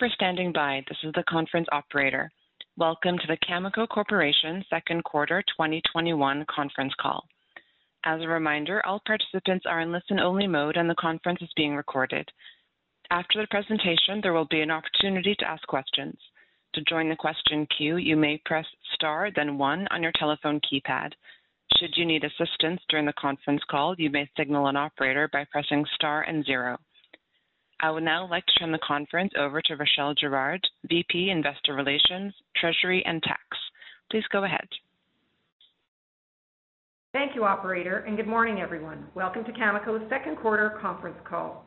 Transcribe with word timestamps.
For 0.00 0.08
standing 0.14 0.50
by. 0.50 0.82
This 0.88 0.96
is 1.04 1.12
the 1.12 1.22
conference 1.28 1.66
operator. 1.72 2.32
Welcome 2.78 3.18
to 3.18 3.26
the 3.26 3.36
Cameco 3.46 3.86
Corporation 3.86 4.64
second 4.70 5.04
quarter 5.04 5.42
2021 5.54 6.46
conference 6.48 6.94
call. 6.98 7.22
As 8.06 8.22
a 8.22 8.26
reminder, 8.26 8.80
all 8.86 9.02
participants 9.06 9.66
are 9.68 9.82
in 9.82 9.92
listen-only 9.92 10.46
mode, 10.46 10.78
and 10.78 10.88
the 10.88 10.94
conference 10.94 11.42
is 11.42 11.50
being 11.54 11.74
recorded. 11.74 12.26
After 13.10 13.42
the 13.42 13.46
presentation, 13.50 14.20
there 14.22 14.32
will 14.32 14.46
be 14.46 14.62
an 14.62 14.70
opportunity 14.70 15.34
to 15.38 15.46
ask 15.46 15.66
questions. 15.66 16.16
To 16.76 16.84
join 16.88 17.10
the 17.10 17.16
question 17.16 17.68
queue, 17.76 17.98
you 17.98 18.16
may 18.16 18.40
press 18.46 18.64
star 18.94 19.28
then 19.36 19.58
one 19.58 19.86
on 19.90 20.02
your 20.02 20.12
telephone 20.18 20.62
keypad. 20.62 21.10
Should 21.76 21.92
you 21.96 22.06
need 22.06 22.24
assistance 22.24 22.80
during 22.88 23.04
the 23.04 23.12
conference 23.20 23.60
call, 23.70 23.94
you 23.98 24.08
may 24.08 24.30
signal 24.34 24.68
an 24.68 24.78
operator 24.78 25.28
by 25.30 25.44
pressing 25.52 25.84
star 25.94 26.22
and 26.22 26.42
zero. 26.46 26.78
I 27.82 27.90
would 27.90 28.02
now 28.02 28.28
like 28.28 28.44
to 28.44 28.52
turn 28.58 28.72
the 28.72 28.78
conference 28.86 29.32
over 29.38 29.62
to 29.62 29.76
Rachelle 29.76 30.14
Girard, 30.14 30.60
VP, 30.86 31.30
Investor 31.30 31.74
Relations, 31.74 32.34
Treasury, 32.54 33.02
and 33.06 33.22
Tax. 33.22 33.40
Please 34.10 34.24
go 34.30 34.44
ahead. 34.44 34.68
Thank 37.14 37.34
you, 37.34 37.44
operator, 37.44 38.04
and 38.06 38.18
good 38.18 38.26
morning, 38.26 38.60
everyone. 38.60 39.06
Welcome 39.14 39.44
to 39.44 39.52
Cameco's 39.52 40.06
second 40.10 40.36
quarter 40.36 40.78
conference 40.80 41.16
call. 41.26 41.64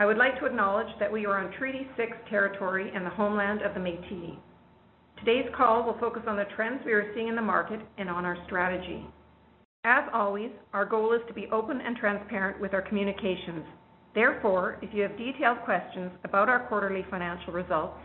I 0.00 0.06
would 0.06 0.16
like 0.16 0.36
to 0.40 0.46
acknowledge 0.46 0.92
that 0.98 1.12
we 1.12 1.26
are 1.26 1.38
on 1.38 1.56
Treaty 1.56 1.86
6 1.96 2.10
territory 2.28 2.90
and 2.92 3.06
the 3.06 3.10
homeland 3.10 3.62
of 3.62 3.72
the 3.74 3.80
Métis. 3.80 4.36
Today's 5.18 5.48
call 5.56 5.84
will 5.84 5.98
focus 6.00 6.22
on 6.26 6.36
the 6.36 6.46
trends 6.56 6.82
we 6.84 6.92
are 6.92 7.14
seeing 7.14 7.28
in 7.28 7.36
the 7.36 7.42
market 7.42 7.80
and 7.98 8.10
on 8.10 8.24
our 8.24 8.36
strategy. 8.46 9.06
As 9.84 10.08
always, 10.12 10.50
our 10.72 10.84
goal 10.84 11.12
is 11.12 11.20
to 11.28 11.34
be 11.34 11.46
open 11.52 11.80
and 11.80 11.96
transparent 11.96 12.60
with 12.60 12.74
our 12.74 12.82
communications 12.82 13.64
Therefore, 14.14 14.78
if 14.82 14.92
you 14.92 15.02
have 15.02 15.16
detailed 15.16 15.58
questions 15.64 16.10
about 16.24 16.48
our 16.48 16.66
quarterly 16.68 17.04
financial 17.10 17.52
results, 17.52 17.98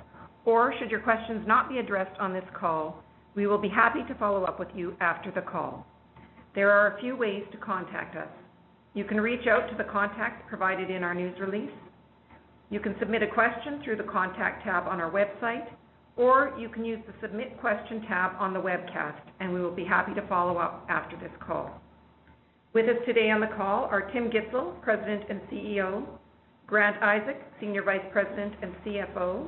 or 0.46 0.74
should 0.80 0.90
your 0.90 1.02
questions 1.02 1.46
not 1.46 1.70
be 1.70 1.80
addressed 1.80 2.18
on 2.20 2.34
this 2.34 2.46
call, 2.58 3.04
we 3.36 3.48
will 3.48 3.58
be 3.58 3.70
happy 3.70 4.00
to 4.08 4.16
follow 4.16 4.46
up 4.46 4.60
with 4.60 4.70
you 4.74 4.96
after 5.02 5.32
the 5.32 5.42
call. 5.42 5.86
There 6.56 6.72
are 6.72 6.96
a 6.96 7.02
few 7.02 7.16
ways 7.16 7.44
to 7.52 7.58
contact 7.58 8.16
us. 8.16 8.30
You 8.94 9.04
can 9.04 9.22
reach 9.22 9.46
out 9.48 9.70
to 9.70 9.76
the 9.78 9.84
contact 9.84 10.48
provided 10.48 10.90
in 10.90 11.04
our 11.04 11.14
news 11.14 11.38
release. 11.40 11.72
You 12.70 12.80
can 12.80 12.96
submit 13.00 13.22
a 13.22 13.28
question 13.28 13.82
through 13.84 13.98
the 13.98 14.04
Contact 14.04 14.64
tab 14.64 14.88
on 14.88 15.00
our 15.00 15.12
website, 15.12 15.68
or 16.18 16.54
you 16.60 16.68
can 16.68 16.84
use 16.84 17.00
the 17.06 17.14
Submit 17.22 17.60
Question 17.62 18.02
tab 18.08 18.32
on 18.40 18.54
the 18.54 18.60
webcast, 18.60 19.22
and 19.40 19.54
we 19.54 19.62
will 19.62 19.76
be 19.76 19.86
happy 19.86 20.14
to 20.16 20.28
follow 20.28 20.58
up 20.58 20.86
after 20.90 21.16
this 21.18 21.32
call. 21.40 21.80
With 22.78 22.90
us 22.90 23.04
today 23.08 23.32
on 23.32 23.42
the 23.42 23.48
call 23.58 23.86
are 23.86 24.12
Tim 24.12 24.30
Gitzel, 24.30 24.80
President 24.84 25.24
and 25.32 25.42
CEO, 25.50 26.06
Grant 26.68 27.02
Isaac, 27.02 27.42
Senior 27.60 27.82
Vice 27.82 28.06
President 28.12 28.54
and 28.62 28.72
CFO, 28.86 29.48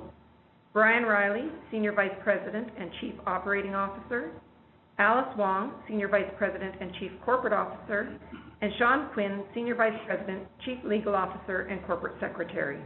Brian 0.74 1.04
Reilly, 1.04 1.52
Senior 1.70 1.94
Vice 1.94 2.16
President 2.24 2.70
and 2.80 2.90
Chief 3.00 3.14
Operating 3.28 3.76
Officer, 3.76 4.32
Alice 4.98 5.32
Wong, 5.38 5.74
Senior 5.88 6.08
Vice 6.08 6.32
President 6.40 6.74
and 6.82 6.92
Chief 6.96 7.12
Corporate 7.24 7.54
Officer, 7.54 8.18
and 8.64 8.72
Sean 8.80 9.12
Quinn, 9.14 9.44
Senior 9.54 9.76
Vice 9.76 10.00
President, 10.08 10.48
Chief 10.66 10.80
Legal 10.84 11.14
Officer, 11.14 11.68
and 11.70 11.86
Corporate 11.86 12.20
Secretary. 12.20 12.80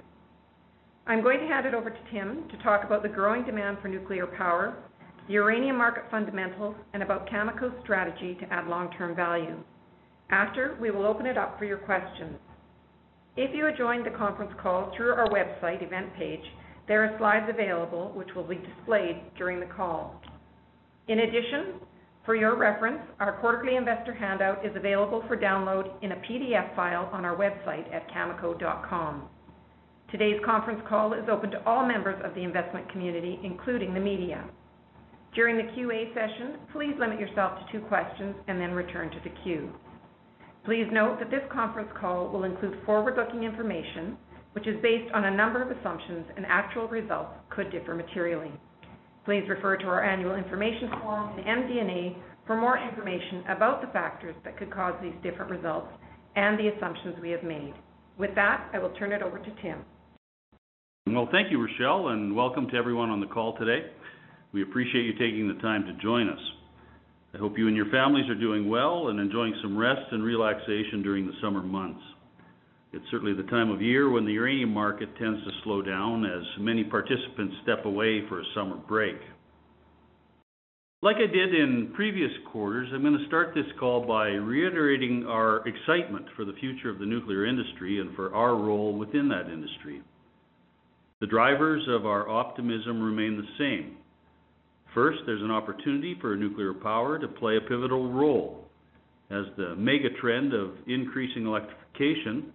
I'm 1.07 1.23
going 1.23 1.40
to 1.40 1.47
hand 1.47 1.67
it 1.67 1.73
over 1.73 1.90
to 1.90 2.00
Tim 2.12 2.50
to 2.50 2.63
talk 2.63 2.84
about 2.84 3.01
the 3.01 3.07
growing 3.07 3.46
demand 3.46 3.78
for 3.81 3.88
nuclear 3.88 4.28
power, 4.28 4.75
the 5.25 5.35
uranium 5.35 5.78
market 5.78 6.03
fundamentals, 6.12 6.75
and 6.94 7.01
about 7.01 7.29
Cameco's 7.29 7.81
strategy 7.81 8.35
to 8.41 8.53
add 8.53 8.67
long-term 8.67 9.16
value. 9.16 9.56
After, 10.29 10.78
we 10.79 10.91
will 10.91 11.06
open 11.06 11.25
it 11.25 11.38
up 11.38 11.57
for 11.59 11.66
your 11.66 11.78
questions. 11.78 12.38
If 13.35 13.56
you 13.56 13.66
have 13.66 13.78
joined 13.78 14.06
the 14.06 14.17
conference 14.17 14.53
call 14.61 14.91
through 14.95 15.13
our 15.13 15.28
website 15.29 15.81
event 15.81 16.13
page, 16.16 16.44
there 16.88 17.03
are 17.03 17.17
slides 17.17 17.45
available 17.50 18.11
which 18.16 18.29
will 18.35 18.44
be 18.44 18.56
displayed 18.56 19.22
during 19.38 19.59
the 19.59 19.73
call. 19.73 20.22
In 21.07 21.19
addition, 21.19 21.79
for 22.25 22.35
your 22.35 22.56
reference, 22.56 23.01
our 23.19 23.39
quarterly 23.39 23.75
investor 23.75 24.13
handout 24.13 24.66
is 24.66 24.75
available 24.75 25.23
for 25.28 25.35
download 25.35 25.91
in 26.01 26.13
a 26.13 26.16
PDF 26.16 26.75
file 26.75 27.09
on 27.11 27.25
our 27.25 27.35
website 27.35 27.94
at 27.94 28.09
cameco.com. 28.11 29.23
Today's 30.09 30.40
conference 30.45 30.81
call 30.88 31.13
is 31.13 31.28
open 31.29 31.51
to 31.51 31.66
all 31.66 31.85
members 31.85 32.22
of 32.23 32.35
the 32.35 32.44
investment 32.44 32.90
community, 32.91 33.40
including 33.44 33.94
the 33.94 34.00
media. 34.00 34.45
During 35.34 35.57
the 35.57 35.72
QA 35.73 36.13
session, 36.13 36.59
please 36.72 36.94
limit 37.00 37.19
yourself 37.19 37.57
to 37.57 37.72
two 37.72 37.84
questions 37.88 38.35
and 38.47 38.61
then 38.61 38.72
return 38.72 39.09
to 39.09 39.19
the 39.23 39.35
queue. 39.44 39.69
Please 40.66 40.88
note 40.94 41.19
that 41.19 41.29
this 41.29 41.44
conference 41.51 41.90
call 42.00 42.29
will 42.29 42.46
include 42.46 42.79
forward-looking 42.85 43.44
information, 43.44 44.18
which 44.53 44.66
is 44.66 44.81
based 44.81 45.12
on 45.13 45.25
a 45.25 45.35
number 45.35 45.62
of 45.62 45.78
assumptions, 45.78 46.25
and 46.38 46.46
actual 46.47 46.88
results 46.88 47.34
could 47.50 47.69
differ 47.69 47.94
materially. 47.94 48.51
Please 49.25 49.44
refer 49.50 49.75
to 49.75 49.85
our 49.85 50.03
annual 50.03 50.35
information 50.35 50.90
form 51.02 51.38
and 51.38 51.66
MD&A 51.66 52.16
for 52.47 52.56
more 52.56 52.78
information 52.78 53.44
about 53.50 53.81
the 53.81 53.88
factors 53.88 54.35
that 54.46 54.57
could 54.57 54.72
cause 54.72 54.94
these 55.02 55.13
different 55.22 55.52
results 55.52 55.88
and 56.38 56.57
the 56.57 56.69
assumptions 56.69 57.16
we 57.22 57.31
have 57.31 57.44
made. 57.44 57.73
With 58.18 58.34
that, 58.35 58.69
I 58.73 58.79
will 58.79 58.91
turn 58.91 59.12
it 59.12 59.22
over 59.22 59.40
to 59.40 59.52
Tim. 59.62 59.79
Well, 61.07 61.28
thank 61.31 61.52
you, 61.52 61.57
Rachelle, 61.57 62.13
and 62.13 62.34
welcome 62.34 62.69
to 62.69 62.75
everyone 62.78 63.09
on 63.09 63.19
the 63.19 63.28
call 63.28 63.57
today. 63.57 63.88
We 64.53 64.63
appreciate 64.63 65.03
you 65.03 65.13
taking 65.13 65.50
the 65.50 65.62
time 65.62 65.85
to 65.85 65.94
join 66.02 66.29
us. 66.29 66.40
I 67.33 67.39
hope 67.39 67.57
you 67.57 67.67
and 67.67 67.75
your 67.75 67.89
families 67.89 68.29
are 68.29 68.39
doing 68.39 68.69
well 68.69 69.07
and 69.07 69.19
enjoying 69.19 69.55
some 69.61 69.75
rest 69.75 70.11
and 70.11 70.23
relaxation 70.23 71.01
during 71.01 71.25
the 71.25 71.33
summer 71.41 71.63
months. 71.63 72.01
It's 72.91 73.05
certainly 73.09 73.33
the 73.33 73.49
time 73.49 73.71
of 73.71 73.81
year 73.81 74.11
when 74.11 74.23
the 74.23 74.33
uranium 74.33 74.71
market 74.71 75.09
tends 75.17 75.43
to 75.43 75.51
slow 75.63 75.81
down 75.81 76.25
as 76.25 76.43
many 76.59 76.83
participants 76.83 77.55
step 77.63 77.85
away 77.85 78.22
for 78.29 78.39
a 78.39 78.45
summer 78.53 78.75
break. 78.75 79.17
Like 81.01 81.16
I 81.17 81.25
did 81.25 81.55
in 81.55 81.91
previous 81.95 82.31
quarters, 82.51 82.88
I'm 82.93 83.01
going 83.01 83.17
to 83.17 83.25
start 83.25 83.55
this 83.55 83.66
call 83.79 84.05
by 84.05 84.27
reiterating 84.27 85.25
our 85.27 85.67
excitement 85.67 86.27
for 86.35 86.45
the 86.45 86.53
future 86.61 86.89
of 86.89 86.99
the 86.99 87.05
nuclear 87.05 87.47
industry 87.47 87.99
and 87.99 88.16
for 88.16 88.33
our 88.35 88.55
role 88.55 88.95
within 88.95 89.27
that 89.29 89.51
industry. 89.51 90.03
The 91.19 91.27
drivers 91.27 91.83
of 91.89 92.05
our 92.05 92.29
optimism 92.29 93.01
remain 93.01 93.38
the 93.38 93.47
same. 93.57 93.97
First, 94.93 95.19
there's 95.25 95.41
an 95.41 95.51
opportunity 95.51 96.15
for 96.21 96.35
nuclear 96.35 96.73
power 96.73 97.17
to 97.17 97.27
play 97.27 97.57
a 97.57 97.61
pivotal 97.61 98.11
role 98.11 98.67
as 99.31 99.45
the 99.57 99.75
mega 99.75 100.09
trend 100.21 100.53
of 100.53 100.71
increasing 100.87 101.47
electrification 101.47 102.53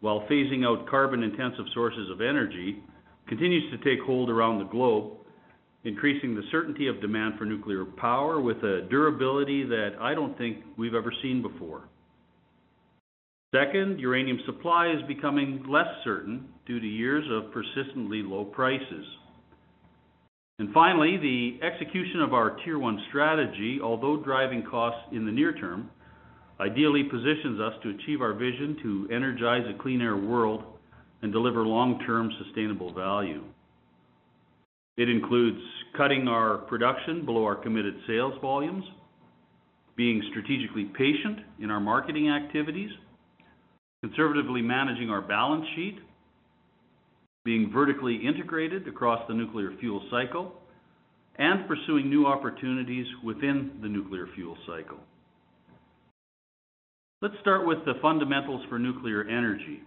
while 0.00 0.26
phasing 0.30 0.66
out 0.66 0.88
carbon-intensive 0.88 1.64
sources 1.74 2.10
of 2.10 2.20
energy 2.20 2.82
continues 3.26 3.70
to 3.70 3.78
take 3.78 4.04
hold 4.04 4.28
around 4.28 4.58
the 4.58 4.64
globe, 4.66 5.12
increasing 5.84 6.34
the 6.34 6.42
certainty 6.50 6.88
of 6.88 7.00
demand 7.00 7.34
for 7.38 7.44
nuclear 7.44 7.84
power 7.84 8.40
with 8.40 8.58
a 8.58 8.86
durability 8.90 9.64
that 9.64 9.92
I 10.00 10.14
don't 10.14 10.36
think 10.36 10.58
we've 10.76 10.94
ever 10.94 11.12
seen 11.22 11.40
before. 11.42 11.88
Second, 13.54 13.98
uranium 13.98 14.38
supply 14.44 14.90
is 14.90 15.02
becoming 15.08 15.64
less 15.68 15.88
certain 16.04 16.48
due 16.66 16.80
to 16.80 16.86
years 16.86 17.24
of 17.30 17.50
persistently 17.50 18.22
low 18.22 18.44
prices. 18.44 19.06
And 20.58 20.72
finally, 20.72 21.16
the 21.16 21.64
execution 21.64 22.20
of 22.20 22.34
our 22.34 22.56
Tier 22.64 22.78
1 22.80 23.04
strategy, 23.08 23.78
although 23.82 24.16
driving 24.16 24.64
costs 24.68 25.00
in 25.12 25.24
the 25.24 25.30
near 25.30 25.52
term, 25.52 25.88
ideally 26.58 27.04
positions 27.04 27.60
us 27.60 27.74
to 27.84 27.90
achieve 27.90 28.20
our 28.20 28.34
vision 28.34 28.76
to 28.82 29.08
energize 29.14 29.62
a 29.68 29.80
clean 29.80 30.00
air 30.00 30.16
world 30.16 30.64
and 31.22 31.32
deliver 31.32 31.64
long-term 31.64 32.32
sustainable 32.44 32.92
value. 32.92 33.44
It 34.96 35.08
includes 35.08 35.60
cutting 35.96 36.26
our 36.26 36.58
production 36.58 37.24
below 37.24 37.44
our 37.44 37.54
committed 37.54 37.94
sales 38.08 38.34
volumes, 38.42 38.84
being 39.96 40.20
strategically 40.30 40.86
patient 40.86 41.38
in 41.60 41.70
our 41.70 41.78
marketing 41.78 42.30
activities, 42.30 42.90
conservatively 44.02 44.62
managing 44.62 45.08
our 45.08 45.20
balance 45.20 45.66
sheet, 45.76 45.98
being 47.48 47.70
vertically 47.72 48.14
integrated 48.14 48.86
across 48.86 49.26
the 49.26 49.32
nuclear 49.32 49.72
fuel 49.80 50.02
cycle, 50.10 50.52
and 51.36 51.66
pursuing 51.66 52.10
new 52.10 52.26
opportunities 52.26 53.06
within 53.24 53.70
the 53.80 53.88
nuclear 53.88 54.28
fuel 54.34 54.54
cycle. 54.66 54.98
Let's 57.22 57.36
start 57.40 57.66
with 57.66 57.78
the 57.86 57.94
fundamentals 58.02 58.66
for 58.68 58.78
nuclear 58.78 59.22
energy. 59.22 59.80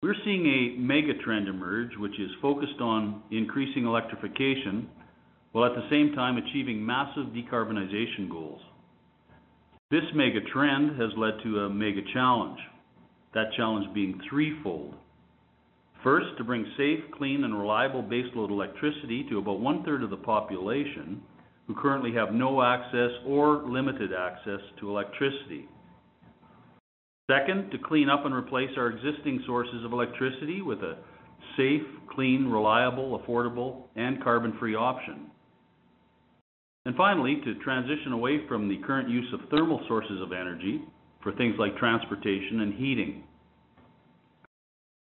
We're 0.00 0.14
seeing 0.24 0.46
a 0.46 0.78
mega 0.78 1.14
trend 1.24 1.48
emerge, 1.48 1.96
which 1.98 2.20
is 2.20 2.30
focused 2.40 2.80
on 2.80 3.24
increasing 3.32 3.84
electrification, 3.84 4.88
while 5.50 5.64
at 5.64 5.74
the 5.74 5.88
same 5.90 6.12
time 6.14 6.36
achieving 6.36 6.86
massive 6.86 7.32
decarbonization 7.34 8.30
goals. 8.30 8.60
This 9.90 10.04
mega 10.14 10.38
trend 10.52 11.00
has 11.00 11.10
led 11.16 11.42
to 11.42 11.62
a 11.62 11.68
mega 11.68 12.02
challenge. 12.14 12.60
That 13.34 13.52
challenge 13.56 13.92
being 13.92 14.20
threefold. 14.30 14.94
First, 16.02 16.36
to 16.38 16.44
bring 16.44 16.64
safe, 16.76 17.00
clean, 17.16 17.44
and 17.44 17.58
reliable 17.58 18.02
baseload 18.02 18.50
electricity 18.50 19.26
to 19.30 19.38
about 19.38 19.60
one-third 19.60 20.02
of 20.02 20.10
the 20.10 20.16
population 20.16 21.20
who 21.66 21.74
currently 21.74 22.12
have 22.12 22.32
no 22.32 22.62
access 22.62 23.10
or 23.26 23.64
limited 23.68 24.12
access 24.12 24.60
to 24.78 24.90
electricity. 24.90 25.68
Second, 27.28 27.72
to 27.72 27.78
clean 27.78 28.08
up 28.08 28.24
and 28.24 28.34
replace 28.34 28.70
our 28.76 28.88
existing 28.88 29.42
sources 29.46 29.84
of 29.84 29.92
electricity 29.92 30.62
with 30.62 30.78
a 30.78 30.96
safe, 31.56 31.82
clean, 32.14 32.46
reliable, 32.46 33.18
affordable, 33.18 33.84
and 33.96 34.22
carbon-free 34.22 34.76
option. 34.76 35.30
And 36.84 36.94
finally, 36.94 37.40
to 37.44 37.54
transition 37.64 38.12
away 38.12 38.46
from 38.46 38.68
the 38.68 38.78
current 38.86 39.08
use 39.08 39.26
of 39.32 39.48
thermal 39.50 39.84
sources 39.88 40.22
of 40.22 40.32
energy 40.32 40.82
for 41.20 41.32
things 41.32 41.56
like 41.58 41.76
transportation 41.78 42.60
and 42.60 42.74
heating. 42.74 43.24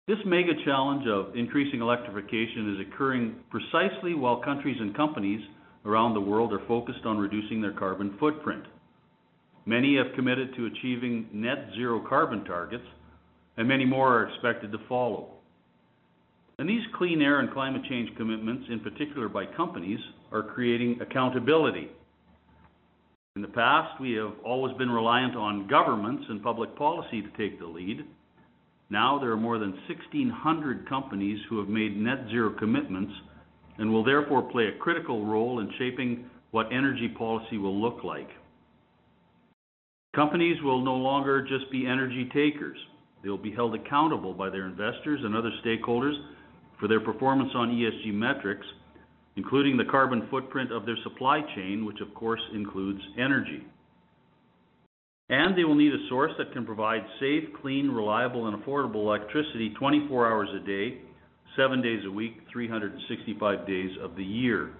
This 0.08 0.20
mega 0.26 0.54
challenge 0.64 1.06
of 1.06 1.36
increasing 1.36 1.82
electrification 1.82 2.74
is 2.74 2.88
occurring 2.88 3.36
precisely 3.50 4.14
while 4.14 4.38
countries 4.38 4.78
and 4.80 4.96
companies 4.96 5.42
around 5.86 6.14
the 6.14 6.22
world 6.22 6.54
are 6.54 6.66
focused 6.66 7.06
on 7.06 7.18
reducing 7.18 7.62
their 7.62 7.74
carbon 7.74 8.16
footprint. 8.18 8.64
Many 9.66 9.98
have 9.98 10.16
committed 10.16 10.56
to 10.56 10.68
achieving 10.68 11.28
net 11.34 11.72
zero 11.76 12.02
carbon 12.08 12.46
targets, 12.46 12.86
and 13.58 13.68
many 13.68 13.84
more 13.84 14.20
are 14.20 14.30
expected 14.30 14.72
to 14.72 14.78
follow. 14.88 15.34
And 16.58 16.70
these 16.70 16.84
clean 16.98 17.22
air 17.22 17.42
and 17.42 17.52
climate 17.52 17.82
change 17.90 18.16
commitments, 18.16 18.66
in 18.70 18.80
particular 18.80 19.28
by 19.28 19.46
companies, 19.46 20.00
are 20.32 20.42
creating 20.42 21.02
accountability. 21.02 21.90
In 23.36 23.42
the 23.42 23.50
past, 23.50 24.00
we 24.00 24.14
have 24.14 24.32
always 24.46 24.76
been 24.78 24.90
reliant 24.90 25.36
on 25.36 25.68
governments 25.68 26.24
and 26.30 26.42
public 26.42 26.74
policy 26.78 27.22
to 27.22 27.30
take 27.38 27.60
the 27.60 27.68
lead. 27.68 28.06
Now 28.90 29.20
there 29.20 29.32
are 29.32 29.38
more 29.38 29.60
than 29.60 29.72
1,600 29.88 30.88
companies 30.88 31.40
who 31.50 31.60
have 31.60 31.68
made 31.68 31.98
net 31.98 32.26
zero 32.30 32.54
commitments 32.58 33.14
and 33.78 33.92
will 33.92 34.04
therefore 34.04 34.44
play 34.44 34.68
a 34.68 34.78
critical 34.80 35.26
role 35.26 35.60
in 35.60 35.72
shaping 35.78 36.30
what 36.52 36.72
energy 36.72 37.10
policy 37.10 37.58
will 37.58 37.80
look 37.80 38.04
like. 38.04 38.30
Companies 40.16 40.58
will 40.64 40.82
no 40.82 40.96
longer 40.96 41.42
just 41.42 41.70
be 41.72 41.86
energy 41.86 42.30
takers. 42.34 42.78
They 43.24 43.30
will 43.30 43.38
be 43.38 43.52
held 43.52 43.76
accountable 43.76 44.34
by 44.34 44.50
their 44.50 44.66
investors 44.66 45.20
and 45.24 45.36
other 45.36 45.52
stakeholders 45.64 46.16
for 46.80 46.88
their 46.88 47.02
performance 47.02 47.52
on 47.56 47.70
ESG 47.70 48.14
metrics, 48.14 48.66
including 49.36 49.78
the 49.78 49.86
carbon 49.86 50.28
footprint 50.32 50.72
of 50.72 50.86
their 50.86 50.98
supply 51.04 51.42
chain, 51.56 51.86
which 51.86 52.00
of 52.00 52.14
course 52.16 52.42
includes 52.54 53.02
energy. 53.18 53.66
And 55.30 55.58
they 55.58 55.66
will 55.66 55.76
need 55.76 55.94
a 55.94 56.08
source 56.10 56.32
that 56.38 56.54
can 56.54 56.66
provide 56.66 57.02
safe, 57.20 57.44
clean, 57.62 57.90
reliable, 57.90 58.48
and 58.48 58.64
affordable 58.64 59.04
electricity 59.04 59.74
24 59.78 60.28
hours 60.28 60.50
a 60.56 60.66
day, 60.66 61.00
7 61.58 61.82
days 61.82 62.02
a 62.06 62.12
week, 62.12 62.34
365 62.52 63.68
days 63.68 63.92
of 64.02 64.16
the 64.16 64.24
year. 64.24 64.72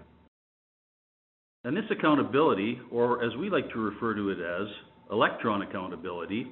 And 1.66 1.76
this 1.76 1.84
accountability, 1.92 2.80
or 2.92 3.24
as 3.24 3.36
we 3.36 3.50
like 3.50 3.70
to 3.72 3.80
refer 3.80 4.16
to 4.16 4.30
it 4.30 4.40
as 4.40 4.68
electron 5.12 5.64
accountability, 5.64 6.48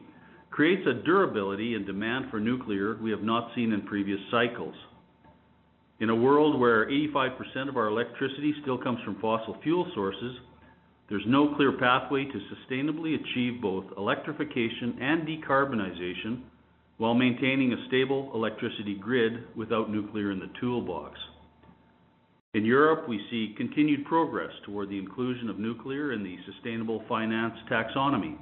creates 0.49 0.85
a 0.87 1.05
durability 1.05 1.75
and 1.75 1.85
demand 1.85 2.25
for 2.31 2.39
nuclear 2.39 2.97
we 3.01 3.11
have 3.11 3.23
not 3.23 3.51
seen 3.55 3.71
in 3.71 3.81
previous 3.83 4.19
cycles. 4.29 4.75
In 6.01 6.09
a 6.09 6.15
world 6.15 6.59
where 6.59 6.89
85% 6.89 7.69
of 7.69 7.77
our 7.77 7.87
electricity 7.87 8.53
still 8.61 8.77
comes 8.77 8.99
from 9.05 9.19
fossil 9.21 9.57
fuel 9.63 9.89
sources, 9.95 10.35
there's 11.09 11.25
no 11.27 11.55
clear 11.55 11.71
pathway 11.77 12.25
to 12.25 12.39
sustainably 12.53 13.15
achieve 13.15 13.61
both 13.61 13.85
electrification 13.97 14.97
and 14.99 15.27
decarbonization 15.27 16.41
while 16.97 17.13
maintaining 17.13 17.73
a 17.73 17.87
stable 17.87 18.31
electricity 18.33 18.95
grid 18.95 19.55
without 19.55 19.91
nuclear 19.91 20.31
in 20.31 20.39
the 20.39 20.49
toolbox. 20.59 21.19
In 22.53 22.63
Europe, 22.63 23.07
we 23.09 23.19
see 23.29 23.53
continued 23.57 24.05
progress 24.05 24.51
toward 24.65 24.89
the 24.89 24.97
inclusion 24.97 25.49
of 25.49 25.59
nuclear 25.59 26.13
in 26.13 26.23
the 26.23 26.37
sustainable 26.51 27.03
finance 27.09 27.53
taxonomy. 27.69 28.37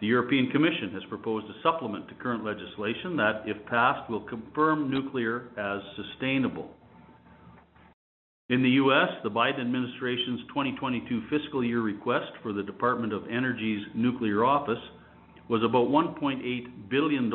The 0.00 0.06
European 0.06 0.50
Commission 0.50 0.90
has 0.94 1.02
proposed 1.08 1.46
a 1.46 1.62
supplement 1.62 2.08
to 2.08 2.14
current 2.14 2.44
legislation 2.44 3.16
that, 3.16 3.42
if 3.46 3.64
passed, 3.66 4.10
will 4.10 4.22
confirm 4.22 4.90
nuclear 4.90 5.48
as 5.56 5.82
sustainable. 5.96 6.70
In 8.50 8.62
the 8.62 8.70
U.S., 8.70 9.08
the 9.22 9.30
Biden 9.30 9.62
administration's 9.62 10.40
2022 10.48 11.22
fiscal 11.30 11.64
year 11.64 11.80
request 11.80 12.30
for 12.42 12.52
the 12.52 12.62
Department 12.62 13.14
of 13.14 13.22
Energy's 13.30 13.82
nuclear 13.94 14.44
office 14.44 14.82
was 15.48 15.62
about 15.64 15.88
$1.8 15.88 16.90
billion, 16.90 17.32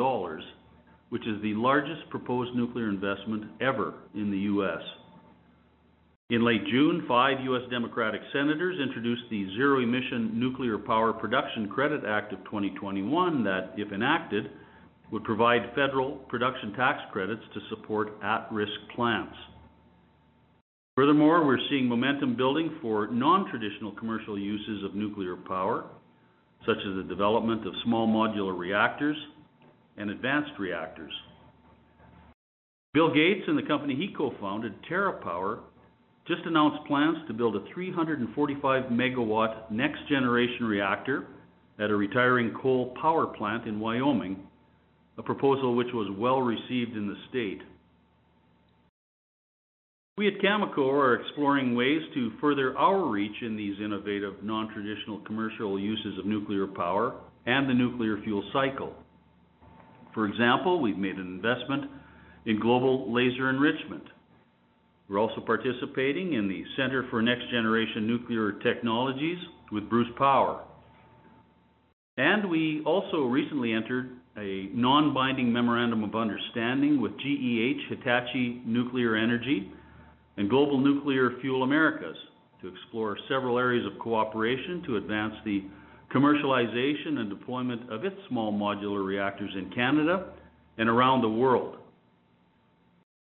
which 1.08 1.26
is 1.26 1.42
the 1.42 1.54
largest 1.54 2.08
proposed 2.10 2.54
nuclear 2.54 2.88
investment 2.88 3.42
ever 3.60 3.94
in 4.14 4.30
the 4.30 4.38
U.S. 4.38 4.82
In 6.30 6.44
late 6.44 6.64
June, 6.70 7.04
five 7.08 7.40
U.S. 7.42 7.68
Democratic 7.72 8.20
senators 8.32 8.78
introduced 8.80 9.22
the 9.30 9.52
Zero 9.56 9.80
Emission 9.80 10.38
Nuclear 10.38 10.78
Power 10.78 11.12
Production 11.12 11.68
Credit 11.68 12.04
Act 12.06 12.32
of 12.32 12.38
2021 12.44 13.42
that, 13.42 13.72
if 13.76 13.90
enacted, 13.90 14.48
would 15.10 15.24
provide 15.24 15.74
federal 15.74 16.12
production 16.28 16.72
tax 16.74 17.00
credits 17.10 17.42
to 17.52 17.60
support 17.68 18.12
at-risk 18.22 18.70
plants. 18.94 19.34
Furthermore, 21.00 21.46
we're 21.46 21.56
seeing 21.70 21.88
momentum 21.88 22.36
building 22.36 22.76
for 22.82 23.06
non-traditional 23.06 23.92
commercial 23.92 24.38
uses 24.38 24.84
of 24.84 24.94
nuclear 24.94 25.34
power, 25.34 25.86
such 26.66 26.76
as 26.76 26.94
the 26.94 27.06
development 27.08 27.66
of 27.66 27.72
small 27.84 28.06
modular 28.06 28.54
reactors 28.54 29.16
and 29.96 30.10
advanced 30.10 30.50
reactors. 30.58 31.12
Bill 32.92 33.08
Gates 33.14 33.44
and 33.48 33.56
the 33.56 33.62
company 33.62 33.96
he 33.96 34.12
co-founded, 34.14 34.74
TerraPower, 34.90 35.60
just 36.28 36.42
announced 36.44 36.86
plans 36.86 37.16
to 37.28 37.32
build 37.32 37.56
a 37.56 37.64
345 37.72 38.90
megawatt 38.90 39.70
next 39.70 40.06
generation 40.06 40.66
reactor 40.66 41.28
at 41.78 41.88
a 41.88 41.96
retiring 41.96 42.54
coal 42.60 42.94
power 43.00 43.26
plant 43.26 43.64
in 43.64 43.80
Wyoming, 43.80 44.36
a 45.16 45.22
proposal 45.22 45.74
which 45.74 45.94
was 45.94 46.14
well 46.18 46.42
received 46.42 46.94
in 46.94 47.08
the 47.08 47.16
state. 47.30 47.62
We 50.20 50.28
at 50.28 50.38
Cameco 50.42 50.86
are 50.92 51.14
exploring 51.14 51.74
ways 51.74 52.02
to 52.12 52.32
further 52.42 52.76
our 52.76 53.08
reach 53.08 53.36
in 53.40 53.56
these 53.56 53.76
innovative, 53.82 54.34
non-traditional 54.42 55.20
commercial 55.20 55.80
uses 55.80 56.18
of 56.18 56.26
nuclear 56.26 56.66
power 56.66 57.14
and 57.46 57.66
the 57.66 57.72
nuclear 57.72 58.20
fuel 58.22 58.44
cycle. 58.52 58.92
For 60.12 60.26
example, 60.26 60.78
we've 60.78 60.98
made 60.98 61.14
an 61.14 61.22
investment 61.22 61.84
in 62.44 62.60
global 62.60 63.10
laser 63.10 63.48
enrichment. 63.48 64.02
We're 65.08 65.20
also 65.20 65.40
participating 65.40 66.34
in 66.34 66.48
the 66.48 66.64
Center 66.76 67.06
for 67.08 67.22
Next 67.22 67.50
Generation 67.50 68.06
Nuclear 68.06 68.52
Technologies 68.62 69.38
with 69.72 69.88
Bruce 69.88 70.12
Power. 70.18 70.64
And 72.18 72.50
we 72.50 72.82
also 72.84 73.22
recently 73.22 73.72
entered 73.72 74.10
a 74.36 74.68
non-binding 74.74 75.50
memorandum 75.50 76.04
of 76.04 76.14
understanding 76.14 77.00
with 77.00 77.12
GEH 77.12 77.88
Hitachi 77.88 78.60
Nuclear 78.66 79.16
Energy 79.16 79.72
and 80.40 80.48
Global 80.48 80.78
Nuclear 80.78 81.32
Fuel 81.42 81.64
Americas 81.64 82.16
to 82.62 82.68
explore 82.68 83.18
several 83.28 83.58
areas 83.58 83.84
of 83.84 83.98
cooperation 83.98 84.82
to 84.86 84.96
advance 84.96 85.34
the 85.44 85.64
commercialization 86.14 87.18
and 87.18 87.28
deployment 87.28 87.92
of 87.92 88.06
its 88.06 88.16
small 88.30 88.50
modular 88.50 89.04
reactors 89.04 89.50
in 89.54 89.70
Canada 89.74 90.32
and 90.78 90.88
around 90.88 91.20
the 91.20 91.28
world. 91.28 91.76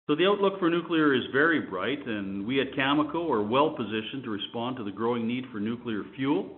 So 0.08 0.16
the 0.16 0.26
outlook 0.26 0.58
for 0.58 0.70
nuclear 0.70 1.14
is 1.14 1.24
very 1.34 1.60
bright, 1.60 2.00
and 2.08 2.48
we 2.48 2.62
at 2.62 2.72
Cameco 2.72 3.30
are 3.30 3.44
well 3.44 3.72
positioned 3.72 4.24
to 4.24 4.30
respond 4.30 4.78
to 4.78 4.86
the 4.86 4.92
growing 4.92 5.28
need 5.28 5.44
for 5.52 5.60
nuclear 5.60 6.04
fuel 6.16 6.50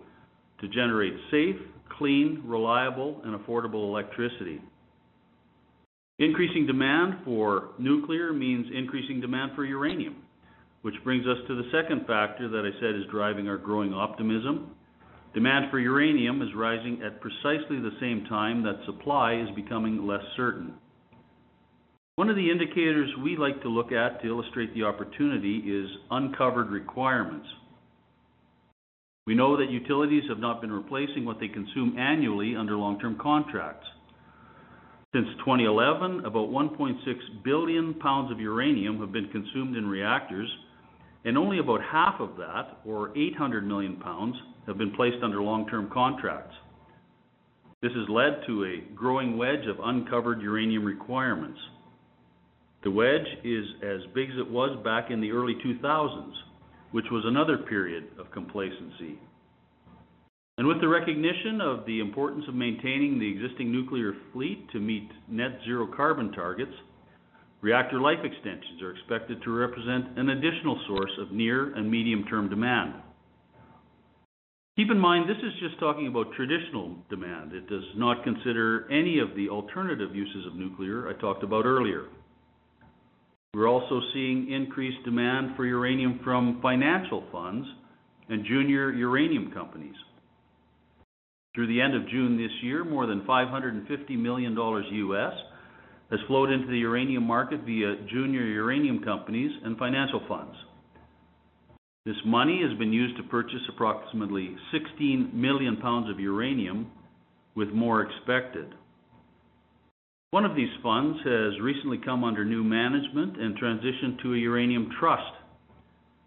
to 0.61 0.67
generate 0.67 1.15
safe, 1.31 1.55
clean, 1.97 2.43
reliable, 2.45 3.21
and 3.25 3.39
affordable 3.39 3.89
electricity. 3.89 4.61
Increasing 6.19 6.67
demand 6.67 7.15
for 7.25 7.69
nuclear 7.79 8.31
means 8.33 8.67
increasing 8.71 9.19
demand 9.19 9.53
for 9.55 9.65
uranium. 9.65 10.17
Which 10.83 11.01
brings 11.05 11.25
us 11.25 11.37
to 11.47 11.55
the 11.55 11.69
second 11.71 12.05
factor 12.05 12.49
that 12.49 12.65
I 12.65 12.79
said 12.81 12.95
is 12.95 13.09
driving 13.09 13.47
our 13.47 13.57
growing 13.57 13.93
optimism. 13.93 14.75
Demand 15.33 15.71
for 15.71 15.79
uranium 15.79 16.41
is 16.41 16.49
rising 16.55 17.01
at 17.01 17.21
precisely 17.21 17.79
the 17.79 17.97
same 18.01 18.25
time 18.25 18.63
that 18.63 18.85
supply 18.85 19.33
is 19.35 19.49
becoming 19.55 20.05
less 20.05 20.23
certain. 20.35 20.73
One 22.17 22.29
of 22.29 22.35
the 22.35 22.51
indicators 22.51 23.09
we 23.23 23.37
like 23.37 23.61
to 23.61 23.69
look 23.69 23.93
at 23.93 24.21
to 24.21 24.27
illustrate 24.27 24.73
the 24.73 24.83
opportunity 24.83 25.59
is 25.59 25.89
uncovered 26.11 26.69
requirements. 26.69 27.47
We 29.25 29.35
know 29.35 29.55
that 29.55 29.71
utilities 29.71 30.27
have 30.27 30.39
not 30.39 30.59
been 30.59 30.71
replacing 30.71 31.23
what 31.23 31.39
they 31.39 31.47
consume 31.47 31.97
annually 31.97 32.57
under 32.57 32.75
long-term 32.75 33.19
contracts. 33.21 33.87
Since 35.15 35.27
2011, 35.39 36.25
about 36.25 36.49
1.6 36.49 36.97
billion 37.43 37.93
pounds 37.93 38.31
of 38.33 38.39
uranium 38.41 38.99
have 38.99 39.13
been 39.13 39.29
consumed 39.29 39.77
in 39.77 39.87
reactors, 39.87 40.49
and 41.25 41.37
only 41.37 41.59
about 41.59 41.81
half 41.81 42.19
of 42.19 42.35
that, 42.37 42.79
or 42.85 43.17
800 43.17 43.65
million 43.65 43.97
pounds, 43.97 44.35
have 44.67 44.77
been 44.77 44.91
placed 44.91 45.23
under 45.23 45.41
long-term 45.41 45.89
contracts. 45.93 46.55
This 47.81 47.91
has 47.93 48.09
led 48.09 48.41
to 48.47 48.65
a 48.65 48.95
growing 48.95 49.37
wedge 49.37 49.65
of 49.67 49.77
uncovered 49.83 50.41
uranium 50.41 50.85
requirements. 50.85 51.59
The 52.83 52.91
wedge 52.91 53.27
is 53.43 53.65
as 53.81 54.01
big 54.13 54.29
as 54.29 54.37
it 54.37 54.49
was 54.49 54.77
back 54.83 55.11
in 55.11 55.21
the 55.21 55.31
early 55.31 55.55
2000s, 55.65 56.33
which 56.91 57.05
was 57.11 57.23
another 57.25 57.57
period 57.57 58.05
of 58.19 58.31
complacency. 58.31 59.19
And 60.57 60.67
with 60.67 60.81
the 60.81 60.87
recognition 60.87 61.61
of 61.61 61.85
the 61.85 61.99
importance 61.99 62.45
of 62.47 62.53
maintaining 62.53 63.17
the 63.17 63.29
existing 63.29 63.71
nuclear 63.71 64.13
fleet 64.31 64.69
to 64.71 64.79
meet 64.79 65.09
net 65.27 65.59
zero 65.65 65.87
carbon 65.87 66.31
targets, 66.31 66.73
reactor 67.63 68.01
life 68.01 68.19
extensions 68.23 68.81
are 68.81 68.91
expected 68.91 69.41
to 69.41 69.57
represent 69.57 70.19
an 70.19 70.29
additional 70.29 70.79
source 70.85 71.11
of 71.19 71.31
near 71.31 71.73
and 71.75 71.89
medium 71.89 72.25
term 72.29 72.49
demand. 72.49 72.93
Keep 74.75 74.91
in 74.91 74.99
mind, 74.99 75.29
this 75.29 75.37
is 75.37 75.53
just 75.61 75.79
talking 75.79 76.07
about 76.07 76.33
traditional 76.35 76.95
demand. 77.09 77.53
It 77.53 77.69
does 77.69 77.83
not 77.95 78.23
consider 78.23 78.91
any 78.91 79.19
of 79.19 79.35
the 79.35 79.47
alternative 79.47 80.13
uses 80.13 80.45
of 80.45 80.55
nuclear 80.55 81.07
I 81.07 81.13
talked 81.13 81.43
about 81.43 81.65
earlier. 81.65 82.07
We're 83.53 83.69
also 83.69 84.01
seeing 84.13 84.51
increased 84.51 85.05
demand 85.05 85.55
for 85.55 85.65
uranium 85.65 86.19
from 86.23 86.59
financial 86.61 87.23
funds 87.31 87.67
and 88.27 88.45
junior 88.45 88.91
uranium 88.91 89.51
companies. 89.51 89.95
Through 91.55 91.67
the 91.67 91.79
end 91.79 91.95
of 91.95 92.09
June 92.09 92.35
this 92.35 92.51
year, 92.63 92.83
more 92.83 93.05
than 93.05 93.21
$550 93.21 94.17
million 94.17 94.57
US 94.57 95.33
has 96.11 96.19
flowed 96.27 96.51
into 96.51 96.67
the 96.67 96.79
uranium 96.79 97.23
market 97.23 97.61
via 97.65 97.95
junior 98.09 98.43
uranium 98.43 99.03
companies 99.03 99.51
and 99.63 99.77
financial 99.77 100.21
funds. 100.27 100.55
This 102.05 102.17
money 102.25 102.61
has 102.67 102.77
been 102.77 102.91
used 102.91 103.15
to 103.17 103.23
purchase 103.23 103.61
approximately 103.69 104.55
16 104.71 105.31
million 105.33 105.77
pounds 105.77 106.09
of 106.09 106.19
uranium, 106.19 106.91
with 107.55 107.69
more 107.69 108.01
expected. 108.01 108.73
One 110.31 110.45
of 110.45 110.55
these 110.55 110.71
funds 110.81 111.19
has 111.23 111.61
recently 111.61 111.99
come 112.03 112.23
under 112.23 112.43
new 112.43 112.63
management 112.63 113.39
and 113.39 113.57
transitioned 113.57 114.21
to 114.23 114.33
a 114.33 114.37
uranium 114.37 114.89
trust 114.99 115.31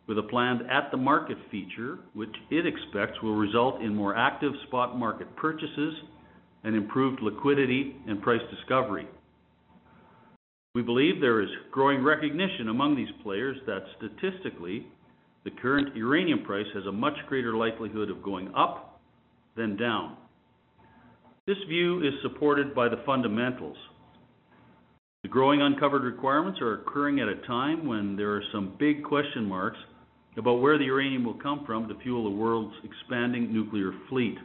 with 0.06 0.18
a 0.18 0.22
planned 0.22 0.62
at-the-market 0.70 1.36
feature, 1.50 1.98
which 2.14 2.34
it 2.50 2.64
expects 2.66 3.20
will 3.22 3.34
result 3.34 3.82
in 3.82 3.94
more 3.94 4.16
active 4.16 4.52
spot 4.68 4.96
market 4.96 5.34
purchases 5.36 5.94
and 6.62 6.76
improved 6.76 7.20
liquidity 7.20 7.96
and 8.06 8.22
price 8.22 8.40
discovery. 8.54 9.08
We 10.76 10.82
believe 10.82 11.22
there 11.22 11.40
is 11.40 11.48
growing 11.72 12.04
recognition 12.04 12.68
among 12.68 12.96
these 12.96 13.08
players 13.22 13.56
that 13.66 13.80
statistically, 13.96 14.86
the 15.44 15.50
current 15.50 15.96
uranium 15.96 16.42
price 16.44 16.66
has 16.74 16.84
a 16.84 16.92
much 16.92 17.14
greater 17.30 17.56
likelihood 17.56 18.10
of 18.10 18.22
going 18.22 18.52
up 18.54 19.00
than 19.56 19.78
down. 19.78 20.18
This 21.46 21.56
view 21.66 22.06
is 22.06 22.12
supported 22.20 22.74
by 22.74 22.90
the 22.90 23.00
fundamentals. 23.06 23.78
The 25.22 25.30
growing 25.30 25.62
uncovered 25.62 26.02
requirements 26.02 26.60
are 26.60 26.74
occurring 26.74 27.20
at 27.20 27.28
a 27.28 27.46
time 27.46 27.86
when 27.86 28.14
there 28.14 28.32
are 28.32 28.42
some 28.52 28.76
big 28.78 29.02
question 29.02 29.48
marks 29.48 29.78
about 30.36 30.60
where 30.60 30.76
the 30.76 30.84
uranium 30.84 31.24
will 31.24 31.40
come 31.40 31.64
from 31.64 31.88
to 31.88 31.98
fuel 32.02 32.24
the 32.24 32.36
world's 32.36 32.76
expanding 32.84 33.50
nuclear 33.50 33.92
fleet. 34.10 34.36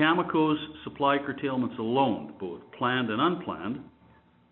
Cameco's 0.00 0.58
supply 0.82 1.18
curtailments 1.24 1.76
alone, 1.78 2.34
both 2.40 2.62
planned 2.76 3.08
and 3.10 3.20
unplanned, 3.20 3.84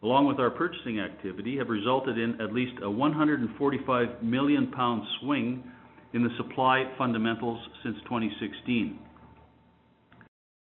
along 0.02 0.26
with 0.26 0.38
our 0.38 0.50
purchasing 0.50 1.00
activity, 1.00 1.56
have 1.58 1.68
resulted 1.68 2.18
in 2.18 2.40
at 2.40 2.52
least 2.52 2.74
a 2.82 2.90
145 2.90 4.22
million 4.22 4.70
pound 4.70 5.02
swing 5.20 5.62
in 6.14 6.22
the 6.22 6.30
supply 6.36 6.84
fundamentals 6.96 7.58
since 7.82 7.96
2016. 8.04 8.98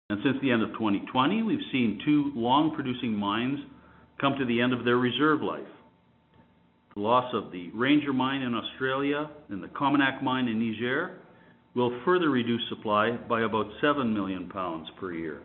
And 0.09 0.19
since 0.23 0.37
the 0.41 0.51
end 0.51 0.61
of 0.61 0.69
2020, 0.73 1.41
we've 1.43 1.59
seen 1.71 1.99
two 2.05 2.31
long-producing 2.35 3.13
mines 3.13 3.59
come 4.19 4.35
to 4.37 4.45
the 4.45 4.61
end 4.61 4.73
of 4.73 4.85
their 4.85 4.97
reserve 4.97 5.41
life. 5.41 5.61
The 6.93 7.01
loss 7.01 7.33
of 7.33 7.51
the 7.51 7.71
Ranger 7.73 8.13
mine 8.13 8.41
in 8.41 8.53
Australia 8.53 9.29
and 9.49 9.63
the 9.63 9.67
Cominak 9.69 10.21
mine 10.21 10.47
in 10.47 10.59
Niger 10.59 11.17
will 11.75 11.99
further 12.05 12.29
reduce 12.29 12.61
supply 12.69 13.17
by 13.27 13.41
about 13.41 13.65
7 13.81 14.13
million 14.13 14.49
pounds 14.49 14.87
per 14.99 15.11
year. 15.13 15.41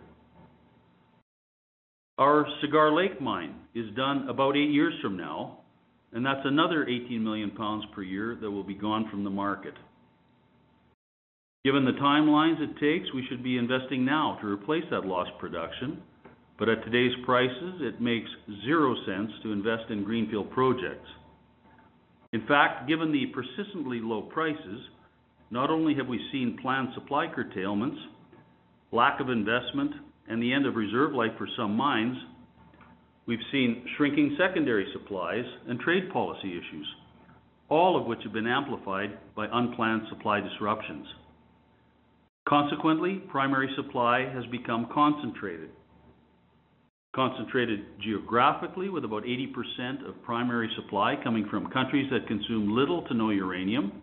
Our 2.19 2.49
Cigar 2.61 2.93
Lake 2.93 3.21
mine 3.21 3.55
is 3.77 3.95
done 3.95 4.29
about 4.29 4.57
eight 4.57 4.71
years 4.71 4.95
from 5.01 5.17
now, 5.17 5.59
and 6.13 6.27
that's 6.27 6.41
another 6.45 6.85
18 6.85 7.23
million 7.23 7.53
pounds 7.53 7.85
per 7.95 8.03
year 8.03 8.37
that 8.41 8.51
will 8.51 8.65
be 8.65 8.75
gone 8.75 9.09
from 9.09 9.23
the 9.23 9.31
market. 9.31 9.75
Given 11.65 11.85
the 11.85 11.93
timelines 11.93 12.61
it 12.61 12.77
takes, 12.81 13.13
we 13.15 13.25
should 13.29 13.45
be 13.45 13.57
investing 13.57 14.05
now 14.05 14.37
to 14.41 14.49
replace 14.49 14.83
that 14.91 15.05
lost 15.07 15.31
production, 15.39 16.03
but 16.59 16.69
at 16.69 16.83
today's 16.83 17.13
prices, 17.25 17.75
it 17.83 18.01
makes 18.01 18.29
zero 18.65 18.97
sense 19.07 19.31
to 19.45 19.53
invest 19.53 19.85
in 19.91 20.03
greenfield 20.03 20.51
projects. 20.51 21.09
In 22.33 22.45
fact, 22.49 22.89
given 22.89 23.13
the 23.13 23.27
persistently 23.27 24.01
low 24.03 24.23
prices, 24.23 24.81
not 25.53 25.71
only 25.71 25.95
have 25.95 26.09
we 26.09 26.19
seen 26.33 26.59
planned 26.61 26.89
supply 26.95 27.29
curtailments, 27.33 27.99
lack 28.91 29.21
of 29.21 29.31
investment, 29.31 29.93
and 30.29 30.43
the 30.43 30.53
end 30.53 30.67
of 30.67 30.77
reserve 30.77 31.13
life 31.13 31.33
for 31.39 31.49
some 31.57 31.77
mines, 31.77 32.17
we've 33.27 33.39
seen 33.51 33.85
shrinking 33.97 34.37
secondary 34.39 34.87
supplies 34.93 35.45
and 35.69 35.81
trade 35.81 36.11
policy 36.13 36.51
issues, 36.51 36.87
all 37.69 37.99
of 37.99 38.07
which 38.07 38.21
have 38.25 38.33
been 38.33 38.47
amplified 38.47 39.19
by 39.35 39.47
unplanned 39.53 40.03
supply 40.09 40.41
disruptions. 40.41 41.07
Consequently, 42.49 43.17
primary 43.31 43.69
supply 43.77 44.27
has 44.33 44.45
become 44.47 44.89
concentrated. 44.93 45.69
Concentrated 47.15 47.81
geographically, 48.01 48.89
with 48.89 49.05
about 49.05 49.25
80% 49.25 50.09
of 50.09 50.23
primary 50.23 50.71
supply 50.77 51.15
coming 51.23 51.47
from 51.51 51.71
countries 51.71 52.09
that 52.11 52.27
consume 52.27 52.75
little 52.75 53.03
to 53.09 53.15
no 53.15 53.31
uranium, 53.31 54.03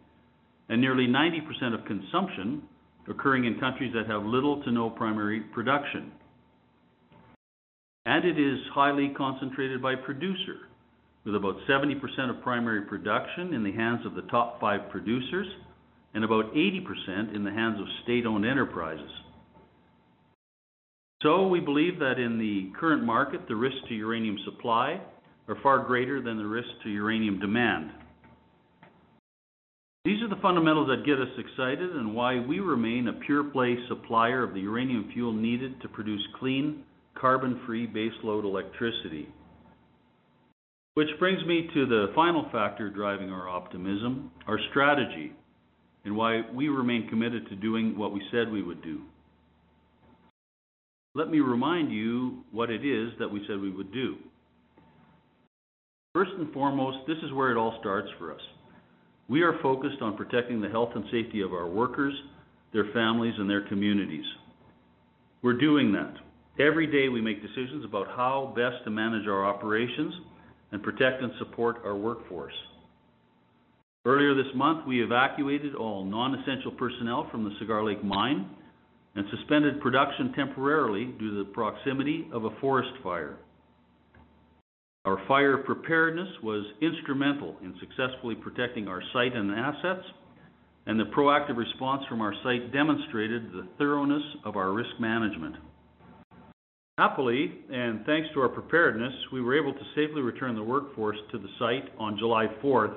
and 0.70 0.82
nearly 0.82 1.08
90% 1.08 1.74
of 1.74 1.86
consumption 1.86 2.64
occurring 3.10 3.46
in 3.46 3.60
countries 3.60 3.94
that 3.94 4.08
have 4.08 4.24
little 4.24 4.64
to 4.64 4.72
no 4.72 4.90
primary 4.90 5.42
production. 5.54 6.12
And 8.06 8.24
it 8.26 8.40
is 8.40 8.60
highly 8.74 9.14
concentrated 9.18 9.82
by 9.82 9.96
producer, 9.96 10.58
with 11.26 11.36
about 11.36 11.56
70% 11.68 11.96
of 12.30 12.42
primary 12.44 12.82
production 12.84 13.54
in 13.54 13.64
the 13.64 13.72
hands 13.72 14.06
of 14.06 14.14
the 14.14 14.22
top 14.24 14.60
five 14.60 14.90
producers 14.92 15.48
and 16.14 16.24
about 16.24 16.54
80% 16.54 17.36
in 17.36 17.44
the 17.44 17.52
hands 17.52 17.80
of 17.80 17.88
state-owned 18.04 18.46
enterprises. 18.46 19.10
So 21.24 21.48
we 21.48 21.60
believe 21.60 21.98
that 22.00 22.20
in 22.20 22.38
the 22.38 22.72
current 22.80 23.04
market, 23.04 23.48
the 23.48 23.56
risks 23.56 23.80
to 23.90 23.96
uranium 23.96 24.38
supply 24.46 25.02
are 25.48 25.58
far 25.64 25.80
greater 25.80 26.22
than 26.22 26.38
the 26.38 26.46
risks 26.46 26.72
to 26.84 26.90
uranium 26.90 27.40
demand. 27.40 27.92
These 30.06 30.22
are 30.22 30.30
the 30.30 30.40
fundamentals 30.40 30.88
that 30.90 31.04
get 31.04 31.20
us 31.20 31.34
excited 31.36 31.90
and 31.96 32.14
why 32.14 32.40
we 32.40 32.60
remain 32.60 33.08
a 33.08 33.14
pure 33.26 33.44
play 33.44 33.76
supplier 33.90 34.44
of 34.44 34.54
the 34.54 34.60
uranium 34.60 35.10
fuel 35.12 35.34
needed 35.34 35.82
to 35.82 35.88
produce 35.88 36.22
clean, 36.38 36.84
carbon-free 37.20 37.88
baseload 37.88 38.44
electricity. 38.44 39.28
Which 40.94 41.08
brings 41.18 41.44
me 41.48 41.68
to 41.74 41.88
the 41.88 42.12
final 42.14 42.48
factor 42.52 42.92
driving 42.92 43.32
our 43.32 43.50
optimism, 43.50 44.30
our 44.48 44.60
strategy, 44.70 45.34
and 46.06 46.16
why 46.16 46.42
we 46.54 46.70
remain 46.70 47.10
committed 47.10 47.50
to 47.50 47.56
doing 47.56 47.98
what 47.98 48.14
we 48.14 48.22
said 48.32 48.52
we 48.52 48.62
would 48.62 48.84
do. 48.84 49.02
Let 51.16 51.32
me 51.32 51.40
remind 51.40 51.92
you 51.92 52.44
what 52.52 52.70
it 52.70 52.86
is 52.86 53.10
that 53.18 53.32
we 53.32 53.44
said 53.48 53.60
we 53.60 53.72
would 53.72 53.92
do. 53.92 54.18
First 56.14 56.32
and 56.38 56.54
foremost, 56.54 57.08
this 57.08 57.18
is 57.24 57.34
where 57.34 57.50
it 57.50 57.58
all 57.58 57.76
starts 57.80 58.10
for 58.20 58.32
us. 58.32 58.42
We 59.28 59.42
are 59.42 59.60
focused 59.62 60.02
on 60.02 60.18
protecting 60.18 60.62
the 60.62 60.70
health 60.70 60.92
and 60.96 61.06
safety 61.12 61.42
of 61.42 61.54
our 61.54 61.68
workers, 61.68 62.14
their 62.74 62.92
families, 62.94 63.34
and 63.38 63.50
their 63.50 63.68
communities. 63.68 64.26
We're 65.42 65.60
doing 65.60 65.92
that. 65.94 66.14
Every 66.60 66.88
day 66.88 67.10
we 67.10 67.22
make 67.22 67.42
decisions 67.42 67.84
about 67.86 68.08
how 68.08 68.54
best 68.56 68.84
to 68.86 68.92
manage 68.92 69.28
our 69.28 69.46
operations 69.46 70.14
and 70.72 70.82
protect 70.82 71.22
and 71.22 71.32
support 71.40 71.78
our 71.84 71.96
workforce. 71.96 72.54
Earlier 74.06 74.36
this 74.36 74.54
month, 74.54 74.86
we 74.88 75.04
evacuated 75.04 75.74
all 75.74 76.06
non-essential 76.06 76.72
personnel 76.72 77.28
from 77.32 77.44
the 77.44 77.56
Cigar 77.60 77.84
Lake 77.84 78.04
mine 78.04 78.48
and 79.16 79.26
suspended 79.36 79.82
production 79.82 80.32
temporarily 80.34 81.06
due 81.06 81.32
to 81.32 81.44
the 81.44 81.52
proximity 81.52 82.28
of 82.32 82.46
a 82.46 82.52
forest 82.62 82.92
fire. 83.02 83.38
Our 85.06 85.22
fire 85.28 85.58
preparedness 85.60 86.30
was 86.42 86.66
instrumental 86.82 87.56
in 87.62 87.76
successfully 87.80 88.34
protecting 88.34 88.88
our 88.88 89.04
site 89.14 89.36
and 89.36 89.52
assets, 89.52 90.04
and 90.88 91.00
the 91.00 91.06
proactive 91.16 91.58
response 91.58 92.04
from 92.10 92.22
our 92.22 92.34
site 92.44 92.74
demonstrated 92.74 93.52
the 93.52 93.68
thoroughness 93.78 94.24
of 94.44 94.56
our 94.56 94.72
risk 94.72 94.90
management. 95.00 95.58
Happily, 96.98 97.54
and 97.72 98.04
thanks 98.06 98.30
to 98.34 98.40
our 98.40 98.50
preparedness, 98.50 99.14
we 99.32 99.42
were 99.42 99.56
able 99.56 99.74
to 99.74 99.86
safely 99.94 100.22
return 100.22 100.56
the 100.56 100.64
workforce 100.64 101.18
to 101.32 101.38
the 101.38 101.50
site 101.60 101.92
on 102.00 102.18
July 102.18 102.48
4th, 102.64 102.96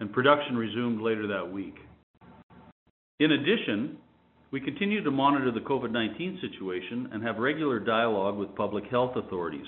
and 0.00 0.12
production 0.12 0.56
resumed 0.56 1.00
later 1.00 1.26
that 1.26 1.50
week. 1.50 1.76
In 3.20 3.32
addition, 3.32 3.96
we 4.50 4.60
continue 4.60 5.02
to 5.02 5.10
monitor 5.10 5.50
the 5.52 5.60
COVID-19 5.60 6.40
situation 6.42 7.08
and 7.12 7.22
have 7.22 7.36
regular 7.38 7.78
dialogue 7.78 8.36
with 8.36 8.54
public 8.56 8.84
health 8.90 9.16
authorities. 9.16 9.66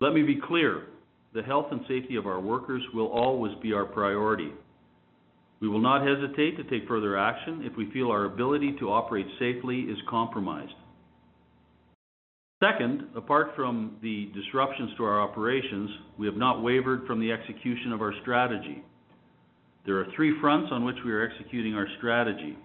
Let 0.00 0.12
me 0.12 0.22
be 0.22 0.40
clear, 0.46 0.88
the 1.32 1.42
health 1.42 1.66
and 1.70 1.80
safety 1.88 2.16
of 2.16 2.26
our 2.26 2.40
workers 2.40 2.82
will 2.92 3.06
always 3.06 3.52
be 3.62 3.72
our 3.72 3.86
priority. 3.86 4.50
We 5.60 5.68
will 5.68 5.80
not 5.80 6.06
hesitate 6.06 6.56
to 6.58 6.64
take 6.64 6.86
further 6.86 7.16
action 7.16 7.62
if 7.64 7.76
we 7.78 7.90
feel 7.92 8.10
our 8.10 8.26
ability 8.26 8.76
to 8.78 8.90
operate 8.90 9.26
safely 9.38 9.80
is 9.80 9.96
compromised. 10.08 10.74
Second, 12.62 13.04
apart 13.14 13.52
from 13.56 13.96
the 14.02 14.30
disruptions 14.34 14.90
to 14.96 15.04
our 15.04 15.20
operations, 15.20 15.90
we 16.18 16.26
have 16.26 16.36
not 16.36 16.62
wavered 16.62 17.06
from 17.06 17.20
the 17.20 17.32
execution 17.32 17.92
of 17.92 18.02
our 18.02 18.14
strategy. 18.22 18.82
There 19.86 19.98
are 19.98 20.06
three 20.14 20.38
fronts 20.40 20.70
on 20.72 20.84
which 20.84 20.96
we 21.04 21.12
are 21.12 21.26
executing 21.26 21.74
our 21.74 21.86
strategy: 21.98 22.56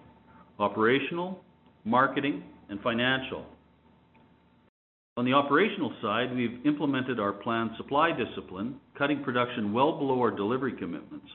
operational, 0.58 1.42
marketing, 1.84 2.42
and 2.68 2.80
financial. 2.80 3.46
On 5.18 5.26
the 5.26 5.34
operational 5.34 5.92
side, 6.00 6.34
we've 6.34 6.64
implemented 6.64 7.20
our 7.20 7.32
planned 7.32 7.72
supply 7.76 8.12
discipline, 8.12 8.76
cutting 8.96 9.22
production 9.22 9.70
well 9.70 9.98
below 9.98 10.18
our 10.18 10.30
delivery 10.30 10.72
commitments. 10.72 11.26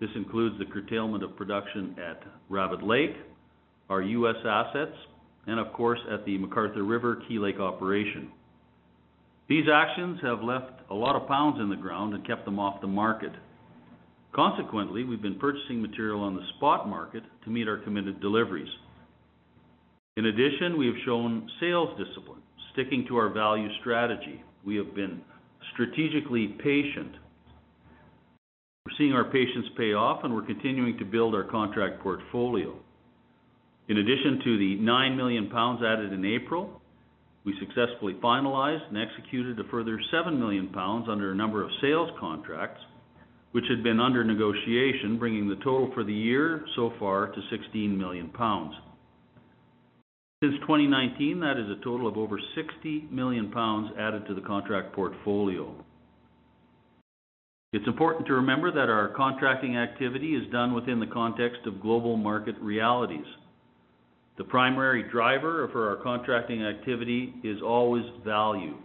This 0.00 0.08
includes 0.16 0.58
the 0.58 0.64
curtailment 0.64 1.22
of 1.22 1.36
production 1.36 1.94
at 1.98 2.22
Rabbit 2.48 2.82
Lake, 2.82 3.14
our 3.90 4.00
U.S. 4.00 4.36
assets, 4.46 4.96
and 5.46 5.60
of 5.60 5.70
course, 5.74 5.98
at 6.10 6.24
the 6.24 6.38
McArthur 6.38 6.88
River/Key 6.88 7.38
Lake 7.38 7.60
operation. 7.60 8.30
These 9.50 9.66
actions 9.70 10.18
have 10.22 10.42
left 10.42 10.72
a 10.90 10.94
lot 10.94 11.14
of 11.14 11.28
pounds 11.28 11.60
in 11.60 11.68
the 11.68 11.76
ground 11.76 12.14
and 12.14 12.26
kept 12.26 12.46
them 12.46 12.58
off 12.58 12.80
the 12.80 12.86
market. 12.86 13.32
Consequently, 14.34 15.04
we've 15.04 15.20
been 15.20 15.38
purchasing 15.38 15.82
material 15.82 16.22
on 16.22 16.34
the 16.34 16.46
spot 16.56 16.88
market 16.88 17.22
to 17.44 17.50
meet 17.50 17.68
our 17.68 17.76
committed 17.76 18.22
deliveries. 18.22 18.72
In 20.16 20.24
addition, 20.24 20.78
we 20.78 20.86
have 20.86 20.96
shown 21.04 21.50
sales 21.60 21.90
discipline, 21.98 22.40
sticking 22.74 23.06
to 23.08 23.16
our 23.16 23.30
value 23.30 23.68
strategy. 23.80 24.42
We 24.64 24.76
have 24.76 24.94
been 24.94 25.22
strategically 25.72 26.48
patient. 26.62 27.12
We're 28.84 28.96
seeing 28.98 29.12
our 29.12 29.24
patience 29.24 29.66
pay 29.76 29.94
off, 29.94 30.24
and 30.24 30.34
we're 30.34 30.44
continuing 30.44 30.98
to 30.98 31.04
build 31.04 31.34
our 31.34 31.44
contract 31.44 32.02
portfolio. 32.02 32.76
In 33.88 33.98
addition 33.98 34.40
to 34.44 34.58
the 34.58 34.76
9 34.76 35.16
million 35.16 35.48
pounds 35.50 35.82
added 35.82 36.12
in 36.12 36.24
April, 36.24 36.80
we 37.44 37.54
successfully 37.60 38.14
finalized 38.22 38.88
and 38.88 38.98
executed 38.98 39.58
a 39.60 39.64
further 39.70 40.00
7 40.10 40.38
million 40.38 40.68
pounds 40.68 41.06
under 41.08 41.32
a 41.32 41.34
number 41.34 41.62
of 41.62 41.70
sales 41.80 42.10
contracts, 42.18 42.80
which 43.52 43.64
had 43.68 43.82
been 43.82 44.00
under 44.00 44.24
negotiation, 44.24 45.18
bringing 45.18 45.48
the 45.48 45.56
total 45.56 45.90
for 45.94 46.04
the 46.04 46.12
year 46.12 46.64
so 46.74 46.92
far 46.98 47.28
to 47.28 47.40
16 47.50 47.96
million 47.96 48.28
pounds. 48.30 48.74
Since 50.44 50.60
2019, 50.60 51.40
that 51.40 51.56
is 51.56 51.70
a 51.70 51.82
total 51.82 52.06
of 52.06 52.18
over 52.18 52.38
60 52.54 53.08
million 53.10 53.50
pounds 53.50 53.90
added 53.98 54.26
to 54.26 54.34
the 54.34 54.42
contract 54.42 54.92
portfolio. 54.92 55.74
It's 57.72 57.86
important 57.86 58.26
to 58.26 58.34
remember 58.34 58.70
that 58.70 58.90
our 58.90 59.08
contracting 59.16 59.78
activity 59.78 60.34
is 60.34 60.52
done 60.52 60.74
within 60.74 61.00
the 61.00 61.06
context 61.06 61.60
of 61.64 61.80
global 61.80 62.18
market 62.18 62.56
realities. 62.60 63.24
The 64.36 64.44
primary 64.44 65.10
driver 65.10 65.66
for 65.72 65.88
our 65.88 66.02
contracting 66.02 66.62
activity 66.62 67.32
is 67.42 67.62
always 67.62 68.04
value. 68.22 68.76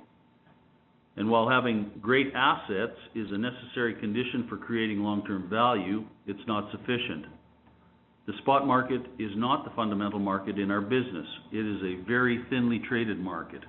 And 1.18 1.30
while 1.30 1.50
having 1.50 1.92
great 2.00 2.32
assets 2.34 2.96
is 3.16 3.28
a 3.32 3.38
necessary 3.38 3.96
condition 3.96 4.46
for 4.48 4.56
creating 4.56 5.00
long-term 5.00 5.50
value, 5.50 6.06
it's 6.25 6.48
not 6.48 6.72
sufficient. 6.72 7.25
The 8.29 8.38
spot 8.43 8.68
market 8.68 9.01
is 9.18 9.31
not 9.35 9.65
the 9.65 9.72
fundamental 9.72 10.20
market 10.20 10.59
in 10.59 10.70
our 10.70 10.81
business. 10.81 11.25
It 11.51 11.65
is 11.65 11.81
a 11.81 12.07
very 12.07 12.46
thinly 12.51 12.79
traded 12.87 13.20
market. 13.20 13.63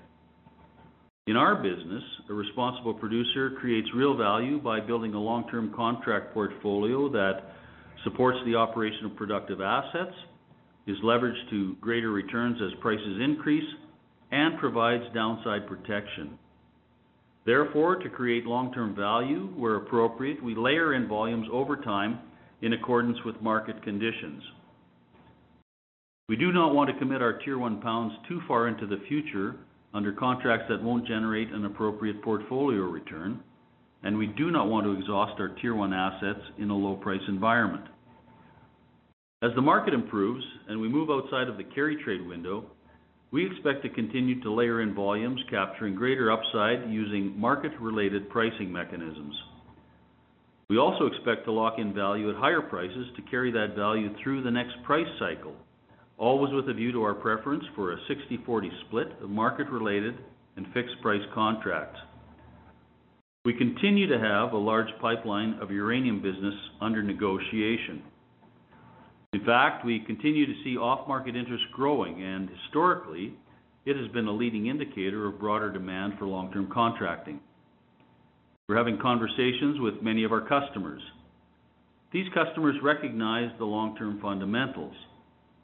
In 1.27 1.35
our 1.35 1.55
business, 1.63 2.03
a 2.29 2.35
responsible 2.35 2.93
producer 2.93 3.53
creates 3.59 3.89
real 3.95 4.19
value 4.19 4.61
by 4.61 4.81
building 4.81 5.15
a 5.15 5.19
long-term 5.19 5.73
contract 5.75 6.35
portfolio 6.35 7.09
that 7.09 7.55
supports 8.05 8.37
the 8.45 8.55
operation 8.55 9.07
of 9.07 9.17
productive 9.17 9.63
assets, 9.63 10.15
is 10.87 10.99
leveraged 11.03 11.49
to 11.49 11.75
greater 11.81 12.11
returns 12.11 12.59
as 12.61 12.79
prices 12.83 13.19
increase, 13.25 13.65
and 14.31 14.59
provides 14.59 15.05
downside 15.15 15.67
protection. 15.67 16.39
Therefore, 17.47 17.97
to 17.97 18.11
create 18.11 18.45
long-term 18.45 18.95
value 18.95 19.47
where 19.57 19.77
appropriate, 19.77 20.45
we 20.45 20.55
layer 20.55 20.93
in 20.93 21.09
volumes 21.09 21.49
over 21.51 21.77
time 21.77 22.19
in 22.63 22.73
accordance 22.73 23.19
with 23.25 23.41
market 23.41 23.83
conditions. 23.83 24.43
We 26.29 26.37
do 26.37 26.53
not 26.53 26.75
want 26.75 26.91
to 26.91 26.99
commit 26.99 27.23
our 27.23 27.39
Tier 27.39 27.59
1 27.59 27.81
pounds 27.81 28.13
too 28.29 28.41
far 28.47 28.69
into 28.69 28.87
the 28.87 29.03
future 29.09 29.57
under 29.93 30.13
contracts 30.13 30.67
that 30.69 30.83
won't 30.83 31.07
generate 31.07 31.51
an 31.51 31.65
appropriate 31.65 32.23
portfolio 32.23 32.83
return, 32.83 33.43
and 34.05 34.17
we 34.17 34.29
do 34.29 34.51
not 34.51 34.69
want 34.69 34.87
to 34.87 34.93
exhaust 34.93 35.41
our 35.41 35.49
Tier 35.61 35.75
1 35.75 35.93
assets 35.93 36.41
in 36.59 36.71
a 36.71 36.77
low-price 36.77 37.21
environment. 37.29 37.85
As 39.43 39.51
the 39.55 39.63
market 39.63 39.95
improves 39.95 40.45
and 40.69 40.81
we 40.81 40.89
move 40.89 41.11
outside 41.11 41.49
of 41.49 41.57
the 41.57 41.65
carry 41.65 41.97
trade 42.05 42.27
window, 42.27 42.65
we 43.33 43.47
expect 43.47 43.83
to 43.83 43.89
continue 43.89 44.41
to 44.43 44.53
layer 44.53 44.83
in 44.83 44.95
volumes, 44.95 45.41
capturing 45.51 45.95
greater 45.95 46.31
upside 46.31 46.91
using 46.91 47.39
market-related 47.39 48.29
pricing 48.29 48.73
mechanisms. 48.73 49.35
We 50.71 50.79
also 50.79 51.07
expect 51.07 51.47
to 51.47 51.53
lock 51.53 51.81
in 51.81 51.93
value 51.93 52.31
at 52.31 52.37
higher 52.37 52.63
prices 52.63 53.09
to 53.17 53.23
carry 53.23 53.51
that 53.51 53.75
value 53.75 54.15
through 54.23 54.45
the 54.45 54.53
next 54.53 54.81
price 54.85 55.09
cycle, 55.19 55.53
always 56.17 56.55
with 56.55 56.69
a 56.69 56.73
view 56.73 56.93
to 56.93 57.03
our 57.03 57.13
preference 57.13 57.65
for 57.75 57.91
a 57.91 57.97
60/40 58.09 58.71
split 58.87 59.09
of 59.21 59.31
market-related 59.31 60.17
and 60.55 60.73
fixed-price 60.73 61.27
contracts. 61.35 61.99
We 63.45 63.55
continue 63.55 64.07
to 64.07 64.21
have 64.21 64.53
a 64.53 64.59
large 64.59 64.97
pipeline 65.01 65.55
of 65.55 65.73
uranium 65.73 66.21
business 66.21 66.55
under 66.81 67.03
negotiation. 67.03 68.05
In 69.33 69.41
fact, 69.41 69.85
we 69.85 69.99
continue 69.99 70.47
to 70.47 70.63
see 70.63 70.77
off-market 70.77 71.35
interest 71.35 71.65
growing, 71.73 72.23
and 72.23 72.49
historically, 72.49 73.35
it 73.87 73.97
has 73.97 74.07
been 74.13 74.29
a 74.29 74.33
leading 74.33 74.67
indicator 74.69 75.27
of 75.27 75.41
broader 75.41 75.73
demand 75.73 76.17
for 76.17 76.27
long-term 76.27 76.69
contracting. 76.69 77.41
We're 78.71 78.77
having 78.77 78.99
conversations 78.99 79.81
with 79.81 80.01
many 80.01 80.23
of 80.23 80.31
our 80.31 80.43
customers. 80.43 81.03
These 82.13 82.29
customers 82.33 82.77
recognize 82.85 83.51
the 83.59 83.65
long-term 83.65 84.21
fundamentals. 84.23 84.95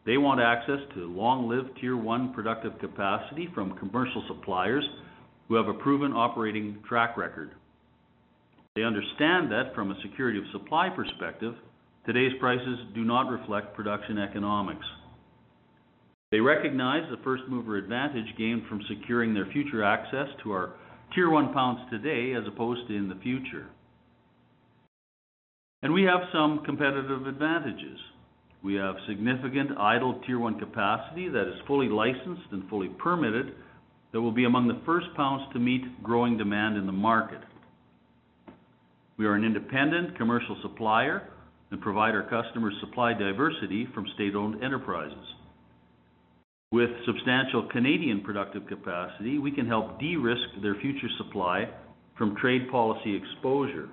They 0.05 0.17
want 0.17 0.41
access 0.41 0.81
to 0.95 1.07
long-lived 1.15 1.79
Tier 1.81 1.97
1 1.97 2.33
productive 2.35 2.77
capacity 2.81 3.49
from 3.55 3.79
commercial 3.79 4.25
suppliers 4.27 4.83
who 5.47 5.55
have 5.55 5.69
a 5.69 5.75
proven 5.75 6.15
operating 6.15 6.83
track 6.89 7.17
record. 7.17 7.53
They 8.75 8.83
understand 8.83 9.53
that 9.53 9.73
from 9.73 9.93
a 9.93 10.03
security 10.03 10.41
of 10.41 10.45
supply 10.51 10.89
perspective, 10.89 11.55
today's 12.07 12.33
prices 12.41 12.81
do 12.93 13.05
not 13.05 13.31
reflect 13.31 13.77
production 13.77 14.19
economics. 14.19 14.85
They 16.33 16.41
recognize 16.41 17.09
the 17.09 17.23
first-mover 17.23 17.77
advantage 17.77 18.37
gained 18.37 18.65
from 18.69 18.83
securing 18.89 19.33
their 19.33 19.47
future 19.53 19.85
access 19.85 20.27
to 20.43 20.51
our 20.51 20.73
Tier 21.15 21.31
1 21.31 21.53
pounds 21.53 21.81
today 21.91 22.35
as 22.35 22.47
opposed 22.47 22.87
to 22.89 22.95
in 22.95 23.09
the 23.09 23.19
future. 23.23 23.67
And 25.83 25.93
we 25.93 26.03
have 26.03 26.21
some 26.33 26.63
competitive 26.65 27.27
advantages. 27.27 27.99
We 28.63 28.75
have 28.75 28.97
significant 29.07 29.79
idle 29.79 30.21
Tier 30.27 30.39
1 30.39 30.59
capacity 30.59 31.29
that 31.29 31.49
is 31.49 31.61
fully 31.67 31.89
licensed 31.89 32.51
and 32.53 32.69
fully 32.69 32.89
permitted 32.89 33.55
that 34.13 34.21
will 34.21 34.33
be 34.33 34.45
among 34.45 34.67
the 34.67 34.81
first 34.85 35.07
pounds 35.17 35.43
to 35.53 35.59
meet 35.59 36.03
growing 36.03 36.37
demand 36.37 36.77
in 36.77 36.87
the 36.87 36.93
market. 36.93 37.41
We 39.19 39.27
are 39.27 39.35
an 39.35 39.45
independent 39.45 40.17
commercial 40.17 40.57
supplier 40.63 41.29
and 41.71 41.81
provide 41.81 42.15
our 42.15 42.29
customers 42.29 42.75
supply 42.81 43.13
diversity 43.13 43.87
from 43.95 44.07
state-owned 44.15 44.63
enterprises. 44.63 45.36
With 46.73 46.91
substantial 47.07 47.69
Canadian 47.71 48.23
productive 48.23 48.67
capacity, 48.67 49.39
we 49.39 49.53
can 49.53 49.69
help 49.69 50.01
de-risk 50.01 50.61
their 50.63 50.75
future 50.75 51.09
supply 51.17 51.69
from 52.19 52.35
trade 52.37 52.69
policy 52.73 53.15
exposure. 53.15 53.89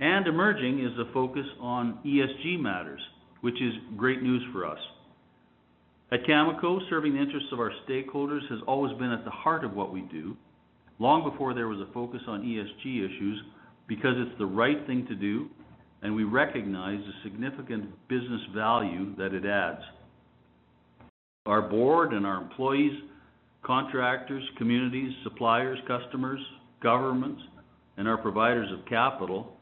And 0.00 0.26
emerging 0.26 0.80
is 0.80 0.98
a 0.98 1.12
focus 1.12 1.46
on 1.60 2.00
ESG 2.04 2.58
matters, 2.58 3.00
which 3.42 3.54
is 3.62 3.72
great 3.96 4.20
news 4.20 4.42
for 4.52 4.66
us. 4.66 4.80
At 6.10 6.24
Cameco, 6.24 6.80
serving 6.90 7.14
the 7.14 7.20
interests 7.20 7.50
of 7.52 7.60
our 7.60 7.70
stakeholders 7.88 8.48
has 8.50 8.58
always 8.66 8.96
been 8.98 9.12
at 9.12 9.24
the 9.24 9.30
heart 9.30 9.64
of 9.64 9.74
what 9.74 9.92
we 9.92 10.00
do, 10.00 10.36
long 10.98 11.22
before 11.22 11.54
there 11.54 11.68
was 11.68 11.80
a 11.80 11.92
focus 11.92 12.20
on 12.26 12.42
ESG 12.42 13.04
issues, 13.04 13.40
because 13.86 14.14
it's 14.16 14.38
the 14.38 14.46
right 14.46 14.84
thing 14.88 15.06
to 15.06 15.14
do, 15.14 15.48
and 16.02 16.16
we 16.16 16.24
recognize 16.24 16.98
the 16.98 17.30
significant 17.30 17.90
business 18.08 18.40
value 18.52 19.14
that 19.16 19.32
it 19.32 19.46
adds. 19.46 19.82
Our 21.46 21.62
board 21.62 22.12
and 22.12 22.26
our 22.26 22.40
employees 22.40 22.98
contractors, 23.64 24.44
communities, 24.58 25.12
suppliers, 25.22 25.78
customers, 25.88 26.40
governments, 26.82 27.42
and 27.96 28.06
our 28.06 28.18
providers 28.18 28.68
of 28.72 28.86
capital 28.86 29.56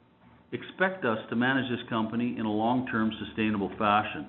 expect 0.52 1.04
us 1.04 1.18
to 1.30 1.36
manage 1.36 1.70
this 1.70 1.88
company 1.88 2.36
in 2.38 2.44
a 2.44 2.50
long-term 2.50 3.12
sustainable 3.26 3.70
fashion. 3.78 4.26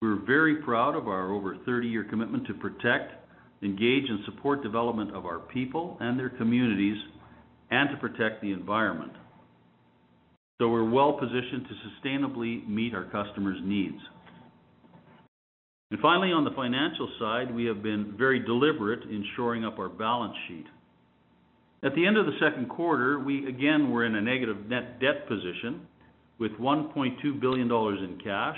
We're 0.00 0.24
very 0.24 0.56
proud 0.56 0.96
of 0.96 1.08
our 1.08 1.32
over 1.32 1.56
30-year 1.68 2.04
commitment 2.04 2.46
to 2.46 2.54
protect, 2.54 3.12
engage, 3.62 4.08
and 4.08 4.24
support 4.24 4.62
development 4.62 5.14
of 5.14 5.26
our 5.26 5.38
people 5.38 5.96
and 6.00 6.18
their 6.18 6.30
communities, 6.30 6.96
and 7.70 7.90
to 7.90 7.96
protect 7.96 8.42
the 8.42 8.52
environment. 8.52 9.12
So 10.60 10.68
we're 10.68 10.88
well-positioned 10.88 11.66
to 11.68 12.08
sustainably 12.08 12.66
meet 12.68 12.94
our 12.94 13.04
customers' 13.04 13.60
needs. 13.62 13.98
Finally, 16.00 16.32
on 16.32 16.44
the 16.44 16.50
financial 16.52 17.08
side, 17.18 17.54
we 17.54 17.64
have 17.64 17.82
been 17.82 18.14
very 18.16 18.40
deliberate 18.40 19.02
in 19.04 19.24
shoring 19.36 19.64
up 19.64 19.78
our 19.78 19.88
balance 19.88 20.34
sheet. 20.48 20.66
At 21.84 21.94
the 21.94 22.06
end 22.06 22.16
of 22.16 22.26
the 22.26 22.38
second 22.40 22.68
quarter, 22.68 23.18
we 23.18 23.46
again 23.48 23.90
were 23.90 24.04
in 24.06 24.14
a 24.14 24.20
negative 24.20 24.68
net 24.68 25.00
debt 25.00 25.28
position 25.28 25.86
with 26.38 26.52
1.2 26.52 27.40
billion 27.40 27.68
dollars 27.68 27.98
in 28.00 28.18
cash, 28.22 28.56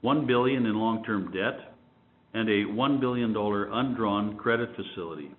1 0.00 0.26
billion 0.26 0.66
in 0.66 0.74
long-term 0.74 1.30
debt, 1.32 1.74
and 2.34 2.48
a 2.48 2.64
1 2.64 3.00
billion 3.00 3.32
dollar 3.32 3.70
undrawn 3.72 4.36
credit 4.36 4.70
facility. 4.74 5.30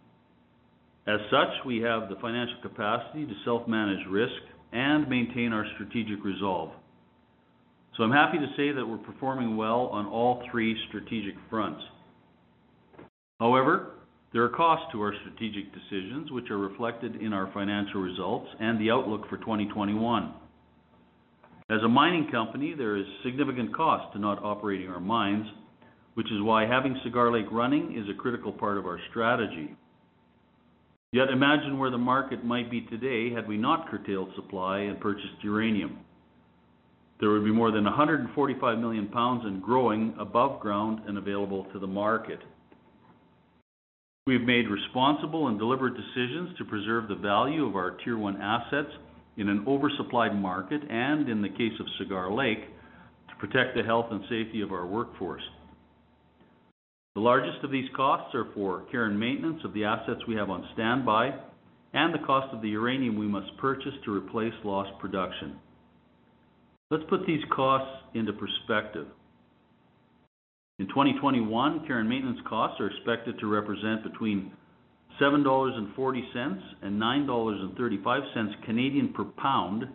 As 1.07 1.19
such, 1.31 1.65
we 1.65 1.79
have 1.81 2.09
the 2.09 2.15
financial 2.21 2.57
capacity 2.61 3.25
to 3.25 3.33
self-manage 3.43 4.05
risk 4.07 4.41
and 4.71 5.09
maintain 5.09 5.51
our 5.51 5.65
strategic 5.75 6.23
resolve. 6.23 6.71
I'm 7.99 8.11
happy 8.11 8.39
to 8.39 8.47
say 8.57 8.71
that 8.71 8.85
we're 8.85 8.97
performing 8.97 9.57
well 9.57 9.87
on 9.87 10.07
all 10.07 10.41
three 10.49 10.75
strategic 10.87 11.35
fronts. 11.49 11.81
However, 13.39 13.91
there 14.33 14.43
are 14.43 14.49
costs 14.49 14.85
to 14.91 15.01
our 15.01 15.13
strategic 15.21 15.65
decisions, 15.73 16.31
which 16.31 16.49
are 16.49 16.57
reflected 16.57 17.21
in 17.21 17.33
our 17.33 17.51
financial 17.53 18.01
results 18.01 18.47
and 18.59 18.79
the 18.79 18.89
outlook 18.89 19.29
for 19.29 19.37
2021. 19.37 20.33
As 21.69 21.81
a 21.83 21.87
mining 21.87 22.29
company, 22.31 22.73
there 22.77 22.97
is 22.97 23.05
significant 23.23 23.75
cost 23.75 24.13
to 24.13 24.19
not 24.19 24.43
operating 24.43 24.89
our 24.89 24.99
mines, 24.99 25.45
which 26.15 26.27
is 26.27 26.41
why 26.41 26.65
having 26.65 26.99
Cigar 27.03 27.31
Lake 27.31 27.51
running 27.51 27.97
is 27.97 28.09
a 28.09 28.19
critical 28.19 28.51
part 28.51 28.77
of 28.77 28.85
our 28.85 28.99
strategy. 29.09 29.75
Yet 31.13 31.29
imagine 31.29 31.77
where 31.77 31.91
the 31.91 31.97
market 31.97 32.43
might 32.45 32.71
be 32.71 32.81
today 32.81 33.33
had 33.33 33.47
we 33.47 33.57
not 33.57 33.89
curtailed 33.89 34.29
supply 34.35 34.79
and 34.79 34.99
purchased 34.99 35.43
uranium. 35.43 35.99
There 37.21 37.29
would 37.29 37.45
be 37.45 37.51
more 37.51 37.71
than 37.71 37.83
145 37.83 38.79
million 38.79 39.07
pounds 39.07 39.43
and 39.45 39.61
growing 39.61 40.15
above 40.19 40.59
ground 40.59 41.01
and 41.07 41.19
available 41.19 41.65
to 41.71 41.77
the 41.77 41.87
market. 41.87 42.39
We've 44.25 44.41
made 44.41 44.67
responsible 44.67 45.47
and 45.47 45.59
deliberate 45.59 45.93
decisions 45.95 46.57
to 46.57 46.65
preserve 46.65 47.07
the 47.07 47.15
value 47.15 47.65
of 47.67 47.75
our 47.75 47.91
Tier 48.03 48.17
1 48.17 48.41
assets 48.41 48.89
in 49.37 49.49
an 49.49 49.65
oversupplied 49.65 50.39
market, 50.39 50.81
and 50.89 51.29
in 51.29 51.43
the 51.43 51.49
case 51.49 51.79
of 51.79 51.85
Cigar 51.99 52.33
Lake, 52.33 52.65
to 53.29 53.35
protect 53.39 53.77
the 53.77 53.83
health 53.83 54.07
and 54.09 54.21
safety 54.23 54.61
of 54.61 54.71
our 54.71 54.87
workforce. 54.87 55.43
The 57.13 57.21
largest 57.21 57.63
of 57.63 57.71
these 57.71 57.89
costs 57.95 58.33
are 58.33 58.47
for 58.55 58.81
care 58.91 59.05
and 59.05 59.19
maintenance 59.19 59.61
of 59.63 59.73
the 59.73 59.85
assets 59.85 60.21
we 60.27 60.35
have 60.35 60.49
on 60.49 60.67
standby 60.73 61.35
and 61.93 62.13
the 62.13 62.25
cost 62.25 62.53
of 62.53 62.61
the 62.61 62.69
uranium 62.69 63.17
we 63.17 63.27
must 63.27 63.55
purchase 63.57 63.93
to 64.05 64.15
replace 64.15 64.53
lost 64.63 64.91
production. 64.99 65.59
Let's 66.91 67.05
put 67.09 67.25
these 67.25 67.41
costs 67.55 68.03
into 68.13 68.33
perspective. 68.33 69.07
In 70.77 70.89
2021, 70.89 71.87
care 71.87 71.99
and 71.99 72.09
maintenance 72.09 72.39
costs 72.45 72.81
are 72.81 72.87
expected 72.87 73.39
to 73.39 73.47
represent 73.47 74.03
between 74.03 74.51
7.40 75.21 75.43
dollars 75.45 75.73
and 76.81 77.01
9.35 77.01 78.65
Canadian 78.65 79.13
per 79.13 79.23
pound. 79.23 79.85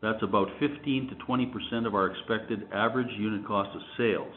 That's 0.00 0.22
about 0.22 0.46
15 0.60 1.08
to 1.08 1.14
20 1.26 1.46
percent 1.46 1.86
of 1.88 1.96
our 1.96 2.06
expected 2.06 2.68
average 2.72 3.10
unit 3.18 3.44
cost 3.44 3.74
of 3.74 3.82
sales. 3.96 4.34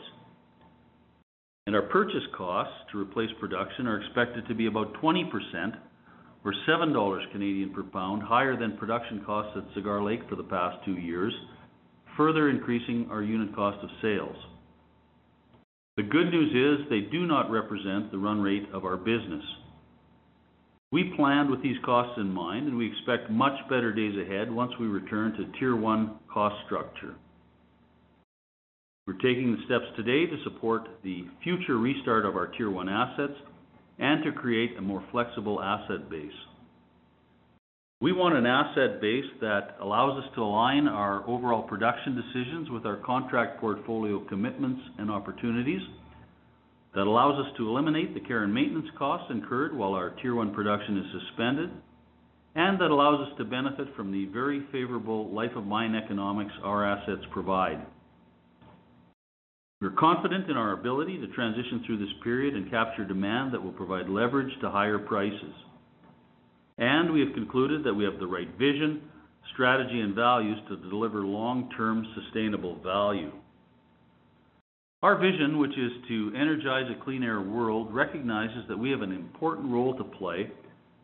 And 1.67 1.75
Our 1.75 1.83
purchase 1.83 2.25
costs 2.35 2.73
to 2.91 2.99
replace 2.99 3.29
production 3.39 3.85
are 3.85 4.01
expected 4.01 4.47
to 4.47 4.55
be 4.55 4.65
about 4.65 4.93
20%, 4.95 5.29
or 6.43 6.53
7 6.65 6.93
dollars 6.93 7.23
Canadian 7.31 7.71
per 7.71 7.83
pound, 7.83 8.23
higher 8.23 8.57
than 8.57 8.75
production 8.77 9.23
costs 9.23 9.55
at 9.55 9.71
Cigar 9.75 10.01
Lake 10.03 10.21
for 10.27 10.35
the 10.35 10.43
past 10.43 10.83
two 10.83 10.97
years, 10.97 11.33
further 12.17 12.49
increasing 12.49 13.07
our 13.09 13.21
unit 13.21 13.55
cost 13.55 13.83
of 13.83 13.89
sales. 14.01 14.35
The 15.97 16.03
good 16.03 16.31
news 16.31 16.79
is 16.81 16.89
they 16.89 17.11
do 17.11 17.25
not 17.25 17.51
represent 17.51 18.11
the 18.11 18.17
run 18.17 18.41
rate 18.41 18.67
of 18.73 18.85
our 18.85 18.97
business. 18.97 19.43
We 20.91 21.13
planned 21.15 21.49
with 21.49 21.63
these 21.63 21.77
costs 21.85 22.17
in 22.17 22.31
mind, 22.31 22.67
and 22.67 22.77
we 22.77 22.87
expect 22.91 23.29
much 23.29 23.53
better 23.69 23.93
days 23.93 24.15
ahead 24.17 24.51
once 24.51 24.71
we 24.79 24.87
return 24.87 25.33
to 25.33 25.59
Tier 25.59 25.75
1 25.75 26.19
cost 26.33 26.55
structure. 26.65 27.15
We're 29.07 29.13
taking 29.13 29.51
the 29.51 29.63
steps 29.65 29.85
today 29.95 30.25
to 30.25 30.43
support 30.43 30.87
the 31.03 31.25
future 31.43 31.77
restart 31.77 32.25
of 32.25 32.35
our 32.35 32.47
Tier 32.47 32.69
1 32.69 32.89
assets 32.89 33.33
and 33.99 34.23
to 34.23 34.31
create 34.31 34.77
a 34.77 34.81
more 34.81 35.03
flexible 35.11 35.61
asset 35.61 36.09
base. 36.09 36.31
We 38.01 38.13
want 38.13 38.35
an 38.35 38.47
asset 38.47 38.99
base 38.99 39.29
that 39.41 39.77
allows 39.79 40.23
us 40.23 40.27
to 40.33 40.41
align 40.41 40.87
our 40.87 41.23
overall 41.29 41.61
production 41.61 42.15
decisions 42.15 42.71
with 42.71 42.83
our 42.83 42.95
contract 42.95 43.61
portfolio 43.61 44.25
commitments 44.27 44.81
and 44.97 45.11
opportunities, 45.11 45.81
that 46.95 47.05
allows 47.05 47.45
us 47.45 47.53
to 47.57 47.69
eliminate 47.69 48.15
the 48.15 48.19
care 48.19 48.43
and 48.43 48.51
maintenance 48.51 48.89
costs 48.97 49.27
incurred 49.29 49.77
while 49.77 49.93
our 49.93 50.09
Tier 50.19 50.33
1 50.33 50.51
production 50.51 50.97
is 50.97 51.05
suspended, 51.21 51.69
and 52.55 52.81
that 52.81 52.89
allows 52.89 53.27
us 53.27 53.37
to 53.37 53.45
benefit 53.45 53.95
from 53.95 54.11
the 54.11 54.25
very 54.33 54.65
favorable 54.71 55.29
life 55.29 55.55
of 55.55 55.67
mine 55.67 55.93
economics 55.93 56.53
our 56.63 56.83
assets 56.83 57.21
provide. 57.31 57.85
We're 59.79 59.91
confident 59.91 60.49
in 60.49 60.57
our 60.57 60.73
ability 60.73 61.19
to 61.19 61.27
transition 61.27 61.83
through 61.85 61.99
this 61.99 62.13
period 62.23 62.55
and 62.55 62.71
capture 62.71 63.05
demand 63.05 63.53
that 63.53 63.63
will 63.63 63.71
provide 63.71 64.09
leverage 64.09 64.51
to 64.61 64.71
higher 64.71 64.97
prices. 64.97 65.53
And 66.81 67.13
we 67.13 67.19
have 67.19 67.33
concluded 67.35 67.83
that 67.83 67.93
we 67.93 68.03
have 68.05 68.17
the 68.19 68.25
right 68.25 68.49
vision, 68.57 69.03
strategy, 69.53 69.99
and 69.99 70.15
values 70.15 70.57
to 70.67 70.77
deliver 70.77 71.19
long-term 71.21 72.07
sustainable 72.15 72.81
value. 72.81 73.31
Our 75.03 75.15
vision, 75.17 75.59
which 75.59 75.77
is 75.77 75.91
to 76.07 76.33
energize 76.35 76.89
a 76.89 77.03
clean 77.03 77.21
air 77.21 77.39
world, 77.39 77.93
recognizes 77.93 78.67
that 78.67 78.77
we 78.77 78.89
have 78.89 79.03
an 79.03 79.11
important 79.11 79.71
role 79.71 79.95
to 79.95 80.03
play 80.03 80.49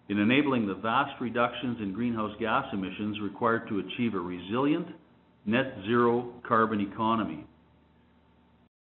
in 0.09 0.17
enabling 0.17 0.65
the 0.65 0.73
vast 0.73 1.21
reductions 1.21 1.77
in 1.79 1.93
greenhouse 1.93 2.35
gas 2.39 2.65
emissions 2.73 3.19
required 3.21 3.67
to 3.69 3.79
achieve 3.79 4.15
a 4.15 4.19
resilient 4.19 4.87
net 5.45 5.75
zero 5.85 6.33
carbon 6.47 6.81
economy. 6.81 7.45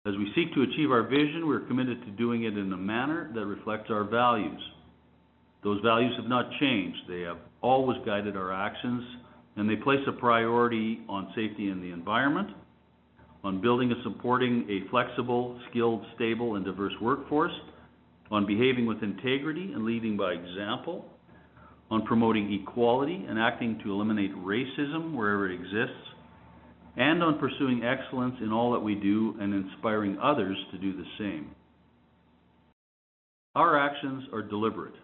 As 0.05 0.13
we 0.15 0.31
seek 0.35 0.53
to 0.53 0.61
achieve 0.61 0.91
our 0.91 1.03
vision, 1.03 1.47
we're 1.47 1.61
committed 1.61 2.05
to 2.05 2.11
doing 2.11 2.43
it 2.43 2.55
in 2.55 2.71
a 2.71 2.77
manner 2.77 3.31
that 3.33 3.45
reflects 3.47 3.89
our 3.89 4.03
values. 4.03 4.61
Those 5.63 5.81
values 5.81 6.13
have 6.17 6.27
not 6.27 6.49
changed. 6.59 6.99
They 7.07 7.21
have 7.21 7.37
always 7.61 7.97
guided 8.05 8.35
our 8.35 8.51
actions, 8.51 9.03
and 9.55 9.69
they 9.69 9.77
place 9.77 10.01
a 10.07 10.11
priority 10.11 11.01
on 11.07 11.31
safety 11.35 11.69
and 11.69 11.81
the 11.81 11.91
environment, 11.91 12.49
on 13.43 13.61
building 13.61 13.91
and 13.91 14.01
supporting 14.03 14.65
a 14.69 14.89
flexible, 14.89 15.59
skilled, 15.69 16.05
stable, 16.15 16.55
and 16.55 16.65
diverse 16.65 16.93
workforce, 17.01 17.53
on 18.31 18.45
behaving 18.45 18.85
with 18.85 19.01
integrity 19.03 19.71
and 19.73 19.85
leading 19.85 20.17
by 20.17 20.31
example, 20.33 21.05
on 21.91 22.05
promoting 22.05 22.51
equality 22.61 23.25
and 23.27 23.37
acting 23.37 23.79
to 23.83 23.91
eliminate 23.91 24.35
racism 24.37 25.13
wherever 25.15 25.49
it 25.49 25.53
exists, 25.53 26.09
and 26.97 27.23
on 27.23 27.39
pursuing 27.39 27.83
excellence 27.83 28.35
in 28.41 28.51
all 28.51 28.71
that 28.71 28.79
we 28.79 28.95
do 28.95 29.35
and 29.39 29.53
inspiring 29.53 30.17
others 30.21 30.57
to 30.71 30.77
do 30.77 30.95
the 30.95 31.05
same. 31.17 31.51
Our 33.55 33.77
actions 33.77 34.23
are 34.33 34.41
deliberate. 34.41 34.95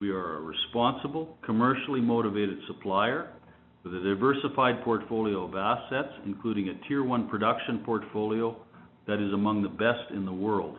We 0.00 0.10
are 0.10 0.36
a 0.36 0.40
responsible, 0.40 1.38
commercially 1.44 2.00
motivated 2.00 2.58
supplier 2.66 3.30
with 3.84 3.94
a 3.94 4.00
diversified 4.00 4.82
portfolio 4.82 5.44
of 5.44 5.54
assets, 5.54 6.12
including 6.26 6.68
a 6.68 6.88
Tier 6.88 7.04
1 7.04 7.28
production 7.28 7.78
portfolio 7.84 8.56
that 9.06 9.20
is 9.24 9.32
among 9.32 9.62
the 9.62 9.68
best 9.68 10.10
in 10.10 10.24
the 10.24 10.32
world. 10.32 10.78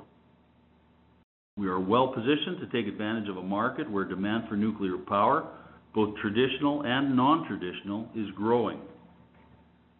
We 1.57 1.67
are 1.67 1.79
well-positioned 1.79 2.59
to 2.59 2.67
take 2.67 2.91
advantage 2.91 3.29
of 3.29 3.37
a 3.37 3.41
market 3.41 3.89
where 3.89 4.03
demand 4.03 4.49
for 4.49 4.57
nuclear 4.57 4.97
power, 4.97 5.47
both 5.93 6.17
traditional 6.17 6.81
and 6.83 7.15
non-traditional, 7.15 8.09
is 8.15 8.29
growing. 8.35 8.79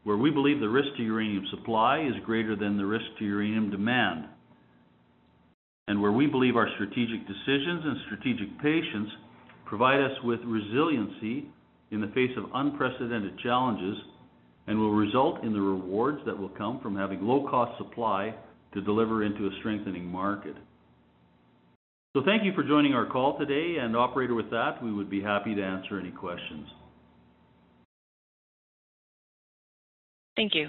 Where 0.04 0.18
we 0.18 0.30
believe 0.30 0.60
the 0.60 0.68
risk 0.68 0.90
to 0.98 1.04
uranium 1.04 1.46
supply 1.52 2.02
is 2.02 2.22
greater 2.26 2.58
than 2.58 2.78
the 2.78 2.86
risk 2.86 3.06
to 3.20 3.26
uranium 3.26 3.72
demand. 3.72 4.26
And 5.88 6.02
where 6.02 6.12
we 6.12 6.26
believe 6.26 6.56
our 6.56 6.70
strategic 6.76 7.28
decisions 7.28 7.84
and 7.86 7.98
strategic 8.06 8.60
patience 8.62 9.10
provide 9.66 10.02
us 10.02 10.18
with 10.24 10.40
resiliency 10.44 11.46
in 11.92 12.02
the 12.02 12.08
face 12.08 12.32
of 12.38 12.50
unprecedented 12.54 13.38
challenges 13.40 13.98
and 14.68 14.80
will 14.80 14.94
result 14.94 15.44
in 15.44 15.54
the 15.54 15.62
rewards 15.62 16.20
that 16.26 16.38
will 16.38 16.50
come 16.50 16.80
from 16.82 16.96
having 16.96 17.22
low-cost 17.22 17.78
supply 17.78 18.34
to 18.74 18.82
deliver 18.82 19.24
into 19.24 19.46
a 19.46 19.50
strengthening 19.60 20.06
market. 20.06 20.56
So 22.16 22.24
thank 22.26 22.44
you 22.44 22.54
for 22.56 22.64
joining 22.64 22.94
our 22.94 23.06
call 23.06 23.38
today. 23.38 23.76
And 23.80 23.96
operator, 23.96 24.34
with 24.34 24.50
that, 24.50 24.82
we 24.82 24.92
would 24.92 25.10
be 25.10 25.22
happy 25.22 25.54
to 25.54 25.62
answer 25.62 26.00
any 26.00 26.12
questions. 26.12 26.68
Thank 30.36 30.56
you. 30.56 30.68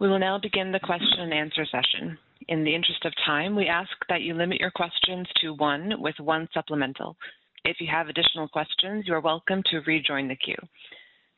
We 0.00 0.08
will 0.08 0.18
now 0.18 0.38
begin 0.38 0.72
the 0.72 0.80
question 0.80 1.20
and 1.20 1.32
answer 1.32 1.64
session. 1.64 2.18
In 2.48 2.62
the 2.62 2.74
interest 2.74 3.04
of 3.06 3.12
time, 3.24 3.56
we 3.56 3.68
ask 3.68 3.90
that 4.08 4.20
you 4.20 4.34
limit 4.34 4.60
your 4.60 4.70
questions 4.70 5.26
to 5.40 5.54
one 5.54 5.94
with 5.98 6.18
one 6.20 6.46
supplemental. 6.52 7.16
If 7.64 7.80
you 7.80 7.86
have 7.90 8.08
additional 8.08 8.48
questions, 8.48 9.04
you 9.06 9.14
are 9.14 9.20
welcome 9.20 9.62
to 9.70 9.80
rejoin 9.86 10.28
the 10.28 10.36
queue. 10.36 10.58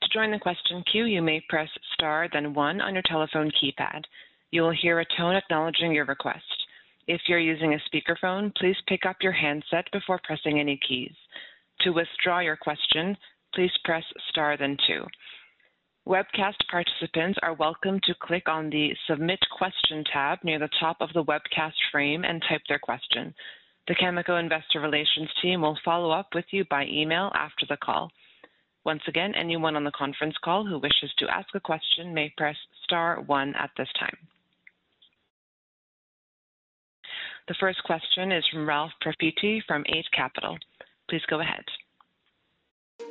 To 0.03 0.09
join 0.13 0.33
the 0.33 0.39
question 0.39 0.83
queue, 0.91 1.05
you 1.05 1.23
may 1.23 1.41
press 1.49 1.69
star 1.95 2.29
then 2.33 2.55
one 2.55 2.81
on 2.81 2.95
your 2.95 3.05
telephone 3.09 3.53
keypad. 3.53 4.03
You 4.51 4.63
will 4.63 4.73
hear 4.83 4.99
a 4.99 5.07
tone 5.17 5.37
acknowledging 5.37 5.93
your 5.93 6.07
request. 6.07 6.45
If 7.07 7.21
you're 7.29 7.39
using 7.39 7.75
a 7.75 7.83
speakerphone, 7.89 8.53
please 8.57 8.77
pick 8.89 9.07
up 9.07 9.17
your 9.23 9.33
handset 9.33 9.85
before 9.93 10.21
pressing 10.25 10.59
any 10.59 10.79
keys. 10.89 11.15
To 11.83 11.91
withdraw 11.91 12.41
your 12.41 12.57
question, 12.57 13.17
please 13.55 13.71
press 13.85 14.05
star 14.29 14.57
then 14.57 14.77
two. 14.89 15.05
Webcast 16.07 16.55
participants 16.71 17.37
are 17.43 17.55
welcome 17.55 17.99
to 18.05 18.15
click 18.23 18.49
on 18.49 18.71
the 18.71 18.91
Submit 19.09 19.41
Question 19.51 20.05
tab 20.13 20.39
near 20.45 20.61
the 20.61 20.69
top 20.79 20.99
of 21.01 21.13
the 21.15 21.25
webcast 21.25 21.73
frame 21.91 22.23
and 22.23 22.41
type 22.49 22.61
their 22.69 22.79
question. 22.79 23.35
The 23.89 23.97
Cameco 23.97 24.39
investor 24.39 24.81
relations 24.81 25.29
team 25.43 25.63
will 25.63 25.77
follow 25.85 26.13
up 26.13 26.29
with 26.33 26.45
you 26.53 26.65
by 26.71 26.87
email 26.87 27.33
after 27.35 27.67
the 27.69 27.77
call. 27.79 28.13
Once 28.85 29.03
again, 29.09 29.35
anyone 29.35 29.75
on 29.75 29.83
the 29.83 29.91
conference 29.99 30.37
call 30.45 30.65
who 30.65 30.79
wishes 30.79 31.13
to 31.19 31.29
ask 31.29 31.49
a 31.57 31.61
question 31.61 32.15
may 32.15 32.33
press 32.37 32.57
star 32.85 33.21
one 33.23 33.53
at 33.57 33.71
this 33.77 33.89
time. 33.99 34.17
The 37.49 37.57
first 37.59 37.83
question 37.83 38.31
is 38.31 38.45
from 38.53 38.69
Ralph 38.69 38.93
Profiti 39.05 39.59
from 39.67 39.85
Eight 39.89 40.07
Capital. 40.17 40.57
Please 41.11 41.23
go 41.29 41.41
ahead. 41.41 41.65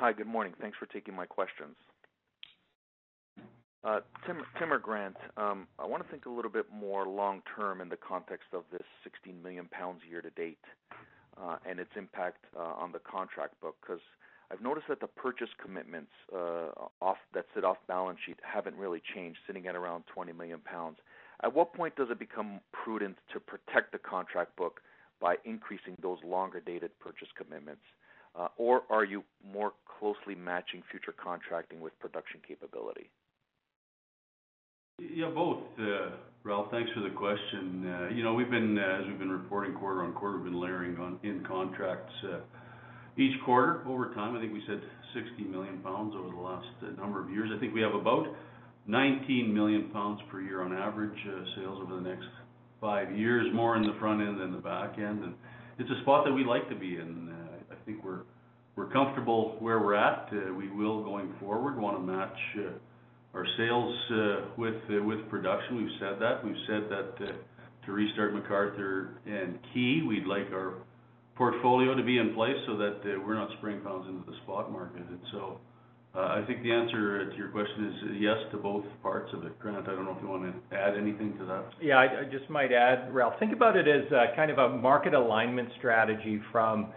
Hi, 0.00 0.14
good 0.14 0.26
morning. 0.26 0.54
Thanks 0.58 0.78
for 0.78 0.86
taking 0.86 1.14
my 1.14 1.26
questions. 1.26 1.76
Uh, 3.84 4.00
Tim 4.26 4.72
or 4.72 4.78
Grant, 4.78 5.16
um, 5.36 5.68
I 5.78 5.84
want 5.84 6.02
to 6.02 6.10
think 6.10 6.24
a 6.24 6.30
little 6.30 6.50
bit 6.50 6.64
more 6.72 7.06
long 7.06 7.42
term 7.54 7.82
in 7.82 7.90
the 7.90 7.98
context 7.98 8.46
of 8.54 8.62
this 8.72 8.80
16 9.04 9.42
million 9.42 9.68
pounds 9.70 10.00
year 10.08 10.22
to 10.22 10.30
date, 10.30 10.64
uh, 11.36 11.56
and 11.68 11.78
its 11.78 11.90
impact 11.98 12.46
uh, 12.56 12.62
on 12.62 12.92
the 12.92 12.98
contract 13.00 13.60
book. 13.60 13.76
Because 13.82 14.00
I've 14.50 14.62
noticed 14.62 14.88
that 14.88 15.00
the 15.00 15.06
purchase 15.06 15.50
commitments 15.62 16.12
that 16.32 17.44
sit 17.54 17.62
off 17.62 17.76
balance 17.86 18.20
sheet 18.24 18.38
haven't 18.42 18.76
really 18.76 19.02
changed, 19.14 19.38
sitting 19.46 19.66
at 19.66 19.76
around 19.76 20.04
20 20.14 20.32
million 20.32 20.60
pounds. 20.60 20.96
At 21.44 21.54
what 21.54 21.74
point 21.74 21.94
does 21.96 22.08
it 22.10 22.18
become 22.18 22.60
prudent 22.72 23.18
to 23.34 23.38
protect 23.38 23.92
the 23.92 23.98
contract 23.98 24.56
book 24.56 24.80
by 25.20 25.34
increasing 25.44 25.94
those 26.00 26.16
longer-dated 26.24 26.98
purchase 27.00 27.28
commitments? 27.36 27.82
Uh, 28.38 28.48
or 28.56 28.82
are 28.90 29.04
you 29.04 29.24
more 29.52 29.72
closely 29.98 30.34
matching 30.34 30.82
future 30.90 31.12
contracting 31.12 31.80
with 31.80 31.98
production 31.98 32.40
capability? 32.46 33.10
Yeah, 35.00 35.30
both, 35.30 35.62
uh, 35.78 36.10
Ralph. 36.44 36.70
Thanks 36.70 36.90
for 36.92 37.00
the 37.00 37.10
question. 37.10 37.86
Uh, 37.86 38.14
you 38.14 38.22
know, 38.22 38.34
we've 38.34 38.50
been, 38.50 38.78
as 38.78 39.06
we've 39.06 39.18
been 39.18 39.30
reporting 39.30 39.74
quarter-on-quarter, 39.74 40.36
we've 40.36 40.52
been 40.52 40.60
layering 40.60 40.96
on 40.98 41.18
in 41.22 41.44
contracts 41.46 42.12
each 43.16 43.34
quarter 43.44 43.82
over 43.88 44.14
time. 44.14 44.36
I 44.36 44.40
think 44.40 44.52
we 44.52 44.62
said 44.66 44.80
60 45.14 45.44
million 45.44 45.78
pounds 45.78 46.14
over 46.16 46.30
the 46.30 46.40
last 46.40 46.66
number 46.98 47.22
of 47.22 47.30
years. 47.30 47.50
I 47.54 47.58
think 47.58 47.74
we 47.74 47.80
have 47.80 47.94
about 47.94 48.26
19 48.86 49.52
million 49.52 49.90
pounds 49.90 50.20
per 50.30 50.40
year 50.40 50.62
on 50.62 50.72
average 50.72 51.18
sales 51.56 51.78
over 51.82 51.96
the 51.96 52.08
next 52.08 52.26
five 52.80 53.16
years, 53.16 53.46
more 53.54 53.76
in 53.76 53.82
the 53.82 53.94
front 54.00 54.20
end 54.20 54.40
than 54.40 54.52
the 54.52 54.58
back 54.58 54.98
end. 54.98 55.22
And 55.22 55.34
It's 55.78 55.90
a 55.90 56.00
spot 56.02 56.24
that 56.24 56.32
we 56.32 56.44
like 56.44 56.68
to 56.68 56.74
be 56.74 56.96
in. 56.96 57.29
Think 57.90 58.04
we're 58.76 58.90
comfortable 58.92 59.56
where 59.58 59.78
we're 59.80 59.94
at. 59.94 60.28
Uh, 60.32 60.54
we 60.54 60.70
will, 60.70 61.02
going 61.02 61.34
forward, 61.40 61.78
wanna 61.78 62.00
match 62.00 62.38
uh, 62.58 62.70
our 63.34 63.46
sales 63.56 63.96
uh, 64.10 64.36
with 64.56 65.28
production. 65.28 65.76
We've 65.76 65.98
said 65.98 66.20
that. 66.20 66.44
We've 66.44 66.54
said 66.66 66.88
that 66.90 67.16
to 67.86 67.92
restart 67.92 68.34
McArthur 68.34 69.08
and 69.26 69.58
Key, 69.72 70.02
we'd 70.06 70.26
like 70.26 70.52
our 70.52 70.74
portfolio 71.36 71.94
to 71.94 72.02
be 72.02 72.18
in 72.18 72.34
place 72.34 72.56
so 72.66 72.76
that 72.76 73.00
we're 73.26 73.34
not 73.34 73.50
spraying 73.58 73.80
pounds 73.80 74.06
into 74.08 74.30
the 74.30 74.36
spot 74.44 74.70
market. 74.70 75.02
And 75.08 75.20
so 75.32 75.58
uh 76.14 76.40
I 76.42 76.44
think 76.46 76.62
the 76.62 76.72
answer 76.72 77.30
to 77.30 77.36
your 77.36 77.48
question 77.48 77.86
is 77.86 78.16
yes 78.20 78.36
to 78.50 78.58
both 78.58 78.84
parts 79.02 79.30
of 79.32 79.44
it. 79.44 79.58
Grant, 79.58 79.88
I 79.88 79.94
don't 79.94 80.04
know 80.04 80.14
if 80.16 80.22
you 80.22 80.28
wanna 80.28 80.52
add 80.72 80.96
anything 80.96 81.38
to 81.38 81.44
that. 81.46 81.64
Yeah, 81.80 81.98
I 81.98 82.24
just 82.30 82.50
might 82.50 82.72
add, 82.72 83.14
Ralph, 83.14 83.34
think 83.38 83.52
about 83.52 83.76
it 83.76 83.88
as 83.88 84.04
kind 84.36 84.50
of 84.50 84.58
a 84.58 84.76
market 84.76 85.14
alignment 85.14 85.70
strategy 85.78 86.40
from 86.52 86.92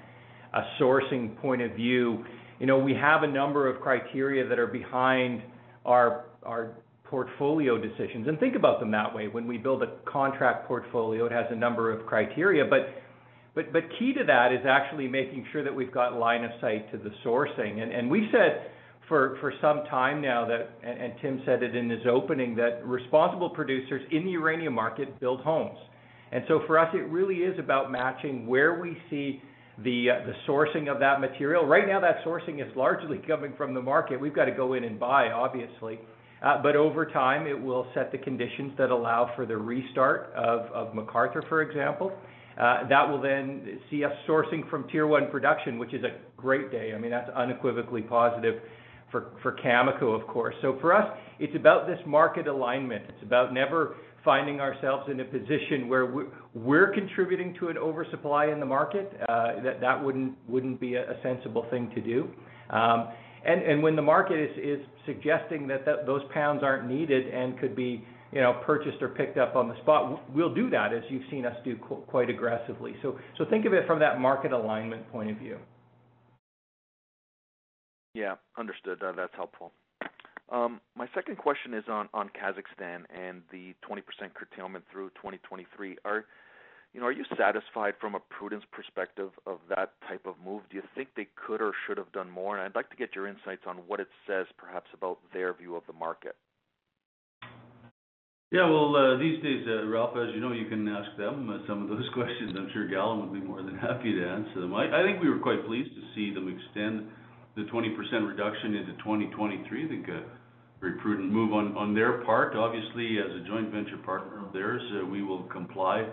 a 0.54 0.62
sourcing 0.80 1.38
point 1.38 1.62
of 1.62 1.72
view. 1.72 2.24
You 2.60 2.68
know, 2.68 2.78
we 2.78 2.94
have 2.94 3.24
a 3.24 3.28
number 3.28 3.70
of 3.70 3.82
criteria 3.82 4.48
that 4.48 4.60
are 4.60 4.68
behind 4.68 5.42
our 5.86 6.26
our 6.44 6.76
portfolio 7.06 7.78
decisions. 7.78 8.28
And 8.28 8.40
think 8.40 8.56
about 8.56 8.80
them 8.80 8.92
that 8.92 9.14
way. 9.14 9.28
When 9.28 9.48
we 9.48 9.58
build 9.58 9.84
a 9.84 9.98
contract 10.06 10.68
portfolio, 10.68 11.26
it 11.26 11.32
has 11.32 11.46
a 11.52 11.56
number 11.56 11.92
of 11.92 12.06
criteria. 12.08 12.66
But 12.66 12.90
key 14.00 14.14
to 14.14 14.24
that 14.26 14.52
is 14.52 14.66
actually 14.68 15.08
making 15.08 15.46
sure 15.52 15.64
that 15.64 15.76
we've 15.76 15.92
got 15.92 16.18
line 16.18 16.44
of 16.44 16.52
sight 16.60 16.92
to 16.92 16.98
the 16.98 17.12
sourcing. 17.24 17.82
And 17.82 17.92
and 17.92 18.10
We've 18.10 18.30
said 18.32 18.72
for 19.08 19.54
some 19.62 19.84
time 19.92 20.22
now 20.22 20.48
that, 20.48 20.72
and 20.82 21.14
Tim 21.22 21.42
said 21.46 21.62
it 21.62 21.76
in 21.76 21.90
his 21.90 22.02
opening, 22.10 22.56
that 22.56 22.86
responsible 22.86 23.50
producers 23.50 24.02
in 24.12 24.26
the 24.26 24.32
uranium 24.32 24.74
market 24.74 25.20
build 25.20 25.42
homes. 25.42 25.78
And 26.32 26.44
so 26.48 26.62
for 26.66 26.80
us, 26.80 26.90
it 26.96 27.08
really 27.10 27.38
is 27.38 27.60
about 27.60 27.92
matching 27.92 28.48
where 28.48 28.82
we 28.82 28.98
see 29.10 29.40
Uh, 29.80 29.82
the 29.84 30.34
sourcing 30.48 30.92
of 30.92 31.00
that 31.00 31.20
material. 31.20 31.66
Right 31.66 31.88
now, 31.88 32.00
that 32.00 32.24
sourcing 32.24 32.62
is 32.62 32.76
largely 32.76 33.18
coming 33.28 33.54
from 33.58 33.74
the 33.74 33.82
market. 33.82 34.22
We've 34.22 34.36
got 34.36 34.46
to 34.46 34.52
go 34.52 34.74
in 34.74 34.84
and 34.84 35.00
buy, 35.00 35.32
obviously. 35.32 36.00
Uh, 36.44 36.62
but 36.62 36.76
over 36.76 37.06
time, 37.06 37.48
it 37.48 37.60
will 37.60 37.88
set 37.96 38.12
the 38.12 38.18
conditions 38.20 38.74
that 38.78 38.92
allow 38.92 39.32
for 39.36 39.46
the 39.46 39.58
restart 39.58 40.32
of 40.36 40.94
McArthur, 40.94 41.48
for 41.50 41.62
example. 41.64 42.12
Uh, 42.60 42.88
that 42.88 43.10
will 43.10 43.20
then 43.20 43.80
see 43.90 44.04
us 44.04 44.12
sourcing 44.28 44.70
from 44.70 44.88
tier 44.90 45.08
one 45.08 45.32
production, 45.32 45.80
which 45.80 45.94
is 45.94 46.04
a 46.04 46.18
great 46.38 46.72
day. 46.72 46.94
I 46.94 47.00
mean, 47.00 47.10
that's 47.10 47.32
unequivocally 47.36 48.02
positive 48.02 48.62
for 49.12 49.56
Cameco, 49.64 50.20
of 50.20 50.28
course. 50.28 50.56
So 50.62 50.78
for 50.82 50.94
us, 50.94 51.18
it's 51.40 51.56
about 51.56 51.88
this 51.88 52.00
market 52.06 52.48
alignment. 52.48 53.06
It's 53.10 53.24
about 53.24 53.54
never 53.54 53.96
finding 54.24 54.60
ourselves 54.60 55.10
in 55.12 55.20
a 55.20 55.26
position 55.26 55.88
where 55.88 56.30
we're 56.54 56.92
contributing 56.94 57.56
to 57.60 57.70
an 57.70 57.78
oversupply 57.78 58.48
in 58.48 58.60
the 58.60 58.66
market. 58.66 59.12
Uh, 59.28 59.54
that 59.82 60.04
wouldn't 60.04 60.80
be 60.80 60.96
a 60.96 61.18
sensible 61.22 61.66
thing 61.70 61.92
to 61.96 62.02
do. 62.02 62.30
Um, 62.70 63.10
and 63.46 63.84
when 63.84 63.96
the 63.96 64.02
market 64.02 64.40
is 64.58 64.80
suggesting 65.06 65.68
that 65.68 65.86
those 66.06 66.22
pounds 66.34 66.64
aren't 66.64 66.90
needed 66.90 67.28
and 67.34 67.60
could 67.60 67.76
be, 67.76 68.06
you 68.32 68.40
know, 68.40 68.62
purchased 68.66 69.02
or 69.02 69.10
picked 69.10 69.38
up 69.38 69.56
on 69.56 69.68
the 69.68 69.76
spot, 69.82 70.34
we'll 70.34 70.54
do 70.54 70.70
that, 70.70 70.94
as 70.94 71.04
you've 71.10 71.24
seen 71.30 71.46
us 71.46 71.56
do 71.66 71.76
quite 72.08 72.30
aggressively. 72.30 72.96
So 73.02 73.20
so 73.38 73.46
think 73.50 73.66
of 73.66 73.74
it 73.74 73.86
from 73.86 74.00
that 74.00 74.20
market 74.20 74.54
alignment 74.54 75.12
point 75.12 75.30
of 75.30 75.38
view. 75.38 75.58
Yeah, 78.14 78.36
understood. 78.58 79.02
Uh, 79.04 79.12
that's 79.12 79.34
helpful. 79.36 79.74
Um, 80.54 80.80
my 80.96 81.08
second 81.16 81.38
question 81.40 81.74
is 81.74 81.84
on 81.90 82.08
on 82.14 82.30
Kazakhstan 82.30 83.06
and 83.10 83.42
the 83.52 83.74
20% 83.90 84.04
curtailment 84.36 84.86
through 84.92 85.10
2023. 85.16 85.98
Are 86.06 86.26
You 86.94 87.02
know, 87.02 87.08
are 87.08 87.12
you 87.12 87.26
satisfied 87.36 87.96
from 88.00 88.14
a 88.14 88.20
prudence 88.20 88.64
perspective 88.72 89.32
of 89.48 89.58
that 89.70 89.94
type 90.08 90.28
of 90.28 90.36
move? 90.46 90.62
Do 90.70 90.78
you 90.78 90.84
think 90.94 91.10
they 91.18 91.28
could 91.36 91.60
or 91.60 91.74
should 91.88 91.98
have 91.98 92.12
done 92.12 92.30
more? 92.30 92.56
And 92.56 92.64
I'd 92.64 92.76
like 92.76 92.92
to 92.92 92.96
get 92.96 93.16
your 93.16 93.26
insights 93.28 93.64
on 93.66 93.78
what 93.88 94.00
it 94.00 94.10
says 94.28 94.46
perhaps 94.56 94.90
about 94.94 95.18
their 95.34 95.54
view 95.56 95.76
of 95.76 95.82
the 95.88 95.94
market. 95.94 96.36
Yeah. 98.52 98.70
Well, 98.70 98.96
uh, 98.96 99.18
these 99.18 99.42
days, 99.42 99.66
uh, 99.66 99.88
Ralph, 99.88 100.16
as 100.16 100.36
you 100.36 100.40
know, 100.40 100.52
you 100.52 100.70
can 100.70 100.88
ask 100.88 101.18
them 101.18 101.50
uh, 101.50 101.66
some 101.66 101.82
of 101.82 101.90
those 101.90 102.08
questions. 102.14 102.54
I'm 102.56 102.70
sure 102.74 102.86
Galym 102.88 103.26
would 103.26 103.34
be 103.34 103.42
more 103.42 103.64
than 103.64 103.76
happy 103.76 104.14
to 104.14 104.22
answer 104.22 104.62
them. 104.62 104.76
I 104.76 105.02
think 105.02 105.18
we 105.20 105.34
were 105.34 105.42
quite 105.42 105.66
pleased 105.66 105.90
to 105.98 106.04
see 106.14 106.32
them 106.32 106.46
extend 106.46 107.10
the 107.56 107.66
20% 107.74 107.90
reduction 108.22 108.76
into 108.76 108.94
2023. 109.02 109.86
I 109.86 109.88
think 109.90 110.08
a 110.10 110.22
very 110.84 111.00
prudent 111.00 111.32
move 111.32 111.54
on 111.54 111.96
their 111.96 112.24
part. 112.26 112.56
Obviously, 112.58 113.18
as 113.18 113.32
a 113.42 113.48
joint 113.48 113.72
venture 113.72 113.98
partner 114.06 114.46
of 114.46 114.52
theirs, 114.52 114.82
we 115.10 115.24
will 115.24 115.44
comply 115.44 116.06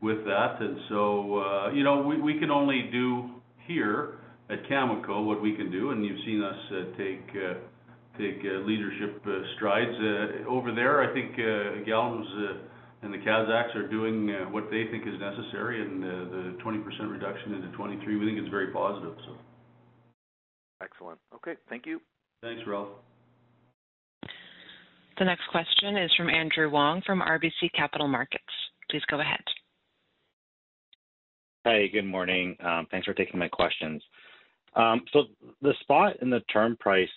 with 0.00 0.24
that. 0.24 0.56
And 0.60 0.78
so, 0.88 1.38
uh, 1.38 1.70
you 1.72 1.84
know, 1.84 2.00
we, 2.00 2.18
we 2.20 2.38
can 2.38 2.50
only 2.50 2.88
do 2.90 3.28
here 3.66 4.14
at 4.48 4.64
Cameco 4.70 5.24
what 5.26 5.42
we 5.42 5.54
can 5.54 5.70
do, 5.70 5.90
and 5.90 6.02
you've 6.02 6.24
seen 6.24 6.42
us 6.42 6.56
uh, 6.72 6.96
take 6.96 7.28
uh, 7.36 7.54
take 8.16 8.40
uh, 8.40 8.64
leadership 8.64 9.20
uh, 9.26 9.44
strides 9.56 9.92
uh, 10.00 10.48
over 10.48 10.74
there. 10.74 11.02
I 11.02 11.12
think 11.12 11.32
uh, 11.32 11.84
Galym's 11.84 12.26
uh, 12.38 13.02
and 13.02 13.12
the 13.12 13.18
Kazakhs 13.18 13.76
are 13.76 13.86
doing 13.86 14.30
uh, 14.30 14.48
what 14.50 14.70
they 14.70 14.84
think 14.90 15.06
is 15.06 15.20
necessary, 15.20 15.82
and 15.82 16.02
uh, 16.02 16.08
the 16.08 16.58
20% 16.64 17.12
reduction 17.12 17.52
into 17.52 17.68
23, 17.76 18.16
we 18.16 18.24
think 18.24 18.38
it's 18.38 18.48
very 18.48 18.72
positive. 18.72 19.14
So, 19.26 19.36
Excellent. 20.82 21.18
Okay, 21.34 21.54
thank 21.68 21.84
you. 21.84 22.00
thanks, 22.42 22.62
Ralph. 22.66 22.88
The 25.18 25.24
next 25.24 25.46
question 25.50 25.96
is 25.96 26.12
from 26.14 26.28
Andrew 26.28 26.68
Wong 26.68 27.00
from 27.06 27.20
RBC 27.20 27.72
Capital 27.74 28.06
Markets. 28.06 28.44
Please 28.90 29.02
go 29.10 29.18
ahead. 29.20 29.42
Hi, 31.66 31.86
good 31.86 32.04
morning. 32.04 32.54
Um, 32.62 32.86
thanks 32.90 33.06
for 33.06 33.14
taking 33.14 33.40
my 33.40 33.48
questions. 33.48 34.02
Um, 34.74 35.02
so 35.12 35.24
the 35.62 35.72
spot 35.80 36.16
and 36.20 36.30
the 36.30 36.40
term 36.52 36.76
price 36.78 37.08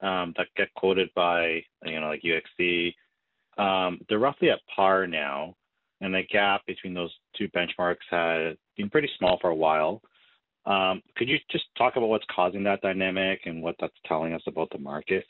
um, 0.00 0.32
that 0.36 0.46
get 0.56 0.72
quoted 0.74 1.10
by 1.16 1.60
you 1.84 2.00
know 2.00 2.06
like 2.06 2.22
UxC, 2.22 2.94
they're 4.08 4.18
roughly 4.20 4.50
at 4.50 4.60
par 4.74 5.08
now, 5.08 5.54
and 6.00 6.14
the 6.14 6.22
gap 6.30 6.64
between 6.66 6.94
those 6.94 7.12
two 7.36 7.48
benchmarks 7.48 7.96
has 8.10 8.56
been 8.76 8.90
pretty 8.90 9.10
small 9.18 9.38
for 9.40 9.50
a 9.50 9.54
while. 9.54 10.00
Could 11.16 11.28
you 11.28 11.38
just 11.50 11.64
talk 11.76 11.96
about 11.96 12.08
what's 12.08 12.24
causing 12.34 12.62
that 12.62 12.80
dynamic 12.80 13.40
and 13.44 13.60
what 13.60 13.74
that's 13.80 13.92
telling 14.06 14.34
us 14.34 14.42
about 14.46 14.70
the 14.70 14.78
market? 14.78 15.24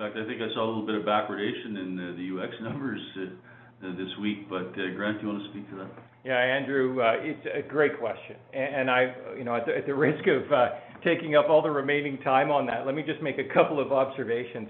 In 0.00 0.06
fact, 0.06 0.16
I 0.16 0.26
think 0.26 0.40
I 0.40 0.48
saw 0.54 0.64
a 0.64 0.68
little 0.68 0.86
bit 0.86 0.94
of 0.94 1.02
backwardation 1.02 1.76
in 1.76 2.00
uh, 2.00 2.16
the 2.16 2.42
UX 2.42 2.54
numbers 2.62 3.00
uh, 3.18 3.86
uh, 3.86 3.96
this 3.98 4.08
week, 4.18 4.48
but 4.48 4.72
uh, 4.72 4.96
Grant, 4.96 5.20
do 5.20 5.26
you 5.26 5.32
want 5.34 5.44
to 5.44 5.50
speak 5.50 5.68
to 5.68 5.76
that? 5.76 5.90
Yeah, 6.24 6.38
Andrew, 6.38 7.02
uh, 7.02 7.16
it's 7.18 7.46
a 7.52 7.60
great 7.68 7.98
question. 7.98 8.36
And, 8.54 8.76
and 8.76 8.90
I, 8.90 9.14
you 9.36 9.44
know, 9.44 9.54
at 9.54 9.66
the, 9.66 9.76
at 9.76 9.84
the 9.84 9.94
risk 9.94 10.26
of 10.26 10.50
uh, 10.50 10.68
taking 11.04 11.36
up 11.36 11.50
all 11.50 11.60
the 11.60 11.70
remaining 11.70 12.16
time 12.22 12.50
on 12.50 12.64
that, 12.68 12.86
let 12.86 12.94
me 12.94 13.02
just 13.02 13.20
make 13.20 13.36
a 13.36 13.52
couple 13.52 13.78
of 13.78 13.92
observations. 13.92 14.68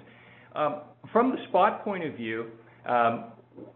Um, 0.57 0.81
from 1.13 1.31
the 1.31 1.37
spot 1.49 1.85
point 1.85 2.05
of 2.05 2.15
view, 2.15 2.47
um, 2.85 3.27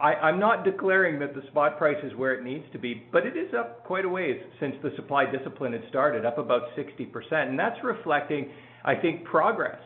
I, 0.00 0.14
I'm 0.14 0.40
not 0.40 0.64
declaring 0.64 1.20
that 1.20 1.36
the 1.36 1.42
spot 1.52 1.78
price 1.78 2.02
is 2.02 2.16
where 2.16 2.34
it 2.34 2.42
needs 2.42 2.64
to 2.72 2.80
be, 2.80 3.04
but 3.12 3.24
it 3.24 3.36
is 3.36 3.54
up 3.56 3.84
quite 3.84 4.04
a 4.04 4.08
ways 4.08 4.40
since 4.58 4.74
the 4.82 4.90
supply 4.96 5.24
discipline 5.30 5.72
had 5.72 5.82
started, 5.88 6.26
up 6.26 6.38
about 6.38 6.62
60%. 6.76 7.12
And 7.30 7.56
that's 7.56 7.78
reflecting, 7.84 8.50
I 8.84 8.96
think, 8.96 9.22
progress 9.22 9.78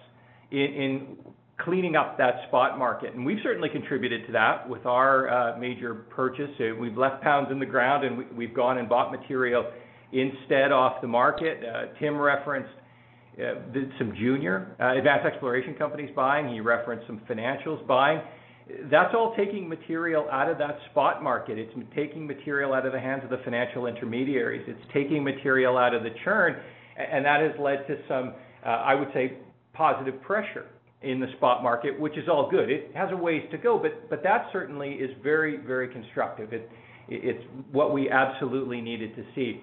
in, 0.51 0.59
in 0.59 1.17
cleaning 1.59 1.97
up 1.97 2.17
that 2.19 2.35
spot 2.49 2.79
market. 2.79 3.15
And 3.15 3.27
we've 3.27 3.39
certainly 3.43 3.69
contributed 3.69 4.27
to 4.27 4.33
that 4.33 4.69
with 4.69 4.87
our 4.87 5.29
uh, 5.29 5.59
major 5.59 5.95
purchase. 5.95 6.51
We've 6.81 6.97
left 6.97 7.23
pounds 7.23 7.49
in 7.51 7.59
the 7.59 7.67
ground 7.67 8.05
and 8.05 8.37
we, 8.37 8.47
have 8.47 8.55
gone 8.55 8.79
and 8.79 8.89
bought 8.89 9.11
material 9.11 9.65
instead 10.13 10.71
off 10.73 11.01
the 11.03 11.09
market. 11.09 11.59
Uh, 11.65 11.99
Tim 11.99 12.17
referenced 12.17 12.71
uh, 13.39 13.55
some 13.99 14.15
junior 14.17 14.77
advanced 14.79 15.27
exploration 15.27 15.75
companies 15.75 16.11
buying. 16.15 16.53
He 16.53 16.61
referenced 16.61 17.07
some 17.07 17.21
financials 17.29 17.85
buying. 17.87 18.21
That's 18.91 19.15
all 19.15 19.35
taking 19.37 19.69
material 19.69 20.29
out 20.31 20.51
of 20.51 20.59
that 20.59 20.79
spot 20.91 21.23
market. 21.23 21.59
It's 21.59 21.73
taking 21.95 22.27
material 22.27 22.73
out 22.73 22.87
of 22.87 22.93
the 22.93 23.01
hands 23.01 23.25
of 23.25 23.31
the 23.31 23.39
financial 23.43 23.87
intermediaries. 23.87 24.65
It's 24.69 24.93
taking 24.93 25.25
material 25.25 25.77
out 25.79 25.95
of 25.95 26.03
the 26.03 26.11
churn, 26.23 26.57
and 26.97 27.25
that 27.25 27.41
has 27.41 27.53
led 27.59 27.87
to 27.87 27.97
some, 28.07 28.35
I 28.63 28.95
would 28.95 29.09
say, 29.15 29.39
positive 29.73 30.21
pressure 30.21 30.67
in 31.03 31.21
the 31.21 31.29
spot 31.37 31.63
market, 31.63 31.99
which 31.99 32.17
is 32.19 32.29
all 32.29 32.51
good. 32.51 32.71
It 32.71 32.91
has 32.95 33.11
a 33.13 33.17
ways 33.17 33.43
to 33.53 33.59
go, 33.59 33.79
but 33.79 34.11
but 34.11 34.23
that 34.25 34.47
certainly 34.53 34.95
is 34.95 35.11
very 35.23 35.57
very 35.57 35.89
constructive. 35.89 36.53
It 36.53 36.71
it's 37.09 37.43
what 37.73 37.93
we 37.93 38.11
absolutely 38.11 38.81
needed 38.81 39.17
to 39.17 39.25
see. 39.35 39.63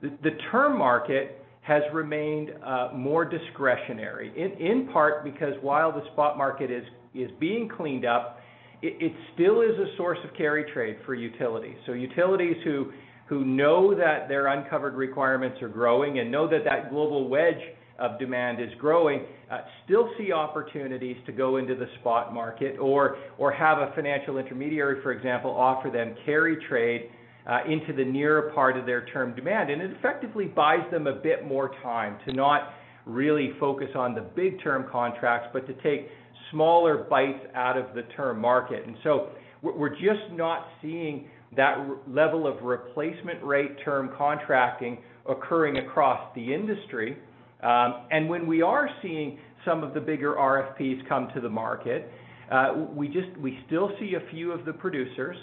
The, 0.00 0.10
the 0.22 0.36
term 0.50 0.78
market 0.78 1.44
has 1.62 1.82
remained 1.92 2.50
uh, 2.64 2.90
more 2.94 3.24
discretionary, 3.24 4.32
in 4.36 4.52
in 4.64 4.88
part 4.88 5.24
because 5.24 5.54
while 5.62 5.92
the 5.92 6.04
spot 6.12 6.38
market 6.38 6.70
is 6.70 6.84
is 7.14 7.30
being 7.40 7.68
cleaned 7.68 8.04
up, 8.04 8.38
it, 8.80 8.96
it 9.00 9.12
still 9.34 9.62
is 9.62 9.76
a 9.78 9.96
source 9.96 10.18
of 10.24 10.34
carry 10.36 10.64
trade 10.72 10.98
for 11.04 11.14
utilities. 11.14 11.76
So 11.86 11.92
utilities 11.92 12.56
who 12.62 12.92
who 13.28 13.44
know 13.44 13.94
that 13.94 14.28
their 14.28 14.46
uncovered 14.46 14.94
requirements 14.94 15.60
are 15.60 15.68
growing 15.68 16.20
and 16.20 16.30
know 16.30 16.48
that 16.48 16.64
that 16.64 16.90
global 16.90 17.28
wedge 17.28 17.60
of 17.98 18.18
demand 18.18 18.60
is 18.60 18.70
growing, 18.78 19.22
uh, 19.50 19.58
still 19.84 20.08
see 20.16 20.32
opportunities 20.32 21.16
to 21.26 21.32
go 21.32 21.56
into 21.56 21.74
the 21.74 21.86
spot 22.00 22.32
market 22.32 22.78
or 22.78 23.16
or 23.38 23.50
have 23.52 23.78
a 23.78 23.92
financial 23.94 24.38
intermediary, 24.38 25.02
for 25.02 25.12
example, 25.12 25.50
offer 25.50 25.90
them 25.90 26.14
carry 26.24 26.56
trade 26.68 27.10
uh, 27.46 27.60
into 27.68 27.92
the 27.92 28.04
nearer 28.04 28.52
part 28.54 28.76
of 28.76 28.86
their 28.86 29.06
term 29.06 29.34
demand, 29.34 29.70
and 29.70 29.80
it 29.80 29.90
effectively 29.92 30.44
buys 30.44 30.88
them 30.90 31.06
a 31.06 31.14
bit 31.14 31.46
more 31.46 31.70
time 31.82 32.18
to 32.26 32.32
not 32.32 32.74
really 33.06 33.52
focus 33.58 33.88
on 33.94 34.14
the 34.14 34.20
big 34.20 34.62
term 34.62 34.86
contracts, 34.92 35.48
but 35.52 35.66
to 35.66 35.72
take 35.82 36.08
smaller 36.50 37.06
bites 37.10 37.44
out 37.54 37.76
of 37.76 37.94
the 37.94 38.02
term 38.14 38.38
market. 38.38 38.86
And 38.86 38.96
so 39.02 39.30
we're 39.62 39.94
just 39.94 40.32
not 40.32 40.66
seeing 40.80 41.28
that 41.56 41.78
level 42.06 42.46
of 42.46 42.62
replacement 42.62 43.42
rate 43.42 43.72
term 43.84 44.10
contracting 44.16 44.98
occurring 45.28 45.78
across 45.78 46.20
the 46.34 46.54
industry. 46.54 47.16
Um, 47.62 48.06
and 48.10 48.28
when 48.28 48.46
we 48.46 48.62
are 48.62 48.88
seeing 49.02 49.38
some 49.64 49.82
of 49.82 49.94
the 49.94 50.00
bigger 50.00 50.34
RFPs 50.34 51.08
come 51.08 51.28
to 51.34 51.40
the 51.40 51.48
market, 51.48 52.10
uh, 52.50 52.86
we 52.94 53.08
just 53.08 53.36
we 53.40 53.58
still 53.66 53.90
see 54.00 54.14
a 54.14 54.30
few 54.30 54.52
of 54.52 54.64
the 54.64 54.72
producers 54.72 55.36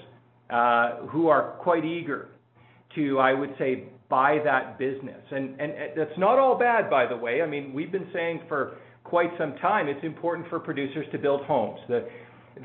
uh, 0.50 0.98
who 1.08 1.28
are 1.28 1.56
quite 1.60 1.86
eager 1.86 2.30
to, 2.96 3.20
I 3.20 3.34
would 3.34 3.54
say, 3.58 3.86
buy 4.10 4.40
that 4.44 4.78
business. 4.80 5.22
And 5.32 5.60
that's 5.96 6.18
not 6.18 6.40
all 6.40 6.58
bad, 6.58 6.90
by 6.90 7.06
the 7.06 7.18
way. 7.18 7.42
I 7.42 7.48
mean, 7.48 7.74
we've 7.74 7.92
been 7.92 8.08
saying 8.14 8.42
for 8.48 8.78
quite 9.04 9.30
some 9.38 9.56
time 9.62 9.88
it's 9.88 10.04
important 10.04 10.48
for 10.50 10.60
producers 10.60 11.06
to 11.12 11.18
build 11.18 11.42
homes. 11.46 11.80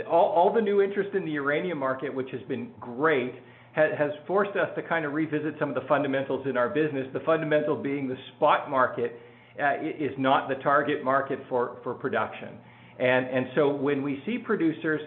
All, 0.09 0.53
the 0.55 0.61
new 0.61 0.83
interest 0.83 1.15
in 1.15 1.25
the 1.25 1.33
uranium 1.33 1.79
market, 1.79 2.15
which 2.15 2.31
has 2.31 2.43
been 2.43 2.71
great, 2.79 3.35
has 3.73 4.11
forced 4.27 4.57
us 4.57 4.69
to 4.77 4.83
kind 4.83 5.05
of 5.05 5.13
revisit 5.13 5.55
some 5.59 5.69
of 5.69 5.75
the 5.75 5.89
fundamentals 5.89 6.47
in 6.47 6.57
our 6.57 6.69
business. 6.69 7.07
The 7.13 7.21
fundamental 7.21 7.77
being 7.77 8.09
the 8.09 8.17
spot 8.37 8.71
market 8.71 9.19
is 9.59 10.13
not 10.19 10.49
the 10.49 10.57
target 10.57 11.05
market 11.05 11.39
for, 11.49 11.79
for 11.83 11.95
production. 11.95 12.51
And, 12.99 13.27
and 13.27 13.47
so 13.55 13.69
when 13.69 14.03
we 14.03 14.23
see 14.27 14.39
producers 14.39 15.01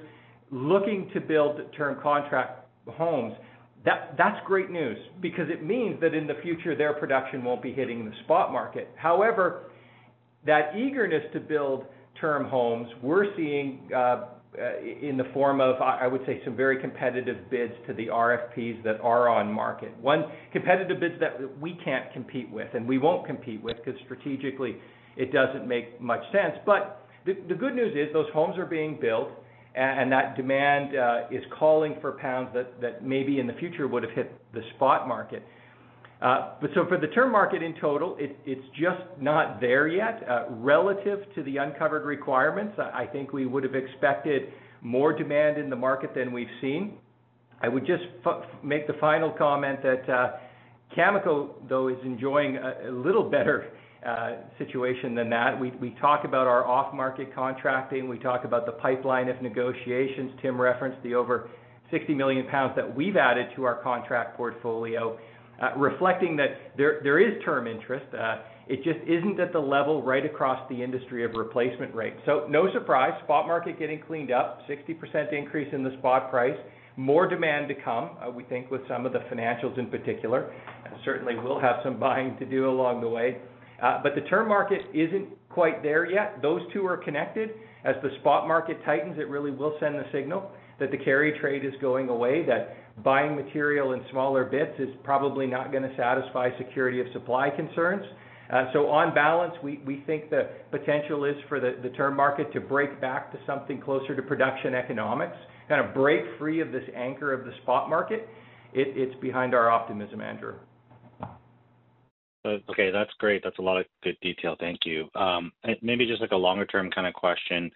looking 0.52 1.10
to 1.14 1.22
build 1.22 1.60
term 1.76 2.02
contract 2.02 2.68
homes, 2.88 3.34
that, 3.86 4.16
that's 4.18 4.38
great 4.46 4.70
news 4.70 4.98
because 5.22 5.50
it 5.50 5.64
means 5.64 6.00
that 6.02 6.14
in 6.14 6.26
the 6.26 6.36
future 6.42 6.76
their 6.76 6.94
production 6.94 7.44
won't 7.44 7.62
be 7.62 7.74
hitting 7.74 8.06
the 8.06 8.12
spot 8.24 8.52
market. 8.52 8.90
However, 8.96 9.72
that 10.46 10.76
eagerness 10.76 11.24
to 11.34 11.40
build 11.40 11.86
term 12.20 12.46
homes, 12.46 12.88
we're 13.02 13.36
seeing 13.36 13.90
uh, 13.94 13.98
uh, 13.98 14.26
in 15.02 15.18
the 15.18 15.26
form 15.34 15.62
of, 15.62 15.82
I 15.82 16.08
would 16.08 16.22
say, 16.26 16.42
some 16.46 16.56
very 16.56 16.80
competitive 16.80 17.50
bids 17.50 17.74
to 17.88 17.94
the 17.94 18.08
RFPs 18.08 18.84
that 18.84 19.00
are 19.02 19.28
on 19.28 19.52
market. 19.52 19.98
One, 20.00 20.26
competitive 20.52 21.00
bids 21.00 21.16
that 21.20 21.60
we 21.60 21.78
can't 21.84 22.12
compete 22.14 22.52
with, 22.52 22.68
and 22.74 22.88
we 22.88 22.98
won't 22.98 23.26
compete 23.26 23.64
with 23.64 23.78
because 23.84 24.00
strategically 24.06 24.78
it 25.18 25.32
doesn't 25.32 25.68
make 25.68 26.00
much 26.00 26.22
sense. 26.32 26.56
But 26.66 27.08
the, 27.26 27.38
the 27.48 27.56
good 27.56 27.76
news 27.76 27.96
is 27.96 28.14
those 28.14 28.32
homes 28.34 28.58
are 28.58 28.66
being 28.66 29.00
built, 29.02 29.30
and, 29.76 30.02
and 30.02 30.12
that 30.12 30.38
demand 30.38 30.96
uh, 30.96 31.22
is 31.32 31.44
calling 31.58 31.96
for 32.00 32.14
pounds 32.14 32.50
that, 32.54 32.80
that 32.82 33.04
maybe 33.04 33.40
in 33.40 33.48
the 33.48 33.54
future 33.54 33.88
would 33.88 34.04
have 34.04 34.14
hit 34.14 34.40
the 34.54 34.62
spot 34.76 35.08
market. 35.08 35.44
Uh, 36.24 36.52
but 36.62 36.70
so 36.74 36.86
for 36.88 36.98
the 36.98 37.08
term 37.08 37.34
market 37.34 37.62
in 37.62 37.76
total, 37.82 38.16
it, 38.18 38.38
it's 38.46 38.66
just 38.80 39.02
not 39.20 39.60
there 39.60 39.90
yet. 39.90 40.24
Uh, 40.28 40.46
relative 40.52 41.20
to 41.36 41.44
the 41.44 41.58
uncovered 41.58 42.06
requirements, 42.06 42.80
I 42.80 43.06
think 43.06 43.34
we 43.34 43.46
would 43.46 43.66
have 43.66 43.76
expected 43.76 44.54
more 44.82 45.12
demand 45.12 45.58
in 45.58 45.70
the 45.70 45.76
market 45.76 46.16
than 46.16 46.32
we've 46.32 46.48
seen. 46.62 46.94
I 47.62 47.68
would 47.68 47.86
just 47.86 48.04
make 48.64 48.88
the 48.88 48.94
final 49.02 49.32
comment 49.32 49.84
that 49.84 50.10
uh, 50.10 50.32
Cameco, 50.98 51.56
though, 51.68 51.90
is 51.90 51.98
enjoying 52.06 52.56
a, 52.56 52.90
little 52.90 53.30
better 53.30 53.72
situation 54.58 55.16
than 55.16 55.30
that. 55.30 55.60
We, 55.60 55.72
we 55.72 55.96
talk 56.02 56.24
about 56.24 56.48
our 56.48 56.66
off-market 56.66 57.36
contracting. 57.36 58.08
We 58.08 58.20
talk 58.20 58.46
about 58.46 58.66
the 58.66 58.74
pipeline 58.74 59.28
of 59.28 59.42
negotiations. 59.42 60.32
Tim 60.42 60.60
referenced 60.60 61.02
the 61.04 61.16
over 61.16 61.50
60 61.92 62.14
million 62.14 62.48
pounds 62.48 62.74
that 62.76 62.96
we've 62.96 63.16
added 63.16 63.48
to 63.56 63.64
our 63.64 63.82
contract 63.82 64.36
portfolio. 64.36 65.18
Uh, 65.62 65.78
reflecting 65.78 66.36
that 66.36 66.76
there, 66.78 67.00
there 67.04 67.20
is 67.20 67.42
term 67.44 67.68
interest. 67.68 68.06
Uh, 68.14 68.38
it 68.68 68.78
just 68.78 69.00
isn't 69.06 69.40
at 69.40 69.54
the 69.54 69.60
level 69.60 70.02
right 70.02 70.26
across 70.26 70.68
the 70.70 70.84
industry 70.84 71.24
of 71.24 71.34
replacement 71.34 71.94
rate. 71.94 72.16
So 72.26 72.48
no 72.50 72.72
surprise, 72.74 73.12
spot 73.24 73.46
market 73.46 73.78
getting 73.78 74.02
cleaned 74.02 74.32
up, 74.32 74.62
60% 74.68 75.34
increase 75.34 75.68
in 75.74 75.84
the 75.84 75.96
spot 76.00 76.30
price, 76.30 76.58
more 76.96 77.28
demand 77.28 77.68
to 77.70 77.76
come, 77.76 78.12
uh, 78.26 78.30
we 78.30 78.44
think 78.44 78.72
with 78.72 78.82
some 78.88 79.06
of 79.06 79.14
the 79.14 79.20
financials 79.32 79.78
in 79.78 79.88
particular. 79.88 80.54
Certainly 81.04 81.36
we'll 81.44 81.60
have 81.60 81.78
some 81.84 82.00
buying 82.00 82.38
to 82.38 82.46
do 82.46 82.70
along 82.70 83.02
the 83.02 83.10
way. 83.10 83.38
Uh, 83.82 84.00
but 84.02 84.16
the 84.16 84.22
term 84.22 84.48
market 84.48 84.82
isn't 84.94 85.28
quite 85.50 85.84
there 85.84 86.10
yet. 86.10 86.42
Those 86.42 86.62
two 86.72 86.86
are 86.86 86.98
connected. 86.98 87.52
As 87.84 87.96
the 88.02 88.10
spot 88.22 88.48
market 88.48 88.78
tightens, 88.86 89.18
it 89.18 89.28
really 89.28 89.52
will 89.52 89.76
send 89.80 89.96
the 89.96 90.06
signal 90.12 90.52
that 90.80 90.92
the 90.92 90.98
carry 90.98 91.38
trade 91.40 91.66
is 91.66 91.74
going 91.82 92.10
away, 92.10 92.46
that 92.46 92.78
buying 93.04 93.36
material 93.36 93.94
in 93.94 94.02
smaller 94.12 94.44
bits 94.46 94.74
is 94.80 94.90
probably 95.04 95.48
not 95.48 95.72
gonna 95.72 95.94
satisfy 95.98 96.50
security 96.58 97.00
of 97.00 97.08
supply 97.14 97.50
concerns. 97.50 98.06
Uh 98.52 98.66
so 98.74 98.88
on 98.90 99.14
balance, 99.14 99.54
we 99.64 99.80
we 99.86 100.04
think 100.06 100.30
the 100.30 100.50
potential 100.70 101.26
is 101.26 101.36
for 101.50 101.60
the 101.60 101.90
term 101.98 102.16
market 102.16 102.52
to 102.54 102.60
break 102.60 103.02
back 103.02 103.32
to 103.32 103.40
something 103.48 103.82
closer 103.82 104.16
to 104.16 104.22
production 104.22 104.76
economics, 104.76 105.38
kind 105.68 105.84
of 105.84 105.94
break 105.94 106.22
free 106.38 106.60
of 106.60 106.72
this 106.72 106.84
anchor 106.96 107.34
of 107.34 107.46
the 107.46 107.52
spot 107.64 107.90
market. 107.90 108.28
It's 108.76 109.20
behind 109.22 109.54
our 109.54 109.70
optimism, 109.70 110.20
Andrew. 110.20 110.56
Uh, 112.46 112.58
okay, 112.70 112.92
that's 112.92 113.12
great. 113.20 113.42
That's 113.44 113.58
a 113.60 113.62
lot 113.62 113.80
of 113.80 113.86
good 114.04 114.18
detail. 114.22 114.56
Thank 114.60 114.80
you. 114.86 115.08
Um, 115.16 115.52
maybe 115.82 116.06
just 116.06 116.22
like 116.22 116.32
a 116.32 116.36
longer 116.36 116.66
term 116.66 116.90
kind 116.92 117.08
of 117.08 117.14
question. 117.14 117.72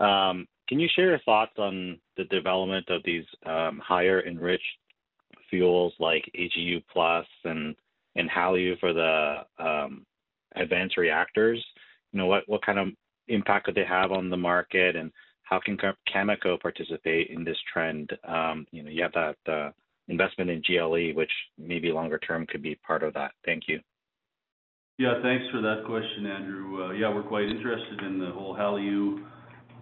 Um, 0.00 0.46
Can 0.68 0.80
you 0.80 0.88
share 0.94 1.10
your 1.10 1.18
thoughts 1.20 1.52
on 1.58 1.98
the 2.16 2.24
development 2.24 2.88
of 2.88 3.02
these 3.04 3.24
um, 3.44 3.80
higher 3.84 4.22
enriched 4.26 4.64
fuels 5.50 5.92
like 5.98 6.30
AGU 6.38 6.82
Plus 6.92 7.26
and 7.44 7.74
HALEU 8.16 8.78
for 8.80 8.92
the 8.92 9.36
um, 9.58 10.06
advanced 10.56 10.96
reactors? 10.96 11.64
You 12.12 12.18
know, 12.18 12.26
what 12.26 12.44
what 12.46 12.64
kind 12.64 12.78
of 12.78 12.88
impact 13.28 13.66
could 13.66 13.74
they 13.74 13.84
have 13.84 14.12
on 14.12 14.30
the 14.30 14.36
market, 14.36 14.96
and 14.96 15.10
how 15.42 15.60
can 15.60 15.76
Cameco 15.76 16.60
participate 16.60 17.28
in 17.28 17.44
this 17.44 17.58
trend? 17.72 18.10
Um, 18.26 18.66
you 18.70 18.82
know, 18.82 18.90
you 18.90 19.02
have 19.02 19.12
that 19.12 19.52
uh, 19.52 19.70
investment 20.08 20.50
in 20.50 20.62
GLE, 20.62 21.14
which 21.14 21.30
maybe 21.58 21.92
longer 21.92 22.18
term 22.18 22.46
could 22.46 22.62
be 22.62 22.76
part 22.86 23.02
of 23.02 23.14
that. 23.14 23.32
Thank 23.44 23.64
you. 23.68 23.80
Yeah, 24.98 25.20
thanks 25.22 25.44
for 25.50 25.60
that 25.60 25.82
question, 25.86 26.26
Andrew. 26.26 26.84
Uh, 26.84 26.92
yeah, 26.92 27.12
we're 27.12 27.24
quite 27.24 27.48
interested 27.48 28.00
in 28.02 28.18
the 28.18 28.30
whole 28.30 28.54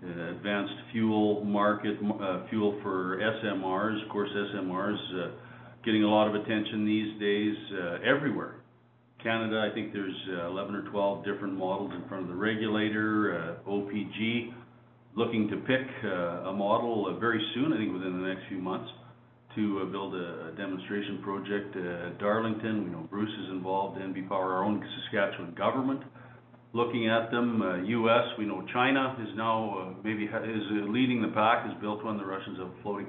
HALEU 0.04 0.36
advanced 0.36 0.74
fuel 0.92 1.44
market, 1.44 1.96
uh, 2.20 2.46
fuel 2.50 2.78
for 2.82 3.18
SMRs. 3.18 4.02
Of 4.04 4.08
course, 4.10 4.30
SMRs 4.30 4.96
uh, 5.14 5.30
getting 5.84 6.02
a 6.02 6.08
lot 6.08 6.28
of 6.28 6.34
attention 6.34 6.84
these 6.84 7.20
days, 7.20 7.56
everywhere. 8.04 8.56
Canada, 9.22 9.68
I 9.70 9.74
think 9.74 9.92
there's 9.92 10.16
11 10.48 10.74
or 10.74 10.90
12 10.90 11.24
different 11.24 11.54
models 11.54 11.92
in 11.94 12.08
front 12.08 12.24
of 12.24 12.28
the 12.28 12.34
regulator. 12.34 13.58
OPG 13.66 14.52
looking 15.14 15.48
to 15.48 15.56
pick 15.58 15.86
a 16.04 16.52
model 16.52 17.16
very 17.20 17.40
soon, 17.54 17.72
I 17.72 17.76
think 17.76 17.92
within 17.92 18.20
the 18.20 18.26
next 18.26 18.48
few 18.48 18.58
months, 18.58 18.90
to 19.54 19.84
build 19.92 20.14
a 20.14 20.52
demonstration 20.56 21.20
project 21.22 21.76
at 21.76 22.18
Darlington. 22.18 22.84
We 22.84 22.90
know 22.90 23.06
Bruce 23.10 23.30
is 23.44 23.50
involved, 23.50 24.00
NB 24.00 24.28
Power, 24.28 24.54
our 24.54 24.64
own 24.64 24.84
Saskatchewan 25.04 25.54
government 25.54 26.02
looking 26.72 27.08
at 27.08 27.30
them. 27.30 27.62
Uh, 27.62 27.76
U.S., 27.76 28.24
we 28.38 28.46
know 28.46 28.64
China 28.72 29.16
is 29.20 29.28
now 29.36 29.78
uh, 29.78 30.00
maybe 30.04 30.24
is 30.24 30.30
uh, 30.32 30.90
leading 30.90 31.22
the 31.22 31.28
pack, 31.28 31.66
has 31.66 31.74
built 31.80 32.04
one, 32.04 32.16
the 32.16 32.24
Russians 32.24 32.58
have 32.58 32.70
floating. 32.82 33.06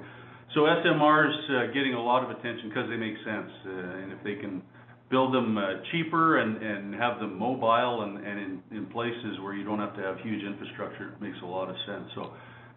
SMRs 0.56 1.74
getting 1.74 1.94
a 1.94 2.00
lot 2.02 2.22
of 2.22 2.30
attention 2.30 2.68
because 2.68 2.88
they 2.88 2.96
make 2.96 3.16
sense. 3.24 3.50
And 3.64 4.12
if 4.12 4.22
they 4.22 4.36
can 4.36 4.62
build 5.10 5.34
them 5.34 5.58
cheaper 5.90 6.38
and 6.38 6.62
and 6.62 6.94
have 6.94 7.18
them 7.18 7.36
mobile 7.36 8.02
and 8.02 8.24
and 8.24 8.62
in 8.70 8.86
places 8.92 9.40
where 9.42 9.54
you 9.54 9.64
don't 9.64 9.80
have 9.80 9.96
to 9.96 10.02
have 10.02 10.18
huge 10.20 10.44
infrastructure, 10.44 11.12
it 11.12 11.20
makes 11.20 11.38
a 11.42 11.46
lot 11.46 11.68
of 11.68 11.76
sense. 11.86 12.06
So 12.14 12.30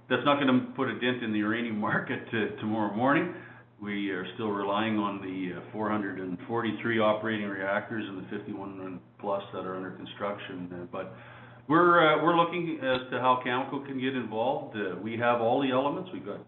that's 0.10 0.26
not 0.26 0.40
gonna 0.40 0.74
put 0.76 0.88
a 0.90 1.00
dent 1.00 1.24
in 1.24 1.32
the 1.32 1.40
uranium 1.40 1.80
market 1.90 2.26
tomorrow 2.60 2.96
morning. 2.96 3.36
We 3.82 4.10
are 4.10 4.26
still 4.34 4.50
relying 4.50 4.98
on 4.98 5.22
the 5.22 5.60
uh, 5.60 5.72
443 5.72 7.00
operating 7.00 7.48
reactors 7.48 8.04
and 8.08 8.18
the 8.18 8.38
51 8.38 9.00
plus 9.20 9.44
that 9.54 9.66
are 9.66 9.76
under 9.76 9.92
construction. 9.92 10.70
Uh, 10.74 10.86
but 10.92 11.06
uh, 11.06 12.24
we're 12.24 12.36
looking 12.36 12.80
as 12.82 13.08
to 13.12 13.20
how 13.20 13.40
Cameco 13.46 13.86
can 13.86 14.00
get 14.00 14.16
involved. 14.16 14.76
We 15.04 15.18
have 15.18 15.42
all 15.42 15.62
the 15.62 15.72
elements. 15.72 16.10
We've 16.12 16.26
got 16.26 16.42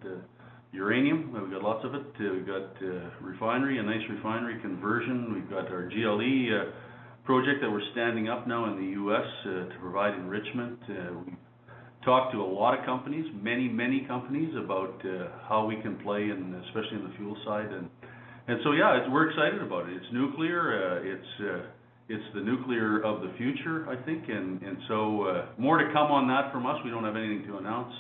uranium, 0.72 1.32
we've 1.34 1.52
got 1.52 1.62
lots 1.62 1.86
of 1.86 1.94
it. 1.94 2.06
We've 2.20 2.48
got 2.48 2.82
refinery, 3.22 3.78
a 3.78 3.84
nice 3.84 4.02
refinery 4.10 4.60
conversion. 4.62 5.34
We've 5.34 5.50
got 5.50 5.70
our 5.72 5.88
GLE 5.90 6.72
project 7.26 7.62
that 7.62 7.70
we're 7.70 7.92
standing 7.92 8.28
up 8.28 8.48
now 8.48 8.72
in 8.72 8.78
the 8.78 8.92
U.S. 8.94 9.26
to 9.44 9.70
provide 9.80 10.16
enrichment. 10.16 10.80
We've 10.88 11.36
talked 12.04 12.32
to 12.34 12.42
a 12.42 12.46
lot 12.46 12.78
of 12.78 12.86
companies, 12.86 13.26
many 13.42 13.68
many 13.68 14.06
companies 14.08 14.54
about 14.56 15.02
uh, 15.06 15.28
how 15.48 15.66
we 15.66 15.82
can 15.82 15.98
play 15.98 16.30
and 16.30 16.56
especially 16.66 16.98
in 16.98 17.04
the 17.04 17.16
fuel 17.18 17.36
side. 17.46 17.72
And, 17.72 17.90
and 18.48 18.60
so, 18.64 18.72
yeah, 18.72 19.08
we're 19.12 19.30
excited 19.30 19.62
about 19.62 19.90
it. 19.90 19.96
It's 19.96 20.12
nuclear. 20.14 21.04
Uh, 21.04 21.46
uh, 21.46 21.62
it's 22.08 22.24
the 22.34 22.42
nuclear 22.42 23.04
of 23.04 23.22
the 23.22 23.32
future, 23.38 23.88
I 23.88 23.96
think. 24.04 24.24
And, 24.30 24.62
and 24.64 24.78
so, 24.88 25.46
more 25.60 25.78
to 25.78 25.86
come 25.94 26.10
on 26.10 26.28
that 26.30 26.52
from 26.52 26.66
us. 26.66 26.78
We 26.84 26.90
don't 26.90 27.04
have 27.04 27.16
anything 27.16 27.46
to 27.46 27.58
announce. 27.58 27.94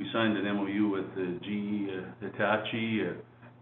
We 0.00 0.06
signed 0.12 0.36
an 0.36 0.50
MOU 0.56 0.88
with 0.90 1.14
GE 1.38 2.26
Hitachi 2.26 3.06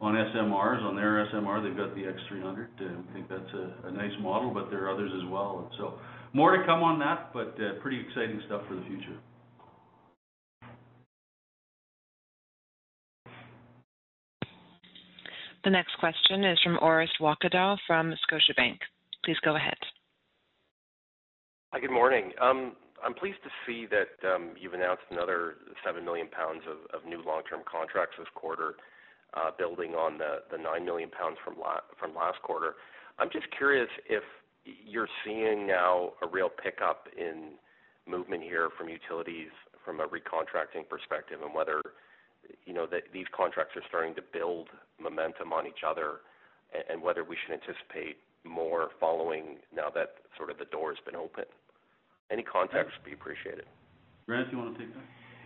on 0.00 0.14
SMRs. 0.14 0.82
On 0.84 0.96
their 0.96 1.26
SMR, 1.28 1.60
they've 1.62 1.76
got 1.76 1.94
the 1.94 2.06
X-300. 2.08 2.80
We 2.80 3.12
think 3.12 3.28
that's 3.28 3.52
a 3.84 3.90
nice 3.90 4.16
model, 4.22 4.54
but 4.54 4.70
there 4.70 4.86
are 4.86 4.94
others 4.94 5.12
as 5.14 5.28
well. 5.28 5.68
And 5.68 5.76
so 5.76 6.00
more 6.32 6.56
to 6.56 6.64
come 6.64 6.82
on 6.82 6.98
that, 7.00 7.34
but 7.34 7.54
pretty 7.82 8.00
exciting 8.00 8.40
stuff 8.46 8.62
for 8.68 8.74
the 8.74 8.86
future. 8.88 9.20
The 15.64 15.70
next 15.70 15.96
question 15.98 16.44
is 16.44 16.58
from 16.62 16.78
Orest 16.78 17.18
Wowkodaw 17.20 17.76
from 17.86 18.14
Scotiabank. 18.30 18.78
Please 19.24 19.36
go 19.44 19.56
ahead. 19.56 19.76
Hi, 21.72 21.80
good 21.80 21.90
morning. 21.90 22.32
Um, 22.40 22.72
I'm 23.04 23.14
pleased 23.14 23.38
to 23.44 23.50
see 23.66 23.86
that 23.90 24.28
um, 24.28 24.52
you've 24.58 24.74
announced 24.74 25.02
another 25.10 25.56
7 25.84 26.04
million 26.04 26.28
pounds 26.28 26.62
of 26.68 27.04
new 27.04 27.22
long-term 27.26 27.60
contracts 27.70 28.16
this 28.18 28.28
quarter, 28.34 28.74
uh, 29.34 29.50
building 29.58 29.94
on 29.94 30.18
the 30.18 30.56
9 30.56 30.84
million 30.84 31.10
pounds 31.10 31.36
from 31.44 31.58
last 32.14 32.42
quarter. 32.42 32.74
I'm 33.18 33.30
just 33.30 33.46
curious 33.56 33.88
if 34.08 34.22
you're 34.64 35.08
seeing 35.24 35.66
now 35.66 36.12
a 36.22 36.28
real 36.28 36.48
pickup 36.48 37.08
in 37.16 37.58
movement 38.06 38.42
here 38.42 38.70
from 38.76 38.88
utilities 38.88 39.50
from 39.84 40.00
a 40.00 40.06
recontracting 40.06 40.88
perspective, 40.88 41.40
and 41.44 41.54
whether, 41.54 41.80
you 42.66 42.72
know, 42.72 42.86
that 42.86 43.04
these 43.12 43.26
contracts 43.36 43.76
are 43.76 43.82
starting 43.88 44.14
to 44.14 44.22
build 44.32 44.68
momentum 45.00 45.52
on 45.52 45.66
each 45.66 45.84
other, 45.88 46.20
and 46.90 47.02
whether 47.02 47.24
we 47.24 47.36
should 47.44 47.54
anticipate 47.54 48.18
more 48.44 48.90
following 49.00 49.56
now 49.74 49.90
that 49.94 50.16
sort 50.36 50.50
of 50.50 50.58
the 50.58 50.64
door 50.66 50.90
has 50.90 50.98
been 51.04 51.16
opened. 51.16 51.46
Any 52.30 52.42
context 52.42 52.92
would 52.98 53.04
be 53.04 53.14
appreciated. 53.14 53.64
Grant, 54.26 54.52
you 54.52 54.58
wanna 54.58 54.76
take 54.78 54.92
that? 54.94 55.02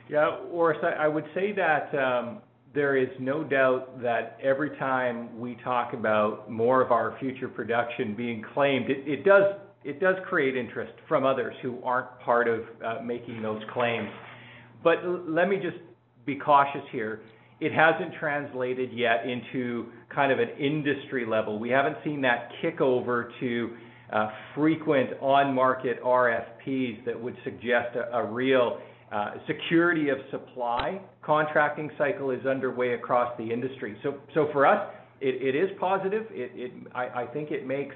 Yeah. 0.09 0.39
Orest, 0.53 0.83
I 0.85 1.09
would 1.09 1.27
say 1.35 1.53
that 1.53 1.95
um, 1.95 2.43
there 2.75 2.97
is 2.97 3.09
no 3.21 3.45
doubt 3.45 4.03
that 4.03 4.39
every 4.43 4.77
time 4.79 5.39
we 5.39 5.57
talk 5.63 5.93
about 5.93 6.51
more 6.51 6.83
of 6.83 6.91
our 6.91 7.17
future 7.21 7.49
production 7.49 8.15
being 8.15 8.45
claimed, 8.55 8.87
it 8.89 9.25
does 9.25 10.17
create 10.29 10.57
interest 10.57 10.93
from 11.07 11.25
others 11.25 11.55
who 11.63 11.79
aren't 11.85 12.19
part 12.21 12.49
of 12.49 12.61
uh, 12.85 13.03
making 13.03 13.43
those 13.43 13.63
claims. 13.73 14.09
But 14.83 14.99
let 15.29 15.49
me 15.49 15.57
just 15.57 15.77
be 16.25 16.37
cautious 16.37 16.83
here. 16.91 17.21
It 17.61 17.73
hasn't 17.73 18.15
translated 18.19 18.93
yet 18.93 19.25
into 19.27 19.87
kind 20.13 20.33
of 20.33 20.39
an 20.39 20.49
industry 20.59 21.25
level. 21.27 21.59
We 21.59 21.71
haven't 21.71 21.97
seen 22.05 22.21
that 22.23 22.51
kick 22.61 22.81
over 22.81 23.33
to 23.41 23.71
uh, 24.13 24.31
frequent 24.55 25.11
on-market 25.21 26.03
RFPs 26.03 27.05
that 27.07 27.21
would 27.21 27.37
suggest 27.45 27.97
a 28.13 28.25
real 28.25 28.79
uh, 29.13 29.33
security 29.47 30.09
of 30.09 30.19
supply 30.31 31.01
contracting 31.23 31.91
cycle 31.97 32.31
is 32.31 32.45
underway 32.47 32.95
across 32.95 33.37
the 33.39 33.53
industry. 33.53 33.97
So, 34.03 34.17
so 34.35 34.49
for 34.53 34.67
us, 34.67 34.91
it 35.25 35.55
is 35.55 35.71
positive. 35.79 36.27
It 36.31 36.73
I 36.95 37.27
think 37.33 37.53
it 37.53 37.65
makes 37.65 37.95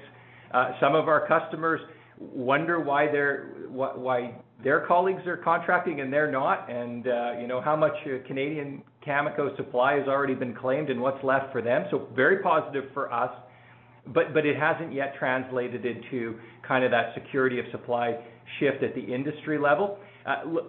uh, 0.53 0.71
some 0.79 0.95
of 0.95 1.09
our 1.09 1.27
customers 1.27 1.81
wonder 2.19 2.79
why 2.79 3.07
they're 3.07 3.49
why 3.69 4.33
their 4.63 4.85
colleagues 4.87 5.25
are 5.27 5.37
contracting 5.37 6.01
and 6.01 6.11
they're 6.11 6.31
not, 6.31 6.69
and 6.69 7.07
uh, 7.07 7.33
you 7.39 7.47
know, 7.47 7.61
how 7.61 7.75
much 7.75 7.93
Canadian 8.25 8.81
Cameco 9.05 9.55
supply 9.55 9.93
has 9.93 10.07
already 10.07 10.33
been 10.33 10.55
claimed 10.55 10.89
and 10.89 10.99
what's 10.99 11.23
left 11.23 11.51
for 11.51 11.61
them. 11.61 11.85
So 11.91 12.07
very 12.15 12.41
positive 12.41 12.85
for 12.93 13.11
us, 13.13 13.31
but 14.07 14.33
but 14.33 14.45
it 14.45 14.57
hasn't 14.57 14.93
yet 14.93 15.13
translated 15.19 15.85
into 15.85 16.39
kind 16.67 16.83
of 16.83 16.91
that 16.91 17.13
security 17.13 17.59
of 17.59 17.65
supply 17.71 18.17
shift 18.59 18.83
at 18.83 18.95
the 18.95 19.01
industry 19.01 19.57
level. 19.59 19.99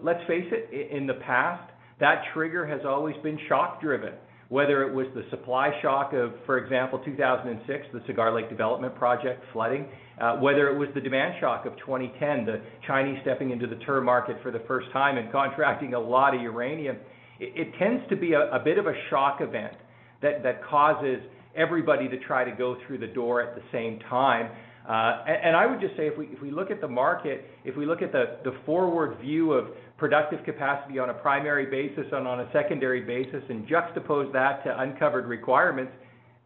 Let's 0.03 0.25
face 0.29 0.47
it, 0.53 0.91
in 0.97 1.07
the 1.07 1.15
past, 1.15 1.71
that 1.99 2.23
trigger 2.33 2.67
has 2.67 2.81
always 2.87 3.17
been 3.23 3.39
shock 3.49 3.81
driven, 3.81 4.13
whether 4.49 4.83
it 4.83 4.95
was 4.95 5.07
the 5.15 5.25
supply 5.31 5.71
shock 5.83 6.13
of, 6.15 6.33
for 6.47 6.59
example, 6.59 6.99
2006, 7.05 7.87
the 7.93 8.01
Cigar 8.07 8.35
Lake 8.35 8.49
development 8.49 8.95
project 8.95 9.45
flooding, 9.53 9.87
uh, 10.21 10.37
whether 10.37 10.69
it 10.69 10.79
was 10.79 10.89
the 10.95 11.01
demand 11.01 11.35
shock 11.39 11.67
of 11.67 11.77
2010, 11.79 12.47
the 12.47 12.61
Chinese 12.87 13.19
stepping 13.23 13.51
into 13.51 13.67
the 13.67 13.77
term 13.77 14.05
market 14.05 14.37
for 14.43 14.51
the 14.51 14.63
first 14.67 14.91
time 14.93 15.19
and 15.19 15.31
contracting 15.33 15.95
a 15.95 16.01
lot 16.01 16.35
of 16.35 16.41
uranium. 16.41 16.97
It 17.41 17.73
tends 17.79 18.03
to 18.09 18.17
be 18.17 18.33
a 18.33 18.61
bit 18.65 18.79
of 18.79 18.87
a 18.87 18.95
shock 19.11 19.41
event 19.41 19.75
that 20.23 20.61
causes 20.69 21.21
everybody 21.55 22.09
to 22.09 22.19
try 22.19 22.45
to 22.45 22.51
go 22.51 22.77
through 22.85 22.99
the 22.99 23.07
door 23.07 23.41
at 23.41 23.55
the 23.55 23.63
same 23.71 24.01
time. 24.11 24.51
Uh, 24.89 25.23
and 25.27 25.55
I 25.55 25.67
would 25.67 25.81
just 25.81 25.95
say, 25.99 26.07
if 26.07 26.17
we 26.17 26.29
if 26.33 26.41
we 26.41 26.51
look 26.51 26.71
at 26.71 26.81
the 26.81 26.89
market, 26.89 27.45
if 27.63 27.77
we 27.77 27.85
look 27.85 28.01
at 28.01 28.11
the 28.11 28.39
the 28.43 28.57
forward 28.65 29.19
view 29.21 29.53
of 29.53 29.67
productive 29.99 30.43
capacity 30.47 30.99
on 30.99 31.11
a 31.11 31.15
primary 31.15 31.67
basis 31.67 32.11
and 32.11 32.27
on 32.27 32.41
a 32.41 32.51
secondary 32.55 33.03
basis, 33.03 33.43
and 33.51 33.69
juxtapose 33.69 34.33
that 34.33 34.65
to 34.65 34.81
uncovered 34.81 35.27
requirements, 35.27 35.93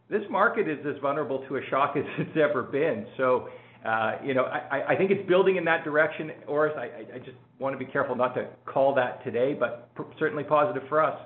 this 0.09 0.23
market 0.29 0.67
is 0.67 0.77
as 0.85 0.99
vulnerable 1.01 1.45
to 1.47 1.55
a 1.55 1.61
shock 1.69 1.95
as 1.97 2.03
it's 2.17 2.37
ever 2.37 2.63
been. 2.63 3.05
So, 3.15 3.47
uh, 3.85 4.17
you 4.21 4.33
know, 4.33 4.43
I 4.43 4.93
I 4.93 4.95
think 4.97 5.11
it's 5.11 5.25
building 5.25 5.55
in 5.55 5.63
that 5.63 5.85
direction, 5.85 6.31
Orest. 6.49 6.77
I 6.77 7.15
I 7.15 7.19
just 7.19 7.37
want 7.59 7.79
to 7.79 7.79
be 7.79 7.89
careful 7.89 8.13
not 8.13 8.35
to 8.35 8.47
call 8.65 8.93
that 8.95 9.23
today, 9.23 9.53
but 9.57 9.89
certainly 10.19 10.43
positive 10.43 10.83
for 10.89 11.01
us. 11.01 11.17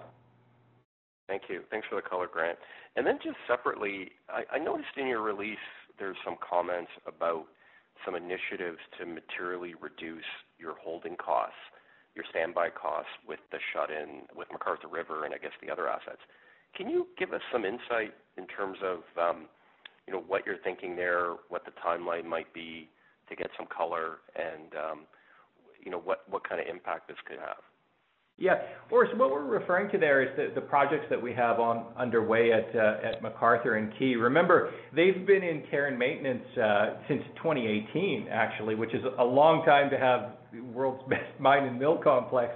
Thank 1.28 1.44
you. 1.50 1.62
Thanks 1.72 1.88
for 1.90 1.96
the 1.96 2.08
color, 2.08 2.28
Grant. 2.32 2.60
And 2.96 3.06
then 3.06 3.18
just 3.24 3.38
separately, 3.48 4.12
I 4.30 4.60
noticed 4.60 4.98
in 4.98 5.08
your 5.08 5.22
release 5.22 5.58
there's 6.00 6.18
some 6.24 6.36
comments 6.38 6.92
about 7.06 7.46
some 8.06 8.16
initiatives 8.16 8.80
to 9.00 9.06
materially 9.06 9.74
reduce 9.80 10.30
your 10.60 10.76
holding 10.82 11.16
costs, 11.16 11.58
your 12.16 12.26
standby 12.30 12.70
costs 12.70 13.12
with 13.28 13.40
the 13.52 13.58
shut-in, 13.74 14.24
with 14.36 14.48
McArthur 14.50 14.92
River, 14.92 15.26
and 15.26 15.34
I 15.34 15.38
guess 15.38 15.52
the 15.62 15.72
other 15.72 15.88
assets. 15.88 16.22
Can 16.76 16.90
you 16.90 17.08
give 17.18 17.34
us 17.34 17.42
some 17.52 17.66
insight 17.66 18.14
in 18.38 18.46
terms 18.48 18.78
of, 18.84 19.00
um, 19.18 19.46
you 20.06 20.14
know, 20.14 20.24
what 20.28 20.46
you're 20.46 20.62
thinking 20.64 20.96
there, 20.96 21.34
what 21.50 21.66
the 21.66 21.72
timeline 21.72 22.26
might 22.26 22.54
be 22.54 22.90
to 23.30 23.36
get 23.36 23.50
some 23.58 23.68
color, 23.68 24.20
and, 24.36 24.74
um, 24.76 25.00
you 25.84 25.92
know, 25.92 26.00
what 26.00 26.48
kind 26.48 26.62
of 26.62 26.68
impact 26.68 27.08
this 27.08 27.18
could 27.26 27.40
have? 27.40 27.64
Yeah. 28.38 28.62
Orest, 28.92 29.18
what 29.18 29.32
we're 29.32 29.44
referring 29.44 29.92
to 29.92 29.98
there 29.98 30.22
is 30.22 30.54
the 30.54 30.62
projects 30.62 31.06
that 31.10 31.22
we 31.22 31.34
have 31.34 31.60
on 31.60 31.88
underway 31.98 32.52
at 32.54 32.74
uh, 32.76 32.98
at 33.04 33.24
McArthur 33.24 33.78
and 33.78 33.92
Key. 33.98 34.16
Remember, 34.16 34.72
they've 34.96 35.26
been 35.26 35.44
in 35.44 35.64
care 35.72 35.88
and 35.88 35.98
maintenance 35.98 36.46
uh, 36.56 36.98
since 37.08 37.24
2018, 37.38 38.28
actually, 38.32 38.76
which 38.76 38.94
is 38.94 39.04
a 39.18 39.24
long 39.24 39.66
time 39.66 39.90
to 39.90 39.98
have 39.98 40.38
the 40.54 40.62
world's 40.62 41.04
best 41.10 41.40
mine 41.40 41.64
and 41.64 41.80
mill 41.80 41.98
complex 41.98 42.54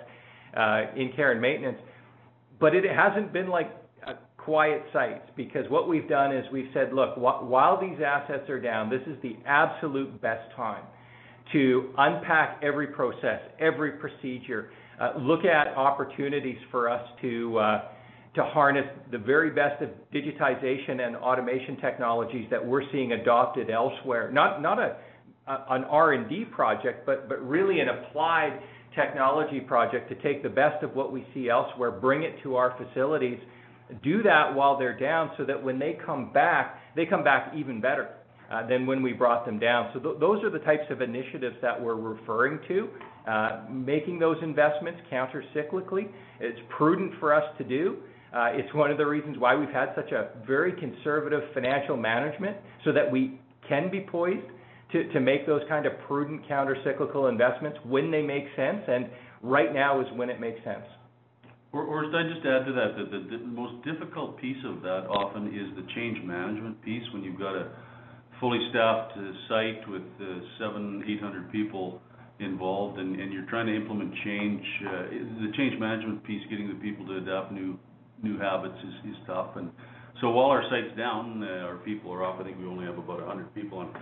uh, 0.55 0.83
in 0.95 1.11
care 1.15 1.31
and 1.31 1.41
maintenance. 1.41 1.79
But 2.59 2.75
it 2.75 2.83
hasn't 2.85 3.33
been 3.33 3.49
like 3.49 3.71
a 4.05 4.13
quiet 4.37 4.83
sites, 4.93 5.27
because 5.35 5.65
what 5.69 5.89
we've 5.89 6.07
done 6.07 6.33
is 6.35 6.45
we've 6.53 6.69
said, 6.75 6.93
"Look, 6.93 7.17
while 7.17 7.81
these 7.81 7.97
assets 8.05 8.47
are 8.49 8.61
down, 8.61 8.89
this 8.91 9.01
is 9.07 9.19
the 9.23 9.35
absolute 9.47 10.21
best 10.21 10.55
time 10.55 10.83
to 11.53 11.89
unpack 11.97 12.61
every 12.63 12.87
process, 12.87 13.41
every 13.59 13.93
procedure, 13.93 14.69
Uh, 15.01 15.13
look 15.17 15.45
at 15.45 15.75
opportunities 15.75 16.59
for 16.69 16.87
us 16.87 17.01
uh, 17.23 17.81
to 18.35 18.43
harness 18.43 18.85
the 19.11 19.17
very 19.17 19.49
best 19.49 19.81
of 19.81 19.89
digitization 20.13 21.07
and 21.07 21.15
automation 21.15 21.75
technologies 21.77 22.45
that 22.51 22.63
we're 22.63 22.83
seeing 22.91 23.13
adopted 23.13 23.71
elsewhere." 23.71 24.29
Not 24.31 24.79
an 25.47 25.83
R&D 25.85 26.45
project, 26.51 27.07
but 27.07 27.27
really 27.41 27.79
an 27.79 27.89
applied 27.89 28.59
technology 28.95 29.59
project 29.59 30.07
to 30.09 30.15
take 30.21 30.43
the 30.43 30.49
best 30.49 30.83
of 30.83 30.95
what 30.95 31.11
we 31.11 31.25
see 31.33 31.49
elsewhere, 31.49 31.89
bring 31.89 32.21
it 32.21 32.35
to 32.43 32.55
our 32.55 32.77
facilities, 32.77 33.39
do 34.03 34.21
that 34.21 34.53
while 34.53 34.77
they're 34.77 34.99
down, 34.99 35.31
so 35.35 35.45
that 35.45 35.61
when 35.61 35.79
they 35.79 35.97
come 36.05 36.31
back, 36.31 36.79
they 36.95 37.07
come 37.07 37.23
back 37.23 37.53
even 37.55 37.81
better 37.81 38.09
uh, 38.51 38.67
than 38.67 38.85
when 38.85 39.01
we 39.01 39.13
brought 39.13 39.47
them 39.47 39.57
down. 39.57 39.89
So 39.93 40.15
those 40.19 40.43
are 40.43 40.51
the 40.51 40.59
types 40.59 40.85
of 40.91 41.01
initiatives 41.01 41.55
that 41.63 41.81
we're 41.81 41.95
referring 41.95 42.59
to. 42.67 42.89
Uh, 43.27 43.61
making 43.69 44.17
those 44.17 44.37
investments 44.41 44.99
countercyclically, 45.11 46.09
it's 46.39 46.59
prudent 46.75 47.11
for 47.19 47.33
us 47.33 47.43
to 47.57 47.63
do. 47.63 47.97
Uh, 48.33 48.49
it's 48.53 48.73
one 48.73 48.89
of 48.89 48.97
the 48.97 49.05
reasons 49.05 49.37
why 49.37 49.55
we've 49.55 49.69
had 49.69 49.89
such 49.95 50.11
a 50.11 50.29
very 50.47 50.71
conservative 50.79 51.41
financial 51.53 51.97
management, 51.97 52.57
so 52.83 52.91
that 52.91 53.11
we 53.11 53.39
can 53.67 53.91
be 53.91 54.01
poised 54.01 54.47
to 54.91 55.11
to 55.13 55.19
make 55.19 55.45
those 55.45 55.61
kind 55.69 55.85
of 55.85 55.93
prudent 56.07 56.41
countercyclical 56.49 57.29
investments 57.29 57.77
when 57.85 58.09
they 58.09 58.21
make 58.21 58.45
sense, 58.55 58.81
and 58.87 59.07
right 59.41 59.73
now 59.73 60.01
is 60.01 60.07
when 60.15 60.29
it 60.29 60.39
makes 60.39 60.63
sense. 60.63 60.85
Orest, 61.73 62.13
I'd 62.13 62.33
just 62.33 62.45
add 62.45 62.65
to 62.65 62.73
that, 62.73 62.97
that 62.97 63.29
the 63.29 63.37
most 63.45 63.85
difficult 63.85 64.37
piece 64.37 64.59
of 64.65 64.81
that 64.81 65.07
often 65.07 65.47
is 65.47 65.73
the 65.75 65.87
change 65.95 66.21
management 66.25 66.81
piece, 66.81 67.03
when 67.13 67.23
you've 67.23 67.39
got 67.39 67.55
a 67.55 67.71
fully 68.41 68.59
staffed 68.71 69.13
uh, 69.15 69.31
site 69.47 69.87
with 69.87 70.01
700-800 70.59 71.49
people 71.51 72.01
involved, 72.41 72.99
and 72.99 73.19
and 73.19 73.33
you're 73.33 73.45
trying 73.49 73.67
to 73.67 73.75
implement 73.75 74.13
change. 74.23 74.63
Uh, 74.85 75.03
the 75.41 75.51
change 75.57 75.79
management 75.79 76.23
piece, 76.23 76.41
getting 76.49 76.67
the 76.67 76.75
people 76.75 77.05
to 77.07 77.17
adopt 77.17 77.51
new 77.51 77.77
new 78.21 78.37
habits 78.37 78.77
is 78.79 79.11
is 79.11 79.17
tough. 79.27 79.55
And 79.55 79.71
so 80.21 80.29
while 80.29 80.47
our 80.47 80.63
site's 80.69 80.95
down, 80.97 81.43
uh, 81.43 81.65
our 81.65 81.77
people 81.77 82.11
are 82.11 82.23
off. 82.23 82.39
I 82.39 82.43
think 82.43 82.57
we 82.57 82.65
only 82.65 82.85
have 82.85 82.97
about 82.97 83.19
100 83.19 83.53
people 83.55 83.79
on 83.79 83.93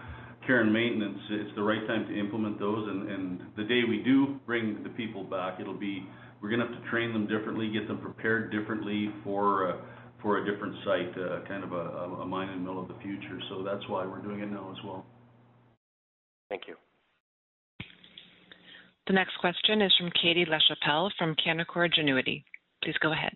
care 0.45 0.61
and 0.61 0.73
maintenance. 0.73 1.19
It's 1.29 1.55
the 1.55 1.63
right 1.63 1.85
time 1.87 2.07
to 2.07 2.19
implement 2.19 2.59
those, 2.59 2.87
and 2.87 3.09
and 3.09 3.41
the 3.57 3.63
day 3.63 3.81
we 3.87 4.01
do 4.03 4.39
bring 4.45 4.83
the 4.83 4.89
people 4.89 5.23
back, 5.23 5.59
it'll 5.59 5.73
be. 5.77 6.05
We're 6.41 6.49
gonna 6.49 6.67
have 6.67 6.81
to 6.81 6.89
train 6.89 7.11
them 7.11 7.27
differently, 7.27 7.69
get 7.69 7.87
them 7.87 7.99
prepared 7.99 8.51
differently 8.51 9.11
for 9.23 9.73
uh, 9.73 9.77
for 10.21 10.37
a 10.37 10.51
different 10.51 10.75
site, 10.85 11.13
kind 11.47 11.63
of 11.63 11.71
a, 11.71 12.21
a 12.21 12.25
mine 12.25 12.49
and 12.49 12.63
mill 12.63 12.79
of 12.79 12.87
the 12.87 12.95
future. 13.01 13.39
So 13.49 13.63
that's 13.63 13.87
why 13.87 14.05
we're 14.05 14.21
doing 14.21 14.39
it 14.41 14.51
now 14.51 14.73
as 14.77 14.83
well. 14.85 15.05
Thank 16.49 16.63
you. 16.67 16.75
The 19.09 19.13
next 19.13 19.39
question 19.39 19.81
is 19.81 19.91
from 19.97 20.11
Katie 20.11 20.45
Lachapelle 20.45 21.09
from 21.17 21.35
Canaccord 21.35 21.95
Genuity. 21.97 22.43
Please 22.83 22.93
go 23.01 23.11
ahead. 23.11 23.35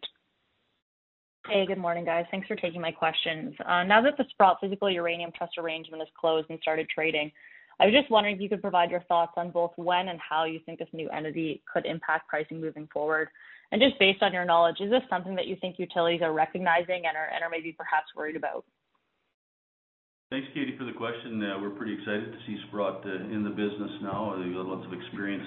Hey, 1.47 1.65
good 1.65 1.79
morning, 1.79 2.05
guys. 2.05 2.25
Thanks 2.29 2.47
for 2.47 2.55
taking 2.55 2.79
my 2.79 2.91
questions. 2.91 3.55
Uh, 3.65 3.83
now 3.83 3.99
that 4.03 4.15
the 4.19 4.25
Sprott 4.29 4.59
Physical 4.61 4.87
Uranium 4.87 5.31
Trust 5.35 5.57
arrangement 5.57 6.03
is 6.03 6.09
closed 6.15 6.45
and 6.51 6.59
started 6.61 6.87
trading, 6.89 7.31
I 7.79 7.85
was 7.85 7.93
just 7.95 8.11
wondering 8.11 8.35
if 8.35 8.41
you 8.41 8.49
could 8.49 8.61
provide 8.61 8.91
your 8.91 9.01
thoughts 9.09 9.33
on 9.35 9.49
both 9.49 9.71
when 9.75 10.09
and 10.09 10.19
how 10.19 10.45
you 10.45 10.59
think 10.63 10.77
this 10.77 10.87
new 10.93 11.09
entity 11.09 11.63
could 11.73 11.87
impact 11.87 12.29
pricing 12.29 12.61
moving 12.61 12.87
forward. 12.93 13.29
And 13.71 13.81
just 13.81 13.97
based 13.97 14.21
on 14.21 14.31
your 14.31 14.45
knowledge, 14.45 14.77
is 14.79 14.91
this 14.91 15.01
something 15.09 15.33
that 15.33 15.47
you 15.47 15.55
think 15.59 15.79
utilities 15.79 16.21
are 16.21 16.33
recognizing 16.33 17.01
and 17.07 17.17
are 17.17 17.49
maybe 17.49 17.71
perhaps 17.71 18.13
worried 18.15 18.35
about? 18.35 18.63
Thanks, 20.33 20.47
Katie, 20.55 20.73
for 20.79 20.85
the 20.85 20.97
question. 20.97 21.43
Uh, 21.43 21.61
we're 21.61 21.69
pretty 21.69 21.93
excited 21.93 22.31
to 22.31 22.37
see 22.47 22.57
Sprott 22.67 23.05
uh, 23.05 23.29
in 23.29 23.43
the 23.43 23.51
business 23.51 23.91
now. 24.01 24.33
Uh, 24.33 24.41
they've 24.41 24.51
got 24.51 24.65
lots 24.65 24.83
of 24.83 24.91
experience 24.91 25.43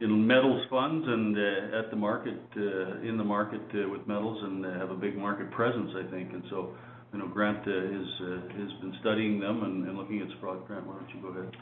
in 0.00 0.26
metals 0.26 0.64
funds 0.70 1.04
and 1.06 1.36
at 1.36 1.90
the 1.90 1.96
market 1.96 2.40
in 2.56 3.18
the 3.18 3.24
market 3.24 3.60
with 3.90 4.00
metals, 4.08 4.42
and 4.42 4.64
have 4.80 4.88
a 4.88 4.94
big 4.94 5.18
market 5.18 5.50
presence, 5.50 5.90
I 5.94 6.10
think. 6.10 6.32
And 6.32 6.42
so, 6.48 6.72
you 7.12 7.18
know, 7.18 7.28
Grant 7.28 7.58
has 7.58 8.72
been 8.80 8.94
studying 9.02 9.38
them 9.38 9.64
and 9.64 9.94
looking 9.98 10.22
at 10.22 10.28
Sprott. 10.38 10.66
Grant, 10.66 10.86
why 10.86 10.94
don't 10.94 11.08
you 11.14 11.20
go 11.20 11.38
ahead? 11.38 11.54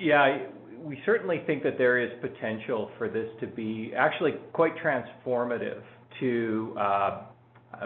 Yeah, 0.00 0.38
we 0.82 0.98
certainly 1.06 1.44
think 1.46 1.62
that 1.62 1.78
there 1.78 2.00
is 2.00 2.10
potential 2.20 2.90
for 2.98 3.08
this 3.08 3.28
to 3.38 3.46
be 3.46 3.92
actually 3.96 4.32
quite 4.52 4.72
transformative 4.84 5.80
to 6.18 6.74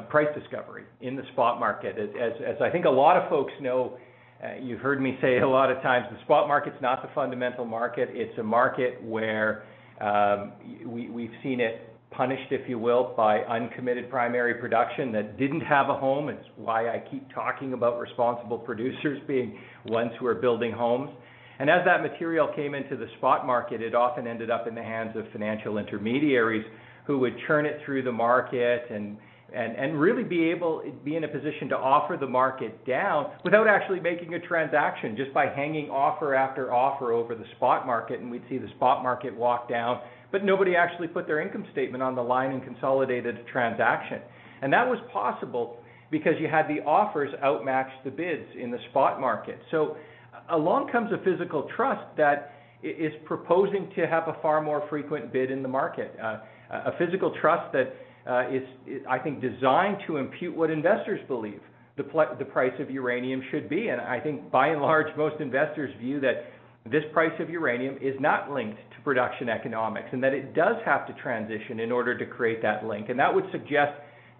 price 0.03 0.29
discovery 0.39 0.85
in 1.01 1.17
the 1.17 1.23
spot 1.33 1.61
market. 1.61 1.97
As 1.99 2.61
I 2.61 2.71
think 2.71 2.85
a 2.85 2.91
lot 2.91 3.17
of 3.17 3.29
folks 3.29 3.53
know, 3.61 3.99
uh, 4.43 4.55
you've 4.61 4.81
heard 4.81 5.01
me 5.01 5.17
say 5.23 5.39
a 5.39 5.49
lot 5.49 5.71
of 5.71 5.83
times, 5.83 6.07
the 6.13 6.21
spot 6.25 6.47
market's 6.49 6.77
not 6.83 7.03
the 7.03 7.09
fundamental 7.15 7.65
market. 7.65 8.09
It's 8.13 8.39
a 8.39 8.43
market 8.43 9.03
where 9.03 9.65
um, 10.01 10.53
we've 10.85 11.31
seen 11.43 11.61
it 11.61 11.95
punished, 12.11 12.51
if 12.53 12.69
you 12.69 12.79
will, 12.79 13.15
by 13.17 13.41
uncommitted 13.41 14.11
primary 14.11 14.55
production 14.55 15.13
that 15.13 15.39
didn't 15.39 15.61
have 15.61 15.89
a 15.89 15.95
home. 15.95 16.29
It's 16.29 16.47
why 16.57 16.89
I 16.89 17.03
keep 17.11 17.33
talking 17.35 17.73
about 17.73 17.99
responsible 17.99 18.59
producers 18.59 19.21
being 19.27 19.59
ones 19.87 20.13
who 20.19 20.27
are 20.27 20.35
building 20.35 20.73
homes. 20.73 21.11
And 21.59 21.71
as 21.71 21.85
that 21.87 22.03
material 22.03 22.49
came 22.55 22.75
into 22.75 22.97
the 22.97 23.07
spot 23.17 23.47
market, 23.47 23.81
it 23.81 23.95
often 23.95 24.27
ended 24.27 24.51
up 24.51 24.67
in 24.67 24.75
the 24.75 24.83
hands 24.83 25.17
of 25.17 25.25
financial 25.33 25.79
intermediaries, 25.79 26.65
who 27.07 27.19
would 27.21 27.35
churn 27.47 27.65
it 27.65 27.81
through 27.85 28.03
the 28.03 28.13
market 28.13 28.91
and 28.91 29.17
really 29.53 30.25
be 30.25 30.51
able 30.51 30.83
be 31.05 31.17
in 31.17 31.25
a 31.25 31.29
position 31.29 31.69
to 31.69 31.77
offer 31.77 32.17
the 32.17 32.27
market 32.27 32.85
down 32.87 33.31
without 33.45 33.69
actually 33.69 34.01
making 34.01 34.35
a 34.35 34.41
transaction, 34.41 35.17
just 35.17 35.33
by 35.33 35.47
hanging 35.47 35.89
offer 35.91 36.35
after 36.35 36.73
offer 36.73 37.13
over 37.13 37.35
the 37.35 37.45
spot 37.57 37.87
market, 37.87 38.21
and 38.21 38.31
we'd 38.31 38.43
see 38.49 38.59
the 38.59 38.69
spot 38.77 39.03
market 39.03 39.35
walk 39.35 39.69
down, 39.69 40.01
but 40.33 40.45
nobody 40.45 40.75
actually 40.75 41.09
put 41.09 41.27
their 41.27 41.41
income 41.41 41.65
statement 41.73 42.03
on 42.03 42.15
the 42.15 42.23
line 42.23 42.51
and 42.51 42.63
consolidated 42.65 43.37
a 43.37 43.45
transaction. 43.45 44.21
And 44.63 44.73
that 44.73 44.87
was 44.87 44.99
possible 45.13 45.79
because 46.11 46.35
you 46.41 46.49
had 46.49 46.67
the 46.69 46.83
offers 46.85 47.33
outmatch 47.43 47.91
the 48.05 48.11
bids 48.11 48.47
in 48.61 48.71
the 48.71 48.79
spot 48.91 49.21
market. 49.21 49.59
So 49.71 49.97
along 50.51 50.91
comes 50.91 51.11
a 51.13 51.19
physical 51.25 51.69
trust 51.77 52.05
that 52.17 52.53
is 52.83 53.13
proposing 53.25 53.91
to 53.97 54.07
have 54.07 54.29
a 54.29 54.37
far 54.43 54.61
more 54.61 54.87
frequent 54.89 55.33
bid 55.33 55.51
in 55.51 55.63
the 55.63 55.69
market. 55.69 56.17
Uh, 56.23 56.39
a 56.71 56.93
physical 56.99 57.35
trust 57.41 57.73
that 57.73 57.95
is, 58.51 58.63
I 59.09 59.19
think, 59.19 59.41
designed 59.41 59.99
to 60.07 60.17
impute 60.17 60.57
what 60.57 60.71
investors 60.71 61.21
believe 61.29 61.61
the 61.97 62.05
the 62.39 62.45
price 62.45 62.73
of 62.79 62.91
uranium 62.91 63.43
should 63.51 63.69
be. 63.69 63.89
And 63.89 64.01
I 64.01 64.21
think 64.21 64.51
by 64.51 64.69
and 64.69 64.83
large, 64.83 65.07
most 65.17 65.41
investors 65.41 65.95
view 65.99 66.21
that 66.21 66.45
this 66.91 67.05
price 67.13 67.33
of 67.41 67.51
uranium 67.51 67.97
is 68.01 68.15
not 68.21 68.51
linked 68.53 68.77
to 68.77 69.03
production 69.03 69.49
economics, 69.49 70.09
and 70.13 70.23
that 70.23 70.33
it 70.33 70.55
does 70.55 70.77
have 70.85 71.07
to 71.07 71.13
transition 71.15 71.81
in 71.81 71.91
order 71.91 72.17
to 72.17 72.27
create 72.27 72.63
that 72.63 72.85
link. 72.85 73.09
And 73.09 73.19
that 73.19 73.35
would 73.35 73.47
suggest 73.51 73.93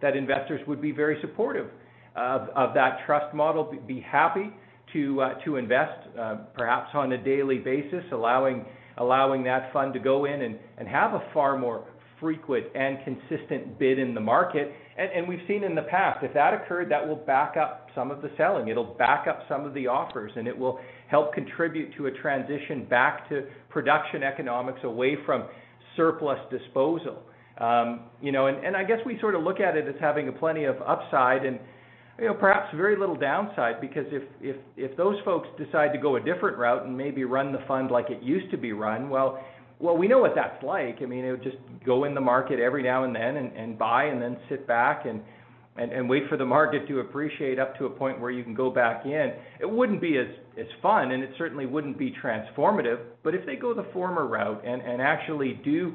that 0.03 0.17
investors 0.17 0.61
would 0.69 0.81
be 0.81 0.93
very 0.93 1.19
supportive 1.21 1.69
of 2.15 2.75
that 2.75 2.99
trust 3.05 3.35
model, 3.35 3.75
be 3.87 4.01
happy 4.01 4.51
to 4.93 5.21
uh, 5.21 5.35
to 5.45 5.57
invest, 5.57 6.09
uh, 6.19 6.37
perhaps 6.55 6.91
on 6.95 7.13
a 7.13 7.19
daily 7.19 7.59
basis, 7.59 8.05
allowing 8.13 8.65
allowing 8.99 9.43
that 9.45 9.73
fund 9.73 9.93
to 9.93 9.99
go 9.99 10.25
in 10.25 10.43
and, 10.43 10.59
and 10.79 10.89
have 10.89 11.13
a 11.15 11.23
far 11.35 11.59
more 11.59 11.85
frequent 12.21 12.67
and 12.75 12.99
consistent 13.05 13.79
bid 13.79 13.99
in 13.99 14.15
the 14.15 14.21
market. 14.21 14.73
And, 14.99 15.11
and 15.13 15.29
we've 15.29 15.41
seen 15.47 15.65
in 15.65 15.75
the 15.75 15.83
past, 15.83 16.23
if 16.23 16.33
that 16.35 16.55
occurred, 16.55 16.91
that 16.91 17.07
will 17.07 17.17
back 17.17 17.57
up 17.57 17.89
some 17.95 18.11
of 18.11 18.23
the 18.23 18.31
selling. 18.37 18.69
It'll 18.69 18.95
back 18.95 19.27
up 19.27 19.41
some 19.49 19.65
of 19.65 19.75
the 19.75 19.87
offers, 19.87 20.33
and 20.37 20.47
it 20.49 20.57
will 20.57 20.79
help 21.09 21.35
contribute 21.35 21.95
to 21.97 22.07
a 22.07 22.11
transition 22.11 22.87
back 22.89 23.29
to 23.29 23.47
production 23.69 24.23
economics 24.23 24.81
away 24.85 25.17
from 25.27 25.45
surplus 25.97 26.39
disposal. 26.51 27.23
Um, 27.59 28.05
you 28.21 28.33
know, 28.33 28.49
and, 28.49 28.65
and 28.65 28.77
I 28.77 28.85
guess 28.85 28.99
we 29.07 29.19
sort 29.21 29.35
of 29.35 29.43
look 29.43 29.61
at 29.61 29.77
it 29.77 29.89
as 29.89 29.95
having 30.01 30.29
a 30.29 30.33
plenty 30.33 30.65
of 30.65 30.77
upside 30.87 31.45
and 31.47 31.59
you 32.19 32.27
know, 32.27 32.35
perhaps 32.35 32.75
very 32.75 32.99
little 32.99 33.17
downside 33.17 33.81
because 33.81 34.07
if 34.11 34.23
if 34.41 34.57
if 34.77 34.97
those 34.97 35.17
folks 35.25 35.49
decide 35.59 35.93
to 35.93 35.99
go 35.99 36.17
a 36.17 36.21
different 36.21 36.57
route 36.57 36.87
and 36.87 36.97
maybe 36.97 37.25
run 37.25 37.53
the 37.53 37.59
fund 37.69 37.91
like 37.91 38.11
it 38.11 38.23
used 38.23 38.51
to 38.51 38.57
be 38.57 38.73
run, 38.73 39.11
well, 39.11 39.45
well, 39.79 39.97
we 39.97 40.09
know 40.09 40.19
what 40.19 40.35
that's 40.35 40.63
like. 40.63 40.99
I 41.03 41.07
mean, 41.07 41.25
it 41.25 41.31
would 41.31 41.43
just 41.43 41.59
go 41.85 42.05
in 42.05 42.15
the 42.15 42.21
market 42.21 42.61
every 42.61 42.83
now 42.83 43.05
and 43.05 43.15
then 43.15 43.37
and, 43.37 43.53
and 43.53 43.79
buy 43.79 44.05
and 44.05 44.21
then 44.21 44.39
sit 44.49 44.67
back 44.67 45.05
and, 45.07 45.21
and 45.77 45.93
and 45.93 46.09
wait 46.09 46.23
for 46.29 46.37
the 46.37 46.45
market 46.45 46.89
to 46.89 47.01
appreciate 47.01 47.59
up 47.59 47.77
to 47.79 47.85
a 47.85 47.91
point 47.91 48.21
where 48.21 48.31
you 48.31 48.43
can 48.43 48.55
go 48.55 48.71
back 48.71 49.05
in. 49.05 49.33
It 49.61 49.71
wouldn't 49.71 50.01
be 50.01 50.17
as 50.19 50.29
as 50.59 50.67
fun 50.81 51.13
and 51.13 51.23
it 51.23 51.31
certainly 51.37 51.67
wouldn't 51.67 51.99
be 51.99 52.15
transformative. 52.23 53.01
But 53.23 53.35
if 53.35 53.45
they 53.45 53.57
go 53.57 53.75
the 53.75 53.87
former 53.93 54.27
route 54.27 54.63
and 54.65 54.81
and 54.81 55.03
actually 55.03 55.61
do 55.65 55.95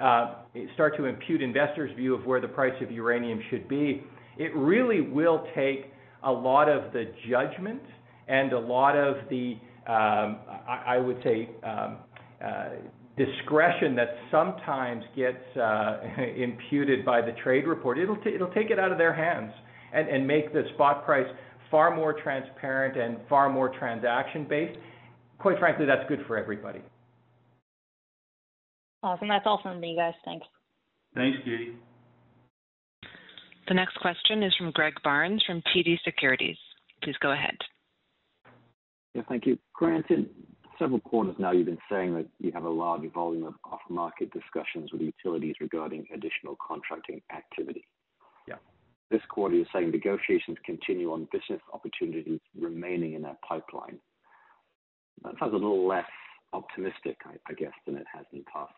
uh, 0.00 0.36
start 0.74 0.96
to 0.96 1.04
impute 1.04 1.42
investors' 1.42 1.90
view 1.96 2.14
of 2.14 2.24
where 2.26 2.40
the 2.40 2.48
price 2.48 2.74
of 2.82 2.90
uranium 2.90 3.40
should 3.50 3.68
be 3.68 4.02
it 4.36 4.54
really 4.56 5.00
will 5.00 5.46
take 5.54 5.92
a 6.24 6.32
lot 6.32 6.68
of 6.68 6.92
the 6.92 7.12
judgment 7.28 7.82
and 8.28 8.52
a 8.52 8.58
lot 8.58 8.96
of 8.96 9.16
the, 9.28 9.56
um, 9.86 10.38
I, 10.68 10.82
I, 10.86 10.98
would 10.98 11.20
say, 11.22 11.50
um, 11.64 11.98
uh, 12.44 12.68
discretion 13.16 13.94
that 13.96 14.16
sometimes 14.30 15.04
gets 15.14 15.56
uh, 15.56 16.00
imputed 16.36 17.04
by 17.04 17.20
the 17.20 17.32
trade 17.42 17.66
report. 17.66 17.98
It'll, 17.98 18.16
t- 18.16 18.34
it'll 18.34 18.52
take 18.52 18.70
it 18.70 18.78
out 18.78 18.92
of 18.92 18.98
their 18.98 19.14
hands 19.14 19.52
and, 19.92 20.08
and 20.08 20.26
make 20.26 20.52
the 20.52 20.62
spot 20.74 21.04
price 21.04 21.26
far 21.70 21.94
more 21.94 22.12
transparent 22.12 22.96
and 22.96 23.18
far 23.28 23.48
more 23.50 23.68
transaction 23.78 24.46
based. 24.48 24.78
Quite 25.38 25.58
frankly, 25.58 25.86
that's 25.86 26.08
good 26.08 26.20
for 26.26 26.38
everybody. 26.38 26.80
Awesome. 29.02 29.28
That's 29.28 29.46
all 29.46 29.60
from 29.62 29.80
me, 29.80 29.96
guys. 29.96 30.14
Thanks. 30.24 30.46
Thanks, 31.14 31.38
Katie. 31.44 31.74
The 33.68 33.74
next 33.74 33.96
question 34.00 34.42
is 34.42 34.54
from 34.56 34.70
Greg 34.70 34.94
Barnes 35.02 35.42
from 35.46 35.62
TD 35.74 35.98
Securities. 36.04 36.56
Please 37.02 37.16
go 37.20 37.32
ahead. 37.32 37.56
Yeah, 39.14 39.22
thank 39.28 39.46
you. 39.46 39.58
Grant, 39.74 40.06
in 40.10 40.28
several 40.78 41.00
quarters 41.00 41.34
now, 41.38 41.52
you've 41.52 41.66
been 41.66 41.78
saying 41.90 42.14
that 42.14 42.26
you 42.38 42.52
have 42.52 42.64
a 42.64 42.70
large 42.70 43.10
volume 43.12 43.44
of 43.44 43.54
off-market 43.64 44.30
discussions 44.32 44.92
with 44.92 45.00
utilities 45.00 45.56
regarding 45.60 46.06
additional 46.14 46.56
contracting 46.66 47.20
activity. 47.34 47.86
Yeah. 48.46 48.56
This 49.10 49.22
quarter, 49.28 49.56
you're 49.56 49.66
saying 49.72 49.90
negotiations 49.90 50.56
continue 50.64 51.12
on 51.12 51.28
business 51.32 51.60
opportunities 51.72 52.40
remaining 52.58 53.14
in 53.14 53.22
that 53.22 53.40
pipeline. 53.46 53.98
That 55.24 55.34
sounds 55.38 55.52
a 55.52 55.56
little 55.56 55.86
less 55.86 56.06
optimistic, 56.52 57.18
I 57.46 57.52
guess, 57.54 57.72
than 57.86 57.96
it 57.96 58.06
has 58.12 58.24
in 58.32 58.40
the 58.40 58.44
past 58.52 58.72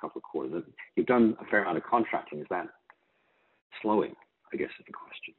couple 0.00 0.18
of 0.18 0.22
quarters. 0.22 0.64
You've 0.96 1.06
done 1.06 1.36
a 1.40 1.44
fair 1.46 1.62
amount 1.62 1.78
of 1.78 1.84
contracting. 1.84 2.40
Is 2.40 2.46
that 2.50 2.66
slowing? 3.82 4.14
I 4.52 4.56
guess 4.56 4.70
is 4.78 4.86
the 4.86 4.92
question. 4.92 5.34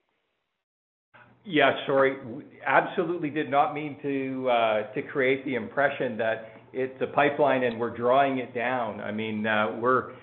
Yeah, 1.45 1.71
sorry. 1.87 2.17
Absolutely 2.65 3.29
did 3.29 3.49
not 3.49 3.73
mean 3.73 3.97
to 4.03 4.49
uh, 4.49 4.93
to 4.93 5.01
create 5.01 5.43
the 5.45 5.55
impression 5.55 6.17
that 6.17 6.53
it's 6.73 7.01
a 7.01 7.07
pipeline 7.07 7.63
and 7.63 7.79
we're 7.79 7.95
drawing 7.95 8.37
it 8.37 8.53
down. 8.53 9.01
I 9.01 9.11
mean, 9.11 9.45
uh, 9.47 9.77
we're 9.79 10.13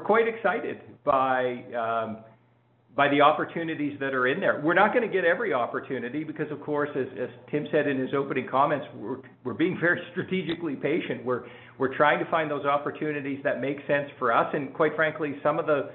quite 0.00 0.28
excited 0.28 0.80
by 1.04 1.64
um, 1.74 2.18
by 2.94 3.08
the 3.08 3.20
opportunities 3.20 3.98
that 4.00 4.12
are 4.12 4.26
in 4.26 4.40
there. 4.40 4.60
We're 4.62 4.74
not 4.74 4.92
going 4.92 5.06
to 5.06 5.12
get 5.12 5.24
every 5.24 5.52
opportunity 5.52 6.24
because, 6.24 6.50
of 6.50 6.60
course, 6.60 6.90
as, 6.96 7.28
Tim 7.50 7.66
said 7.70 7.86
in 7.86 7.98
his 7.98 8.10
opening 8.12 8.48
comments, 8.50 8.86
we're 9.44 9.54
being 9.54 9.78
very 9.80 10.00
strategically 10.10 10.74
patient. 10.74 11.24
We're 11.24 11.44
trying 11.96 12.18
to 12.22 12.30
find 12.30 12.50
those 12.50 12.66
opportunities 12.66 13.38
that 13.44 13.60
make 13.60 13.78
sense 13.86 14.10
for 14.18 14.32
us, 14.32 14.52
and 14.52 14.74
quite 14.74 14.96
frankly, 14.96 15.36
some 15.42 15.58
of 15.58 15.66
the 15.66 15.90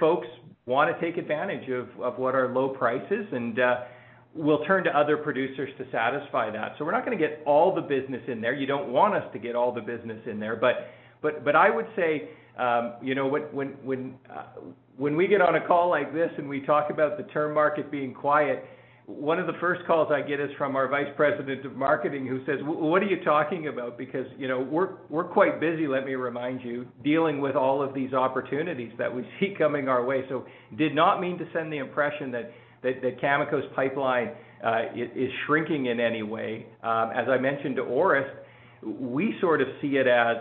folks 0.00 0.26
want 0.64 0.90
to 0.92 1.00
take 1.00 1.16
advantage 1.16 1.68
of, 1.70 1.88
of 2.00 2.18
what 2.18 2.34
are 2.34 2.52
low 2.52 2.70
prices 2.70 3.26
and 3.32 3.60
uh, 3.60 3.76
we'll 4.36 4.64
turn 4.64 4.84
to 4.84 4.90
other 4.96 5.16
producers 5.16 5.70
to 5.78 5.84
satisfy 5.90 6.50
that. 6.50 6.74
So 6.78 6.84
we're 6.84 6.92
not 6.92 7.04
going 7.04 7.16
to 7.16 7.22
get 7.28 7.42
all 7.46 7.74
the 7.74 7.80
business 7.80 8.22
in 8.28 8.40
there. 8.40 8.54
You 8.54 8.66
don't 8.66 8.92
want 8.92 9.14
us 9.14 9.24
to 9.32 9.38
get 9.38 9.56
all 9.56 9.72
the 9.72 9.80
business 9.80 10.20
in 10.26 10.38
there, 10.38 10.56
but 10.56 10.88
but 11.22 11.44
but 11.44 11.56
I 11.56 11.70
would 11.70 11.86
say 11.96 12.28
um, 12.58 12.94
you 13.02 13.14
know 13.14 13.26
when 13.26 13.42
when 13.44 13.68
when 13.82 14.14
uh, 14.30 14.44
when 14.96 15.16
we 15.16 15.26
get 15.26 15.40
on 15.40 15.54
a 15.56 15.66
call 15.66 15.88
like 15.90 16.12
this 16.12 16.30
and 16.38 16.48
we 16.48 16.60
talk 16.60 16.90
about 16.90 17.16
the 17.16 17.24
term 17.24 17.54
market 17.54 17.90
being 17.90 18.14
quiet, 18.14 18.64
one 19.06 19.38
of 19.38 19.46
the 19.46 19.52
first 19.60 19.86
calls 19.86 20.08
I 20.10 20.20
get 20.20 20.40
is 20.40 20.50
from 20.58 20.74
our 20.74 20.88
vice 20.88 21.12
president 21.16 21.64
of 21.64 21.76
marketing 21.76 22.26
who 22.26 22.44
says, 22.44 22.58
"What 22.62 23.02
are 23.02 23.06
you 23.06 23.22
talking 23.24 23.68
about?" 23.68 23.96
Because 23.96 24.26
you 24.36 24.48
know 24.48 24.60
we're 24.60 24.96
we're 25.08 25.24
quite 25.24 25.60
busy. 25.60 25.86
Let 25.86 26.04
me 26.04 26.14
remind 26.14 26.62
you, 26.62 26.86
dealing 27.04 27.40
with 27.40 27.56
all 27.56 27.82
of 27.82 27.94
these 27.94 28.12
opportunities 28.12 28.92
that 28.98 29.14
we 29.14 29.22
see 29.40 29.54
coming 29.56 29.88
our 29.88 30.04
way. 30.04 30.24
So 30.28 30.44
did 30.76 30.94
not 30.94 31.20
mean 31.20 31.38
to 31.38 31.46
send 31.52 31.72
the 31.72 31.78
impression 31.78 32.30
that 32.32 32.52
that, 33.02 33.20
Cameco's 33.20 33.64
pipeline 33.74 34.30
uh, 34.64 34.82
is 34.94 35.30
shrinking 35.46 35.86
in 35.86 36.00
any 36.00 36.22
way. 36.22 36.66
Um, 36.82 37.10
as 37.14 37.28
I 37.28 37.38
mentioned 37.38 37.76
to 37.76 37.82
Orest, 37.82 38.30
we 38.82 39.34
sort 39.40 39.60
of 39.60 39.68
see 39.80 39.96
it 39.96 40.06
as 40.06 40.36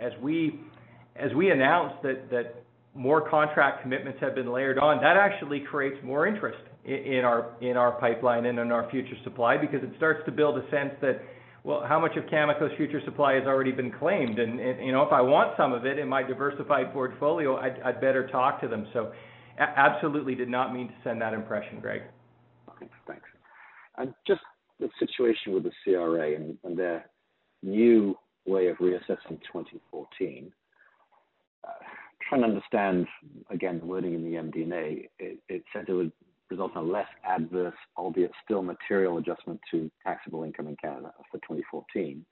as, 0.00 0.12
we 0.22 0.60
as 1.16 1.32
we 1.34 1.50
announce 1.50 1.94
that 2.02 2.30
that 2.30 2.62
more 2.94 3.28
contract 3.28 3.82
commitments 3.82 4.18
have 4.20 4.34
been 4.34 4.52
layered 4.52 4.78
on, 4.78 5.00
that 5.02 5.16
actually 5.16 5.60
creates 5.60 5.96
more 6.04 6.26
interest 6.26 6.58
in 6.84 7.22
our 7.24 7.54
in 7.60 7.76
our 7.76 7.92
pipeline 7.92 8.46
and 8.46 8.58
in 8.58 8.70
our 8.70 8.90
future 8.90 9.16
supply 9.24 9.56
because 9.56 9.82
it 9.82 9.90
starts 9.96 10.20
to 10.26 10.32
build 10.32 10.58
a 10.58 10.70
sense 10.70 10.92
that 11.00 11.22
well, 11.66 11.82
how 11.84 11.98
much 11.98 12.16
of 12.16 12.24
Cameco's 12.30 12.70
future 12.76 13.00
supply 13.04 13.34
has 13.34 13.42
already 13.42 13.72
been 13.72 13.90
claimed? 13.90 14.38
And, 14.38 14.60
you 14.86 14.92
know, 14.92 15.02
if 15.02 15.12
I 15.12 15.20
want 15.20 15.56
some 15.56 15.72
of 15.72 15.84
it 15.84 15.98
in 15.98 16.08
my 16.08 16.22
diversified 16.22 16.92
portfolio, 16.92 17.56
I'd, 17.56 17.80
I'd 17.84 18.00
better 18.00 18.28
talk 18.28 18.60
to 18.60 18.68
them. 18.68 18.86
Absolutely 19.58 20.34
did 20.34 20.48
not 20.48 20.74
mean 20.74 20.88
to 20.88 20.94
send 21.02 21.20
that 21.22 21.32
impression, 21.32 21.80
Greg. 21.80 22.02
Okay, 22.70 22.90
thanks. 23.06 23.24
And 23.96 24.12
just 24.26 24.42
the 24.78 24.88
situation 24.98 25.54
with 25.54 25.62
the 25.62 25.72
CRA 25.82 26.34
and, 26.34 26.58
and 26.64 26.78
their 26.78 27.06
new 27.62 28.16
way 28.46 28.68
of 28.68 28.76
reassessing 28.78 29.40
2014. 29.52 30.52
Uh, 31.64 31.70
trying 32.28 32.42
to 32.42 32.48
understand 32.48 33.06
again 33.50 33.78
the 33.78 33.86
wording 33.86 34.14
in 34.14 34.24
the 34.24 34.36
MD&A. 34.36 35.08
It, 35.18 35.38
it 35.48 35.64
said 35.72 35.86
it 35.88 35.92
would 35.92 36.12
result 36.50 36.72
in 36.72 36.78
a 36.78 36.84
less 36.84 37.08
adverse, 37.24 37.74
albeit 37.96 38.30
still 38.44 38.62
material 38.62 39.18
adjustment 39.18 39.60
to 39.70 39.90
taxable 40.04 40.44
income 40.44 40.68
in 40.68 40.76
Canada 40.76 41.12
for 41.30 41.38
2014. 41.38 42.24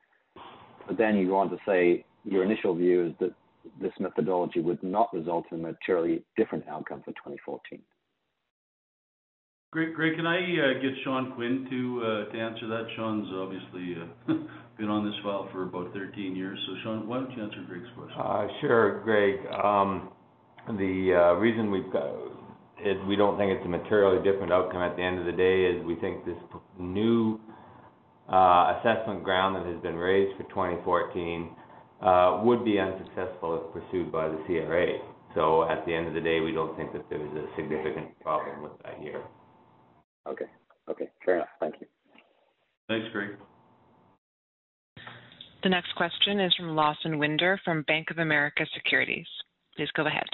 But 0.86 0.98
then 0.98 1.16
you 1.16 1.28
go 1.28 1.36
on 1.36 1.50
to 1.50 1.56
say 1.66 2.04
your 2.24 2.44
initial 2.44 2.74
view 2.74 3.06
is 3.06 3.12
that 3.20 3.34
this 3.80 3.92
methodology 3.98 4.60
would 4.60 4.82
not 4.82 5.12
result 5.12 5.46
in 5.50 5.60
a 5.60 5.62
materially 5.62 6.24
different 6.36 6.66
outcome 6.68 7.00
for 7.00 7.12
2014. 7.12 7.80
Great, 9.72 9.94
great. 9.94 10.14
Can 10.14 10.24
I 10.24 10.38
uh, 10.38 10.80
get 10.80 10.92
Sean 11.02 11.32
Quinn 11.34 11.66
to 11.68 12.02
uh, 12.04 12.32
to 12.32 12.38
answer 12.38 12.68
that? 12.68 12.86
Sean's 12.94 13.26
obviously 13.34 13.96
uh, 14.00 14.34
been 14.78 14.88
on 14.88 15.04
this 15.04 15.14
file 15.24 15.48
for 15.50 15.64
about 15.64 15.92
13 15.92 16.36
years. 16.36 16.56
So, 16.66 16.74
Sean, 16.84 17.08
why 17.08 17.18
don't 17.18 17.30
you 17.36 17.42
answer 17.42 17.58
Greg's 17.66 17.88
question? 17.96 18.16
Uh, 18.16 18.46
sure, 18.60 19.02
Greg. 19.02 19.40
Um, 19.64 20.10
the 20.78 21.14
uh, 21.18 21.34
reason 21.40 21.72
we've 21.72 21.92
got 21.92 22.06
it, 22.78 23.04
we 23.08 23.16
don't 23.16 23.36
think 23.36 23.50
it's 23.50 23.66
a 23.66 23.68
materially 23.68 24.22
different 24.22 24.52
outcome 24.52 24.80
at 24.80 24.94
the 24.94 25.02
end 25.02 25.18
of 25.18 25.26
the 25.26 25.32
day, 25.32 25.64
is 25.66 25.84
we 25.84 25.96
think 25.96 26.24
this 26.24 26.38
new 26.78 27.40
uh, 28.28 28.78
assessment 28.78 29.24
ground 29.24 29.56
that 29.56 29.66
has 29.66 29.82
been 29.82 29.96
raised 29.96 30.36
for 30.36 30.44
2014 30.44 31.50
uh, 32.04 32.40
would 32.44 32.64
be 32.64 32.78
unsuccessful 32.78 33.60
if 33.60 33.72
pursued 33.72 34.12
by 34.12 34.28
the 34.28 34.38
CRA. 34.46 34.98
So 35.34 35.68
at 35.68 35.84
the 35.86 35.94
end 35.94 36.06
of 36.06 36.14
the 36.14 36.20
day, 36.20 36.40
we 36.40 36.52
don't 36.52 36.76
think 36.76 36.92
that 36.92 37.04
there's 37.10 37.32
a 37.32 37.46
significant 37.56 38.18
problem 38.20 38.62
with 38.62 38.72
that 38.84 38.98
here. 39.00 39.22
Okay. 40.28 40.46
Okay. 40.88 41.08
Fair 41.24 41.36
enough. 41.36 41.48
Thank 41.60 41.76
you. 41.80 41.86
Thanks, 42.88 43.06
Greg. 43.12 43.30
The 45.62 45.70
next 45.70 45.94
question 45.96 46.40
is 46.40 46.54
from 46.54 46.76
Lawson 46.76 47.18
Winder 47.18 47.58
from 47.64 47.82
Bank 47.82 48.10
of 48.10 48.18
America 48.18 48.66
Securities. 48.74 49.26
Please 49.76 49.88
go 49.96 50.06
ahead. 50.06 50.28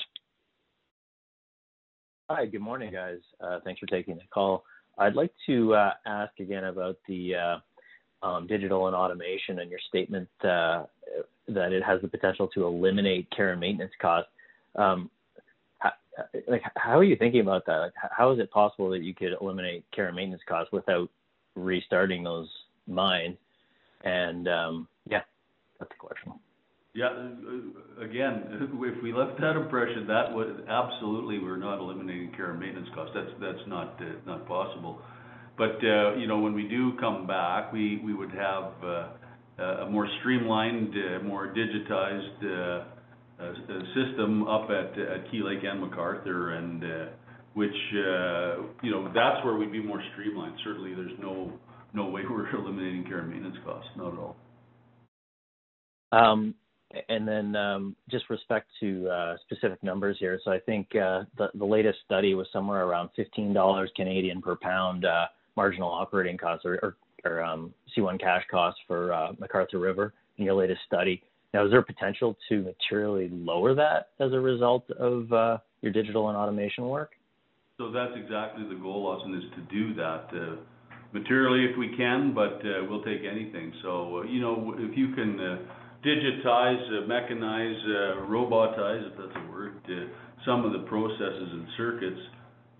Hi, 2.28 2.46
good 2.46 2.60
morning, 2.60 2.92
guys. 2.92 3.18
Uh, 3.40 3.60
thanks 3.64 3.78
for 3.78 3.86
taking 3.86 4.16
the 4.16 4.22
call. 4.34 4.64
I'd 4.98 5.14
like 5.14 5.32
to 5.46 5.74
uh, 5.74 5.92
ask 6.04 6.32
again 6.40 6.64
about 6.64 6.96
the 7.06 7.34
uh, 7.34 8.26
um, 8.26 8.46
digital 8.46 8.86
and 8.86 8.96
automation 8.96 9.60
and 9.60 9.70
your 9.70 9.80
statement 9.88 10.28
uh, 10.44 10.84
that 11.48 11.72
it 11.72 11.82
has 11.82 12.00
the 12.02 12.08
potential 12.08 12.48
to 12.48 12.64
eliminate 12.64 13.28
care 13.30 13.52
and 13.52 13.60
maintenance 13.60 13.92
costs. 14.00 14.30
Um, 14.76 15.10
how, 15.78 15.92
like, 16.48 16.62
how 16.76 16.98
are 16.98 17.04
you 17.04 17.16
thinking 17.16 17.40
about 17.40 17.66
that? 17.66 17.78
Like, 17.78 17.92
how 18.10 18.32
is 18.32 18.38
it 18.38 18.50
possible 18.50 18.90
that 18.90 19.02
you 19.02 19.14
could 19.14 19.32
eliminate 19.40 19.84
care 19.94 20.06
and 20.08 20.16
maintenance 20.16 20.42
costs 20.48 20.72
without 20.72 21.08
restarting 21.56 22.22
those 22.22 22.48
mines? 22.86 23.36
And 24.04 24.48
um, 24.48 24.88
yeah, 25.06 25.22
that's 25.78 25.90
the 25.90 25.96
question. 25.98 26.32
Yeah, 26.94 27.06
uh, 27.06 28.04
again, 28.04 28.70
if 28.82 29.02
we 29.02 29.12
left 29.12 29.40
that 29.40 29.56
impression, 29.56 30.06
that 30.08 30.34
would 30.34 30.64
absolutely 30.68 31.38
we're 31.38 31.56
not 31.56 31.78
eliminating 31.78 32.32
care 32.36 32.50
and 32.50 32.60
maintenance 32.60 32.88
costs. 32.94 33.14
That's 33.14 33.30
that's 33.40 33.68
not 33.68 34.00
uh, 34.00 34.06
not 34.26 34.46
possible. 34.46 35.00
But 35.56 35.76
uh, 35.84 36.16
you 36.16 36.26
know, 36.26 36.38
when 36.38 36.54
we 36.54 36.66
do 36.66 36.96
come 36.98 37.26
back, 37.26 37.72
we 37.72 38.00
we 38.04 38.14
would 38.14 38.32
have 38.32 38.72
uh, 38.84 39.08
a 39.60 39.88
more 39.90 40.08
streamlined, 40.20 40.94
uh, 40.94 41.22
more 41.22 41.54
digitized 41.54 42.44
uh, 42.44 43.42
uh, 43.42 43.52
system 43.94 44.46
up 44.48 44.68
at 44.70 44.94
Key 45.30 45.42
Lake 45.42 45.60
and 45.62 45.82
McArthur, 45.82 46.56
and 46.56 47.10
which 47.54 47.70
you 48.82 48.90
know 48.90 49.10
that's 49.14 49.44
where 49.44 49.56
we'd 49.56 49.72
be 49.72 49.82
more 49.82 50.02
streamlined. 50.12 50.54
Certainly, 50.64 50.94
there's 50.94 51.18
no 51.20 51.52
no 51.92 52.06
way 52.06 52.22
we're 52.30 52.48
eliminating 52.54 53.04
care 53.04 53.20
and 53.20 53.30
maintenance 53.30 53.56
costs, 53.64 53.90
not 53.96 54.12
at 54.12 54.18
all. 54.18 54.36
Um, 56.12 56.54
and 57.08 57.26
then 57.26 57.54
um, 57.54 57.94
just 58.10 58.28
respect 58.30 58.68
to 58.80 59.36
specific 59.42 59.80
numbers 59.82 60.16
here. 60.18 60.40
So 60.44 60.50
I 60.50 60.58
think 60.58 60.88
the, 60.92 61.28
latest 61.54 61.98
study 62.04 62.34
was 62.34 62.48
somewhere 62.52 62.84
around 62.84 63.10
$15 63.16 63.86
Canadian 63.94 64.42
per 64.42 64.56
pound 64.56 65.06
marginal 65.56 65.90
operating 65.90 66.36
costs 66.36 66.64
or, 66.64 66.96
or, 67.24 67.42
um, 67.42 67.74
C1 67.96 68.20
cash 68.20 68.44
costs 68.50 68.80
for 68.86 69.12
uh, 69.12 69.32
McArthur 69.32 69.80
River 69.80 70.12
in 70.38 70.44
your 70.44 70.54
latest 70.54 70.80
study. 70.86 71.22
Now, 71.52 71.64
is 71.64 71.70
there 71.70 71.82
potential 71.82 72.36
to 72.48 72.62
materially 72.62 73.28
lower 73.30 73.74
that 73.74 74.08
as 74.20 74.32
a 74.32 74.38
result 74.38 74.88
of 74.92 75.32
uh, 75.32 75.58
your 75.82 75.92
digital 75.92 76.28
and 76.28 76.36
automation 76.36 76.86
work? 76.86 77.12
So 77.78 77.90
that's 77.90 78.12
exactly 78.14 78.64
the 78.68 78.80
goal, 78.80 79.06
Austin, 79.06 79.34
is 79.34 79.50
to 79.56 79.62
do 79.74 79.94
that 79.94 80.26
uh, 80.32 80.56
materially 81.12 81.64
if 81.64 81.76
we 81.78 81.96
can, 81.96 82.34
but 82.34 82.60
uh, 82.60 82.84
we'll 82.88 83.02
take 83.02 83.22
anything. 83.24 83.72
So, 83.82 84.18
uh, 84.18 84.22
you 84.24 84.40
know, 84.40 84.74
if 84.78 84.96
you 84.96 85.14
can 85.14 85.40
uh, 85.40 85.58
digitize, 86.04 86.82
uh, 86.88 87.08
mechanize, 87.08 88.28
robotize, 88.28 89.10
if 89.10 89.18
that's 89.18 89.34
a 89.34 89.50
word, 89.50 89.74
some 90.46 90.64
of 90.64 90.72
the 90.72 90.86
processes 90.88 91.48
and 91.52 91.66
circuits 91.76 92.20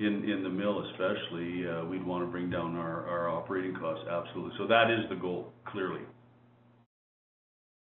in, 0.01 0.29
in 0.29 0.43
the 0.43 0.49
mill 0.49 0.85
especially, 0.91 1.69
uh, 1.69 1.85
we'd 1.85 2.05
want 2.05 2.25
to 2.25 2.31
bring 2.31 2.51
down 2.51 2.75
our, 2.75 3.07
our 3.07 3.29
operating 3.29 3.75
costs, 3.75 4.05
absolutely. 4.11 4.53
So 4.59 4.67
that 4.67 4.91
is 4.91 5.09
the 5.11 5.15
goal, 5.15 5.53
clearly. 5.67 6.01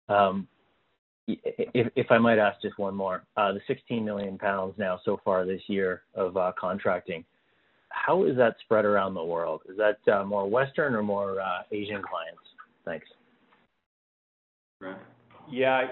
Um, 0.09 0.47
if, 1.27 1.91
if 1.95 2.07
I 2.09 2.17
might 2.17 2.39
ask 2.39 2.59
just 2.61 2.79
one 2.79 2.95
more, 2.95 3.23
uh, 3.37 3.51
the 3.51 3.61
16 3.67 4.03
million 4.03 4.39
pounds 4.39 4.73
now 4.79 4.99
so 5.05 5.21
far 5.23 5.45
this 5.45 5.61
year 5.67 6.01
of 6.15 6.35
uh, 6.35 6.51
contracting, 6.59 7.23
how 7.89 8.23
is 8.23 8.35
that 8.37 8.55
spread 8.63 8.85
around 8.85 9.13
the 9.13 9.23
world? 9.23 9.61
Is 9.69 9.77
that 9.77 9.99
uh, 10.11 10.25
more 10.25 10.49
Western 10.49 10.95
or 10.95 11.03
more 11.03 11.39
uh, 11.39 11.61
Asian 11.71 12.01
clients? 12.01 12.41
Thanks. 12.85 13.07
Right. 14.81 14.97
Yeah, 15.51 15.87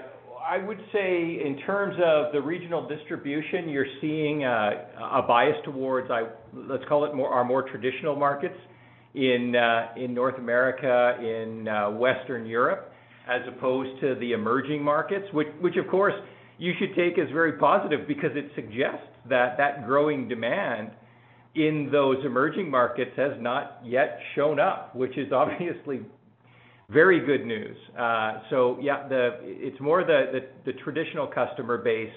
I 0.46 0.58
would 0.58 0.80
say 0.92 1.40
in 1.44 1.58
terms 1.66 1.94
of 2.04 2.32
the 2.32 2.40
regional 2.40 2.88
distribution, 2.88 3.68
you're 3.68 3.86
seeing 4.00 4.44
a 4.44 5.22
bias 5.26 5.56
towards, 5.64 6.10
let's 6.54 6.84
call 6.88 7.04
it 7.04 7.12
our 7.18 7.44
more 7.44 7.68
traditional 7.68 8.16
markets 8.16 8.56
in 9.14 9.54
uh, 9.56 9.88
in 9.96 10.14
North 10.14 10.38
America, 10.38 11.16
in 11.20 11.66
uh, 11.66 11.90
Western 11.90 12.46
Europe 12.46 12.92
as 13.28 13.42
opposed 13.46 14.00
to 14.00 14.14
the 14.16 14.32
emerging 14.32 14.82
markets, 14.82 15.26
which, 15.32 15.48
which 15.60 15.76
of 15.76 15.86
course 15.88 16.14
you 16.58 16.72
should 16.78 16.94
take 16.96 17.18
as 17.18 17.30
very 17.32 17.52
positive 17.52 18.08
because 18.08 18.30
it 18.34 18.50
suggests 18.54 19.06
that 19.28 19.56
that 19.58 19.86
growing 19.86 20.28
demand 20.28 20.90
in 21.54 21.88
those 21.92 22.16
emerging 22.24 22.70
markets 22.70 23.10
has 23.16 23.32
not 23.38 23.80
yet 23.84 24.18
shown 24.34 24.58
up, 24.58 24.94
which 24.96 25.16
is 25.18 25.30
obviously 25.32 26.00
very 26.90 27.24
good 27.24 27.44
news. 27.46 27.76
Uh, 27.98 28.40
so 28.50 28.78
yeah, 28.80 29.06
the 29.08 29.38
it's 29.42 29.80
more 29.80 30.04
the, 30.04 30.26
the, 30.32 30.72
the 30.72 30.78
traditional 30.80 31.26
customer 31.26 31.78
base 31.78 32.12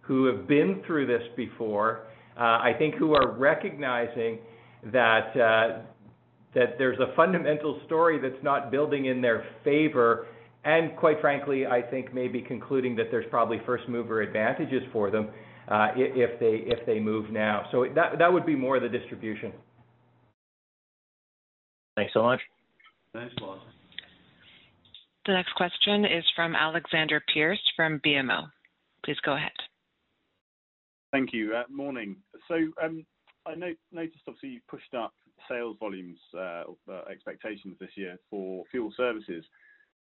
who 0.00 0.26
have 0.26 0.46
been 0.46 0.82
through 0.86 1.06
this 1.06 1.22
before. 1.36 2.06
Uh, 2.36 2.40
I 2.40 2.72
think 2.78 2.94
who 2.94 3.14
are 3.14 3.32
recognizing 3.32 4.38
that 4.92 5.36
uh, 5.36 5.82
that 6.54 6.78
there's 6.78 6.98
a 6.98 7.14
fundamental 7.16 7.80
story 7.86 8.20
that's 8.20 8.42
not 8.42 8.70
building 8.70 9.06
in 9.06 9.20
their 9.20 9.44
favor 9.64 10.26
and 10.64 10.96
quite 10.96 11.20
frankly, 11.20 11.66
I 11.66 11.82
think 11.82 12.14
maybe 12.14 12.40
concluding 12.40 12.94
that 12.96 13.06
there's 13.10 13.26
probably 13.30 13.60
first 13.66 13.88
mover 13.88 14.22
advantages 14.22 14.82
for 14.92 15.10
them 15.10 15.28
uh, 15.68 15.88
if 15.96 16.38
they 16.38 16.70
if 16.72 16.86
they 16.86 17.00
move 17.00 17.30
now. 17.30 17.66
So 17.72 17.86
that 17.94 18.18
that 18.18 18.32
would 18.32 18.46
be 18.46 18.54
more 18.54 18.78
the 18.78 18.88
distribution. 18.88 19.52
Thanks 21.96 22.12
so 22.14 22.22
much. 22.22 22.40
Thanks, 23.12 23.34
Lawson. 23.40 23.68
The 25.26 25.32
next 25.32 25.54
question 25.54 26.04
is 26.04 26.24
from 26.34 26.56
Alexander 26.56 27.22
Pearce 27.32 27.60
from 27.76 28.00
BMO. 28.04 28.48
Please 29.04 29.18
go 29.24 29.36
ahead. 29.36 29.52
Thank 31.12 31.32
you. 31.32 31.54
Uh, 31.54 31.62
morning. 31.70 32.16
So 32.48 32.56
um, 32.82 33.06
I 33.46 33.54
noticed 33.54 34.22
obviously 34.26 34.48
you've 34.48 34.66
pushed 34.66 34.94
up 34.94 35.12
sales 35.48 35.76
volumes 35.78 36.18
uh, 36.34 36.64
uh, 36.90 37.02
expectations 37.10 37.76
this 37.78 37.90
year 37.94 38.16
for 38.30 38.64
fuel 38.70 38.92
services. 38.96 39.44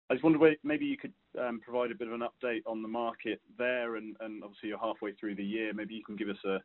I 0.09 0.15
just 0.15 0.23
wondered 0.23 0.57
maybe 0.63 0.85
you 0.85 0.97
could 0.97 1.13
um, 1.39 1.61
provide 1.63 1.91
a 1.91 1.95
bit 1.95 2.07
of 2.07 2.13
an 2.13 2.21
update 2.21 2.61
on 2.65 2.81
the 2.81 2.87
market 2.87 3.41
there, 3.57 3.97
and 3.97 4.15
obviously 4.21 4.69
you're 4.69 4.79
halfway 4.79 5.13
through 5.13 5.35
the 5.35 5.43
year. 5.43 5.71
Maybe 5.73 5.93
you 5.93 6.03
can 6.03 6.15
give 6.15 6.29
us 6.29 6.61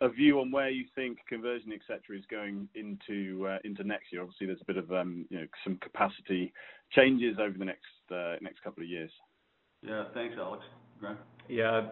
a 0.00 0.08
view 0.08 0.40
on 0.40 0.50
where 0.50 0.70
you 0.70 0.84
think 0.94 1.18
conversion, 1.28 1.72
et 1.72 1.80
cetera, 1.86 2.16
is 2.16 2.24
going 2.30 2.68
into 2.74 3.46
uh, 3.46 3.58
next 3.84 4.12
year. 4.12 4.22
Obviously, 4.22 4.46
there's 4.46 4.60
a 4.62 4.64
bit 4.64 4.76
of 4.76 4.90
um, 4.92 5.26
you 5.30 5.40
know 5.40 5.46
some 5.64 5.76
capacity 5.76 6.52
changes 6.92 7.36
over 7.38 7.56
the 7.58 7.64
next 7.64 7.84
uh, 8.12 8.36
couple 8.64 8.82
of 8.82 8.88
years. 8.88 9.10
Yeah. 9.82 10.04
Thanks, 10.14 10.34
Alex. 10.38 10.62
Grant? 10.98 11.18
Yeah. 11.48 11.88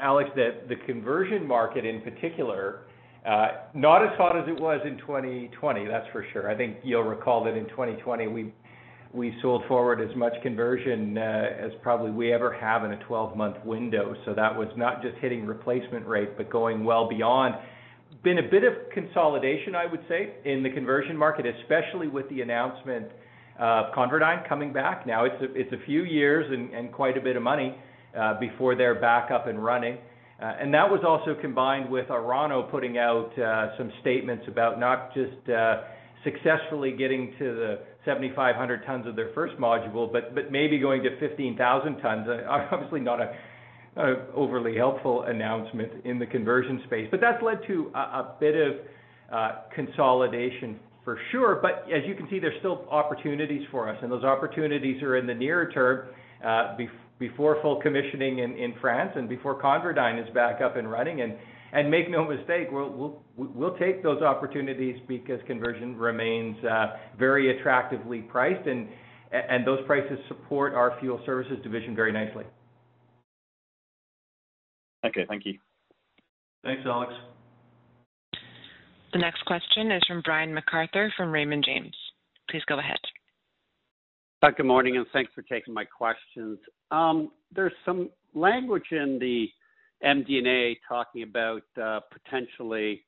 Alex, 0.00 0.30
the 0.34 0.76
conversion 0.86 1.46
market 1.46 1.84
in 1.84 2.00
particular, 2.00 2.82
uh, 3.26 3.48
not 3.74 4.02
as 4.02 4.16
hot 4.16 4.36
as 4.36 4.48
it 4.48 4.60
was 4.60 4.80
in 4.84 4.98
2020, 4.98 5.86
that's 5.86 6.06
for 6.12 6.24
sure. 6.32 6.50
I 6.50 6.56
think 6.56 6.78
you'll 6.82 7.02
recall 7.02 7.44
that 7.44 7.56
in 7.56 7.68
2020, 7.68 8.26
we 9.12 9.36
sold 9.42 9.62
forward 9.68 10.00
as 10.00 10.14
much 10.16 10.32
conversion 10.42 11.18
uh, 11.18 11.46
as 11.60 11.70
probably 11.82 12.10
we 12.10 12.32
ever 12.32 12.52
have 12.52 12.84
in 12.84 12.92
a 12.92 12.96
12-month 13.08 13.56
window. 13.64 14.14
So 14.24 14.32
that 14.34 14.56
was 14.56 14.68
not 14.76 15.02
just 15.02 15.16
hitting 15.18 15.46
replacement 15.46 16.06
rate, 16.06 16.36
but 16.36 16.50
going 16.50 16.84
well 16.84 17.08
beyond. 17.08 17.54
Been 18.24 18.38
a 18.38 18.50
bit 18.50 18.64
of 18.64 18.72
consolidation, 18.94 19.74
I 19.74 19.84
would 19.86 20.00
say, 20.08 20.34
in 20.44 20.62
the 20.62 20.70
conversion 20.70 21.16
market, 21.16 21.44
especially 21.44 22.08
with 22.08 22.28
the 22.30 22.40
announcement 22.40 23.08
of 23.58 23.92
ConverDyn 23.94 24.48
coming 24.48 24.72
back. 24.72 25.06
Now 25.06 25.24
it's 25.26 25.42
a, 25.42 25.52
it's 25.54 25.72
a 25.72 25.84
few 25.84 26.04
years 26.04 26.46
and, 26.50 26.90
quite 26.92 27.18
a 27.18 27.20
bit 27.20 27.36
of 27.36 27.42
money 27.42 27.76
uh, 28.18 28.40
before 28.40 28.76
they're 28.76 29.00
back 29.00 29.30
up 29.30 29.46
and 29.46 29.62
running. 29.62 29.98
Uh, 30.40 30.54
and 30.60 30.72
that 30.72 30.90
was 30.90 31.00
also 31.06 31.38
combined 31.40 31.90
with 31.90 32.08
Orano 32.08 32.68
putting 32.70 32.98
out 32.98 33.30
some 33.76 33.92
statements 34.00 34.44
about 34.48 34.80
not 34.80 35.12
just 35.14 35.50
uh, 35.50 35.82
successfully 36.24 36.92
getting 36.92 37.34
to 37.38 37.54
the 37.54 37.78
7,500 38.04 38.84
tons 38.86 39.06
of 39.06 39.16
their 39.16 39.32
first 39.34 39.56
module, 39.56 40.12
but 40.12 40.34
but 40.34 40.50
maybe 40.50 40.78
going 40.78 41.02
to 41.02 41.18
15,000 41.18 41.98
tons. 41.98 42.28
Uh, 42.28 42.42
obviously 42.72 43.00
not 43.00 43.20
a, 43.20 43.34
a, 43.96 44.26
overly 44.34 44.76
helpful 44.76 45.22
announcement 45.22 45.92
in 46.04 46.18
the 46.18 46.26
conversion 46.26 46.82
space, 46.86 47.08
but 47.10 47.20
that's 47.20 47.42
led 47.42 47.60
to 47.66 47.90
a, 47.94 47.98
a 47.98 48.36
bit 48.40 48.54
of 48.54 48.74
uh, 49.32 49.52
consolidation 49.74 50.78
for 51.04 51.18
sure. 51.30 51.58
But 51.60 51.86
as 51.92 52.02
you 52.06 52.14
can 52.14 52.28
see, 52.30 52.38
there's 52.38 52.58
still 52.60 52.86
opportunities 52.90 53.66
for 53.70 53.88
us, 53.88 53.98
and 54.02 54.10
those 54.10 54.24
opportunities 54.24 55.02
are 55.02 55.16
in 55.16 55.26
the 55.26 55.34
nearer 55.34 55.70
term. 55.70 56.08
Uh, 56.44 56.76
before 57.20 57.62
full 57.62 57.80
commissioning 57.80 58.40
in, 58.40 58.56
in 58.56 58.74
France 58.80 59.12
and 59.14 59.28
before 59.28 59.60
ConverDyn 59.62 60.20
is 60.20 60.34
back 60.34 60.60
up 60.60 60.76
and 60.76 60.90
running, 60.90 61.20
and 61.20 61.34
and 61.72 61.90
make 61.90 62.10
no 62.10 62.24
mistake, 62.28 62.68
we'll, 62.70 62.90
we'll, 62.90 63.22
we'll 63.36 63.76
take 63.78 64.02
those 64.02 64.22
opportunities 64.22 64.96
because 65.08 65.40
conversion 65.46 65.96
remains 65.96 66.62
uh, 66.64 66.96
very 67.18 67.58
attractively 67.58 68.20
priced, 68.20 68.66
and, 68.66 68.88
and 69.32 69.66
those 69.66 69.80
prices 69.86 70.18
support 70.28 70.74
our 70.74 70.96
fuel 71.00 71.20
services 71.24 71.58
division 71.62 71.96
very 71.96 72.12
nicely. 72.12 72.44
Okay, 75.04 75.24
thank 75.28 75.46
you. 75.46 75.58
Thanks, 76.62 76.82
Alex. 76.86 77.12
The 79.12 79.18
next 79.18 79.44
question 79.46 79.90
is 79.90 80.02
from 80.06 80.22
Brian 80.22 80.54
MacArthur 80.54 81.12
from 81.16 81.32
Raymond 81.32 81.64
James. 81.66 81.94
Please 82.50 82.62
go 82.66 82.78
ahead. 82.78 82.98
Uh, 84.42 84.50
good 84.50 84.66
morning, 84.66 84.96
and 84.96 85.06
thanks 85.12 85.32
for 85.34 85.42
taking 85.42 85.72
my 85.72 85.84
questions. 85.84 86.58
Um, 86.90 87.30
there's 87.54 87.72
some 87.84 88.10
language 88.34 88.86
in 88.90 89.18
the 89.20 89.48
MD&A 90.04 90.78
talking 90.88 91.22
about 91.22 91.62
uh, 91.80 92.00
potentially 92.10 93.02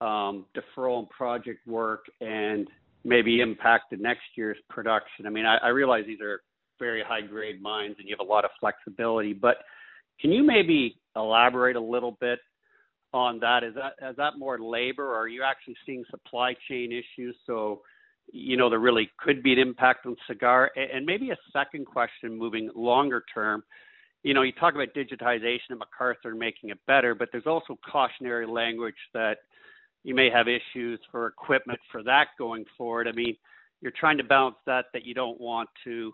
um, 0.00 0.46
deferral 0.54 1.08
project 1.10 1.66
work 1.66 2.06
and 2.20 2.68
maybe 3.04 3.40
impact 3.40 3.90
the 3.90 3.96
next 3.96 4.22
year's 4.36 4.58
production. 4.68 5.26
I 5.26 5.30
mean, 5.30 5.44
I 5.46 5.68
realize 5.68 6.04
these 6.06 6.20
are 6.20 6.42
very 6.78 7.02
high-grade 7.02 7.60
mines, 7.60 7.96
and 7.98 8.08
you 8.08 8.16
have 8.18 8.26
a 8.26 8.30
lot 8.30 8.44
of 8.44 8.50
flexibility, 8.58 9.32
but 9.32 9.58
can 10.20 10.32
you 10.32 10.42
maybe 10.42 10.98
elaborate 11.16 11.76
a 11.76 11.80
little 11.80 12.16
bit 12.20 12.38
on 13.12 13.40
that? 13.40 13.64
Is 13.64 13.74
that 13.74 14.38
more 14.38 14.58
labor, 14.58 15.06
or 15.06 15.16
are 15.16 15.28
you 15.28 15.42
actually 15.42 15.76
seeing 15.86 16.04
supply 16.10 16.54
chain 16.68 16.92
issues? 16.92 17.36
So 17.46 17.82
you 18.32 18.56
know, 18.56 18.70
there 18.70 18.78
really 18.78 19.10
could 19.18 19.42
be 19.42 19.52
an 19.52 19.58
impact 19.58 20.06
on 20.06 20.16
Cigar? 20.26 20.70
And 20.76 21.04
maybe 21.04 21.30
a 21.30 21.36
second 21.52 21.86
question, 21.86 22.36
moving 22.36 22.70
longer 22.74 23.24
term. 23.32 23.62
You 24.22 24.34
know, 24.34 24.42
you 24.42 24.52
talk 24.52 24.74
about 24.74 24.88
digitization 24.94 25.70
and 25.70 25.80
McArthur 25.80 26.36
making 26.36 26.70
it 26.70 26.78
better, 26.86 27.14
but 27.14 27.28
there's 27.32 27.46
also 27.46 27.78
cautionary 27.90 28.46
language 28.46 28.94
that 29.14 29.38
you 30.04 30.14
may 30.14 30.30
have 30.30 30.46
issues 30.48 31.00
for 31.10 31.26
equipment 31.26 31.78
for 31.90 32.02
that 32.02 32.28
going 32.38 32.64
forward. 32.76 33.08
I 33.08 33.12
mean, 33.12 33.36
you're 33.80 33.92
trying 33.92 34.18
to 34.18 34.24
balance 34.24 34.56
that 34.66 34.86
that 34.92 35.04
you 35.04 35.14
don't 35.14 35.40
want 35.40 35.68
to, 35.84 36.12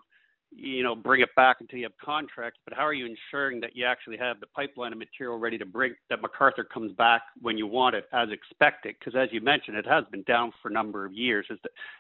you 0.56 0.82
know, 0.82 0.94
bring 0.94 1.20
it 1.20 1.28
back 1.36 1.58
until 1.60 1.78
you 1.78 1.84
have 1.84 1.96
contracts, 2.02 2.58
but 2.64 2.74
how 2.74 2.84
are 2.86 2.94
you 2.94 3.06
ensuring 3.06 3.60
that 3.60 3.76
you 3.76 3.84
actually 3.84 4.16
have 4.16 4.40
the 4.40 4.46
pipeline 4.46 4.92
of 4.92 4.98
material 4.98 5.38
ready 5.38 5.58
to 5.58 5.66
bring 5.66 5.94
that 6.08 6.20
McArthur 6.22 6.68
comes 6.72 6.92
back 6.92 7.22
when 7.40 7.58
you 7.58 7.66
want 7.66 7.94
it 7.94 8.04
as 8.12 8.28
expected? 8.30 8.96
Because 8.98 9.14
as 9.14 9.28
you 9.32 9.40
mentioned, 9.40 9.76
it 9.76 9.86
has 9.86 10.04
been 10.10 10.22
down 10.22 10.52
for 10.62 10.68
a 10.68 10.72
number 10.72 11.04
of 11.04 11.12
years. 11.12 11.46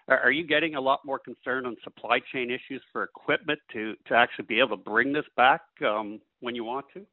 Are 0.08 0.30
you 0.30 0.46
getting 0.46 0.74
a 0.74 0.80
lot 0.80 1.00
more 1.04 1.18
concerned 1.18 1.66
on 1.66 1.76
supply 1.84 2.18
chain 2.32 2.50
issues 2.50 2.82
for 2.92 3.02
equipment 3.04 3.60
to 3.74 3.94
actually 4.10 4.46
be 4.46 4.58
able 4.58 4.76
to 4.76 4.82
bring 4.82 5.12
this 5.12 5.26
back 5.36 5.60
um, 5.86 6.20
when 6.40 6.54
you 6.54 6.64
want 6.64 6.86
to? 6.94 7.04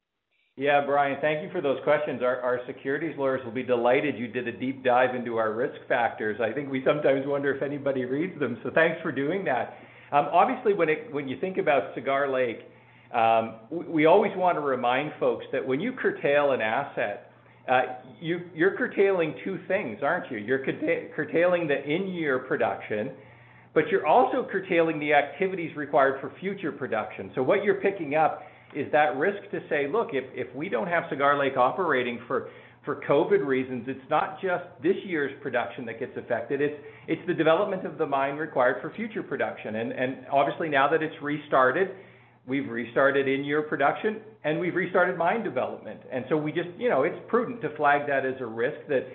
Yeah, 0.56 0.86
Brian, 0.86 1.18
thank 1.20 1.42
you 1.44 1.50
for 1.52 1.62
those 1.62 1.80
questions. 1.84 2.22
Our 2.22 2.62
securities 2.68 3.16
lawyers 3.18 3.44
will 3.44 3.52
be 3.52 3.64
delighted 3.64 4.20
you 4.20 4.28
did 4.28 4.48
a 4.48 4.52
deep 4.52 4.84
dive 4.84 5.16
into 5.16 5.38
our 5.38 5.52
risk 5.52 5.76
factors. 5.88 6.40
I 6.40 6.52
think 6.54 6.70
we 6.70 6.84
sometimes 6.86 7.26
wonder 7.26 7.56
if 7.56 7.64
anybody 7.64 8.06
reads 8.06 8.40
them, 8.40 8.60
so 8.64 8.70
thanks 8.70 9.02
for 9.02 9.12
doing 9.12 9.44
that. 9.46 9.76
Obviously, 10.14 10.74
when 10.74 10.90
it, 10.90 11.12
when 11.12 11.28
you 11.28 11.40
think 11.40 11.58
about 11.58 11.94
Cigar 11.96 12.32
Lake, 12.32 12.60
um, 13.14 13.56
we 13.72 14.06
always 14.06 14.32
want 14.36 14.56
to 14.58 14.62
remind 14.62 15.12
folks 15.20 15.46
that 15.52 15.66
when 15.66 15.80
you 15.80 15.92
curtail 15.94 16.52
an 16.52 16.62
asset, 16.62 17.32
uh, 17.68 17.82
you're 18.22 18.76
curtailing 18.78 19.36
two 19.44 19.60
things, 19.68 20.00
aren't 20.04 20.30
you? 20.32 20.38
You're 20.38 20.64
curtailing 21.16 21.68
the 21.68 21.82
in-year 21.84 22.40
production, 22.40 23.12
but 23.74 23.88
you're 23.90 24.06
also 24.06 24.48
curtailing 24.52 25.00
the 25.00 25.14
activities 25.14 25.76
required 25.76 26.20
for 26.22 26.32
future 26.40 26.72
production. 26.72 27.32
So 27.34 27.42
what 27.42 27.64
you're 27.64 27.82
picking 27.82 28.16
up 28.16 28.44
is 28.76 28.92
that 28.92 29.16
risk 29.18 29.50
to 29.52 29.62
say, 29.70 29.88
"Look, 29.88 30.10
if, 30.14 30.26
if 30.34 30.54
we 30.56 30.68
don't 30.70 30.88
have 30.88 31.04
Cigar 31.10 31.38
Lake 31.38 31.58
operating 31.58 32.20
for 32.28 32.50
COVID 32.86 33.46
reasons, 33.46 33.86
it's 33.88 34.10
not 34.10 34.42
just 34.42 34.66
this 34.82 34.96
year's 35.06 35.32
production 35.42 35.86
that 35.86 36.00
gets 36.00 36.16
affected, 36.18 36.62
it's 37.08 37.28
the 37.28 37.34
development 37.34 37.86
of 37.86 37.98
the 37.98 38.06
mine 38.06 38.36
required 38.36 38.82
for 38.82 38.92
future 38.92 39.24
production." 39.24 39.76
And 39.76 39.92
and 39.92 40.26
obviously 40.32 40.70
now 40.70 40.88
that 40.90 41.02
it's 41.02 41.16
restarted, 41.22 41.92
we've 42.46 42.70
restarted 42.70 43.28
in-year 43.28 43.64
production, 43.64 44.22
and 44.44 44.60
we've 44.60 44.76
restarted 44.76 45.18
mine 45.18 45.44
development. 45.44 46.02
And 46.12 46.26
so 46.30 46.38
we 46.38 46.52
just, 46.52 46.70
you 46.78 46.90
know, 46.90 47.04
it's 47.04 47.18
prudent 47.28 47.62
to 47.62 47.76
flag 47.78 48.08
that 48.08 48.26
as 48.26 48.36
a 48.42 48.46
risk 48.46 48.78
that 48.90 49.08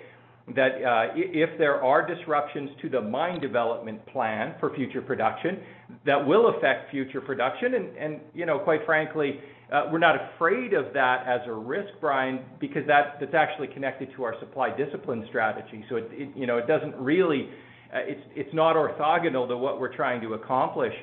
that 0.55 0.83
uh, 0.83 1.13
if 1.15 1.59
there 1.59 1.83
are 1.83 2.05
disruptions 2.05 2.71
to 2.81 2.89
the 2.89 2.99
mine 2.99 3.39
development 3.39 4.03
plan 4.07 4.55
for 4.59 4.73
future 4.73 5.01
production, 5.01 5.59
that 6.07 6.25
will 6.25 6.55
affect 6.55 6.89
future 6.89 7.21
production. 7.21 7.75
And 7.75 7.97
and 7.97 8.19
you 8.33 8.45
know, 8.45 8.59
quite 8.59 8.85
frankly, 8.85 9.39
Uh, 9.71 9.87
we're 9.91 9.99
not 9.99 10.15
afraid 10.33 10.73
of 10.73 10.93
that 10.93 11.27
as 11.27 11.41
a 11.45 11.53
risk, 11.53 11.89
Brian, 12.01 12.39
because 12.59 12.85
that, 12.87 13.17
that's 13.19 13.35
actually 13.35 13.67
connected 13.67 14.09
to 14.15 14.23
our 14.23 14.33
supply 14.39 14.75
discipline 14.75 15.25
strategy. 15.29 15.85
So 15.89 15.97
it, 15.97 16.09
you 16.35 16.47
know, 16.47 16.57
it 16.57 16.67
doesn't 16.67 16.95
really. 16.95 17.49
Uh, 17.93 17.99
it's 18.03 18.21
it's 18.35 18.53
not 18.53 18.75
orthogonal 18.75 19.47
to 19.47 19.57
what 19.57 19.79
we're 19.79 19.95
trying 19.95 20.21
to 20.21 20.33
accomplish. 20.33 20.93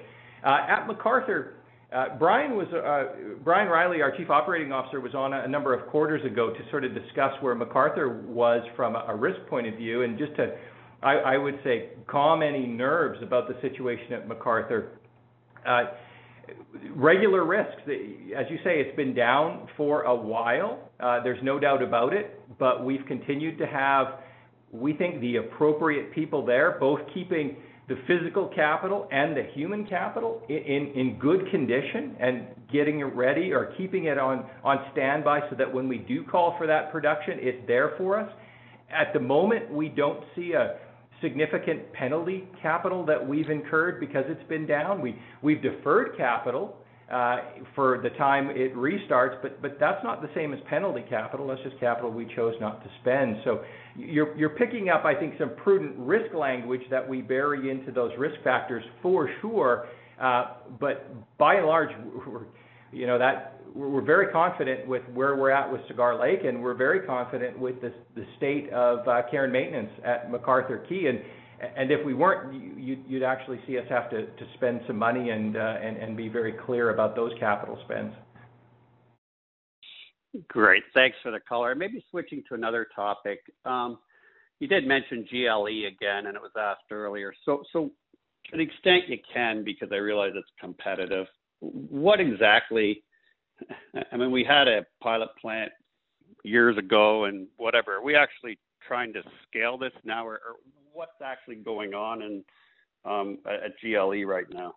Uh, 0.44 0.58
at 0.68 0.86
McArthur, 0.88 1.52
Brian 2.18 2.56
was 2.56 2.66
Brian 3.44 3.68
Reilly, 3.68 4.02
our 4.02 4.16
Chief 4.16 4.30
Operating 4.30 4.72
Officer, 4.72 5.00
was 5.00 5.14
on 5.14 5.32
a 5.32 5.48
number 5.48 5.72
of 5.72 5.88
quarters 5.88 6.24
ago 6.24 6.50
to 6.50 6.70
sort 6.70 6.84
of 6.84 6.94
discuss 6.94 7.32
where 7.40 7.54
McArthur 7.54 8.22
was 8.24 8.62
from 8.74 8.96
a 8.96 9.14
risk 9.14 9.38
point 9.48 9.66
of 9.66 9.74
view. 9.74 10.02
And 10.02 10.18
just 10.18 10.34
to, 10.36 10.56
I 11.02 11.36
would 11.36 11.58
say, 11.62 11.90
calm 12.08 12.42
any 12.42 12.66
nerves 12.66 13.20
about 13.22 13.48
the 13.48 13.54
situation 13.60 14.12
at 14.12 14.28
McArthur, 14.28 14.88
regular 16.94 17.44
risks. 17.44 17.80
As 18.36 18.46
you 18.50 18.58
say, 18.64 18.80
it's 18.80 18.96
been 18.96 19.14
down 19.14 19.68
for 19.76 20.02
a 20.02 20.14
while. 20.14 20.78
Uh, 21.00 21.22
there's 21.22 21.42
no 21.42 21.58
doubt 21.58 21.82
about 21.82 22.12
it. 22.12 22.40
But 22.58 22.84
we've 22.84 23.04
continued 23.06 23.58
to 23.58 23.66
have, 23.66 24.06
we 24.72 24.92
think, 24.94 25.20
the 25.20 25.36
appropriate 25.36 26.12
people 26.12 26.44
there, 26.44 26.76
both 26.78 27.00
keeping 27.12 27.56
the 27.88 27.96
physical 28.08 28.48
capital 28.48 29.08
and 29.12 29.36
the 29.36 29.44
human 29.54 29.86
capital 29.86 30.42
in 30.48 31.16
good 31.20 31.48
condition 31.50 32.16
and 32.18 32.46
getting 32.72 33.00
it 33.00 33.04
ready 33.04 33.52
or 33.52 33.72
keeping 33.78 34.06
it 34.06 34.18
on 34.18 34.44
standby 34.92 35.40
so 35.48 35.56
that 35.56 35.72
when 35.72 35.86
we 35.88 35.98
do 35.98 36.24
call 36.24 36.56
for 36.58 36.66
that 36.66 36.90
production, 36.90 37.38
it's 37.38 37.64
there 37.68 37.92
for 37.96 38.18
us. 38.18 38.30
At 38.90 39.12
the 39.12 39.20
moment, 39.20 39.70
we 39.72 39.88
don't 39.88 40.22
see 40.34 40.52
a 40.52 40.78
significant 41.20 41.92
penalty 41.92 42.48
capital 42.60 43.04
that 43.06 43.26
we've 43.26 43.50
incurred 43.50 44.00
because 44.00 44.24
it's 44.28 44.48
been 44.48 44.66
down. 44.66 45.02
We've 45.42 45.62
deferred 45.62 46.16
capital 46.16 46.76
for 47.74 48.00
the 48.02 48.10
time 48.18 48.50
it 48.50 48.74
restarts, 48.74 49.40
but 49.40 49.76
that's 49.78 50.02
not 50.02 50.22
the 50.22 50.28
same 50.34 50.52
as 50.52 50.60
penalty 50.68 51.04
capital. 51.08 51.46
That's 51.48 51.62
just 51.62 51.78
capital 51.78 52.10
we 52.10 52.26
chose 52.34 52.54
not 52.60 52.82
to 52.82 52.90
spend. 53.00 53.36
So 53.44 53.62
You're 53.96 54.50
picking 54.50 54.88
up, 54.88 55.04
I 55.04 55.14
think, 55.14 55.34
some 55.38 55.50
prudent 55.62 55.94
risk 55.98 56.34
language 56.34 56.82
that 56.90 57.06
we 57.08 57.22
bury 57.22 57.70
into 57.70 57.92
those 57.92 58.12
risk 58.18 58.36
factors 58.42 58.84
for 59.02 59.30
sure. 59.40 59.86
Uh 60.20 60.54
but 60.80 61.12
by 61.38 61.56
and 61.56 61.66
large, 61.66 61.90
you 62.92 63.06
know, 63.06 63.18
we're 63.76 64.02
very 64.02 64.28
confident 64.32 64.86
with 64.86 65.02
where 65.12 65.36
we're 65.36 65.50
at 65.50 65.70
with 65.70 65.80
Cigar 65.86 66.18
Lake, 66.18 66.44
and 66.44 66.62
we're 66.62 66.74
very 66.74 67.00
confident 67.00 67.58
with 67.58 67.80
the 67.80 67.92
state 68.36 68.70
of 68.72 69.06
uh, 69.06 69.22
care 69.30 69.44
and 69.44 69.52
maintenance 69.52 69.90
at 70.04 70.30
McArthur 70.30 70.88
Key. 70.88 71.08
And 71.08 71.20
and 71.76 71.90
if 71.90 72.04
we 72.04 72.12
weren't, 72.12 72.78
you'd 72.78 73.22
actually 73.22 73.58
see 73.66 73.78
us 73.78 73.84
have 73.88 74.10
to 74.10 74.26
spend 74.54 74.80
some 74.86 74.96
money 74.96 75.30
uh, 75.30 75.34
and 75.34 76.16
be 76.16 76.28
very 76.28 76.52
clear 76.52 76.90
about 76.90 77.16
those 77.16 77.32
capital 77.40 77.78
spends. 77.84 78.12
Great. 80.48 80.82
Thanks 80.92 81.16
for 81.22 81.30
the 81.30 81.40
color. 81.40 81.74
Maybe 81.74 82.04
switching 82.10 82.42
to 82.48 82.54
another 82.54 82.86
topic. 82.94 83.40
Um, 83.64 83.98
you 84.60 84.68
did 84.68 84.86
mention 84.86 85.26
GLE 85.30 85.86
again, 85.86 86.26
and 86.26 86.36
it 86.36 86.42
was 86.42 86.52
asked 86.58 86.90
earlier. 86.90 87.32
So 87.44 87.62
so 87.72 87.90
to 88.50 88.56
the 88.56 88.62
extent 88.62 89.08
you 89.08 89.18
can, 89.32 89.64
because 89.64 89.88
I 89.92 89.96
realize 89.96 90.32
it's 90.34 90.48
competitive, 90.60 91.26
what 91.60 92.20
exactly 92.20 93.02
I 94.12 94.16
mean, 94.16 94.30
we 94.30 94.44
had 94.44 94.68
a 94.68 94.86
pilot 95.02 95.30
plant 95.40 95.72
years 96.44 96.76
ago 96.76 97.24
and 97.24 97.46
whatever. 97.56 97.96
Are 97.96 98.02
we 98.02 98.14
actually 98.14 98.58
trying 98.86 99.12
to 99.14 99.22
scale 99.48 99.76
this 99.78 99.92
now, 100.04 100.26
or 100.26 100.40
what's 100.92 101.20
actually 101.24 101.56
going 101.56 101.94
on 101.94 102.42
um, 103.04 103.38
at 103.46 103.72
GLE 103.82 104.24
right 104.24 104.46
now? 104.50 104.74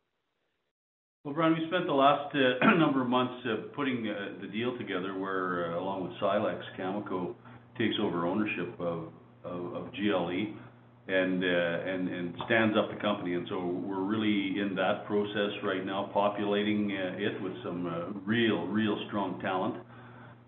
Well, 1.24 1.34
Brian, 1.34 1.54
we 1.54 1.68
spent 1.68 1.86
the 1.86 1.94
last 1.94 2.34
uh, 2.36 2.66
number 2.78 3.02
of 3.02 3.10
months 3.10 3.46
uh, 3.46 3.68
putting 3.76 4.08
uh, 4.08 4.40
the 4.42 4.48
deal 4.48 4.78
together 4.78 5.18
where, 5.18 5.74
along 5.74 6.08
with 6.08 6.20
Silex, 6.20 6.64
Cameco 6.78 7.36
takes 7.78 7.96
over 8.02 8.26
ownership 8.26 8.74
of 8.80 9.10
of 9.46 9.90
GLE 9.94 10.54
and 11.10 11.44
uh, 11.44 11.92
and, 11.92 12.08
and 12.08 12.34
stands 12.46 12.78
up 12.78 12.90
the 12.94 13.02
company. 13.02 13.34
And 13.34 13.48
so 13.50 13.60
we're 13.60 14.04
really 14.04 14.60
in 14.60 14.76
that 14.76 15.06
process 15.06 15.52
right 15.64 15.86
now, 15.86 16.10
populating 16.14 16.92
uh, 16.92 17.18
it 17.18 17.42
with 17.42 17.54
some 17.64 17.88
uh, 17.88 18.20
real 18.26 18.68
real 18.68 18.98
strong 19.08 19.40
talent. 19.42 19.76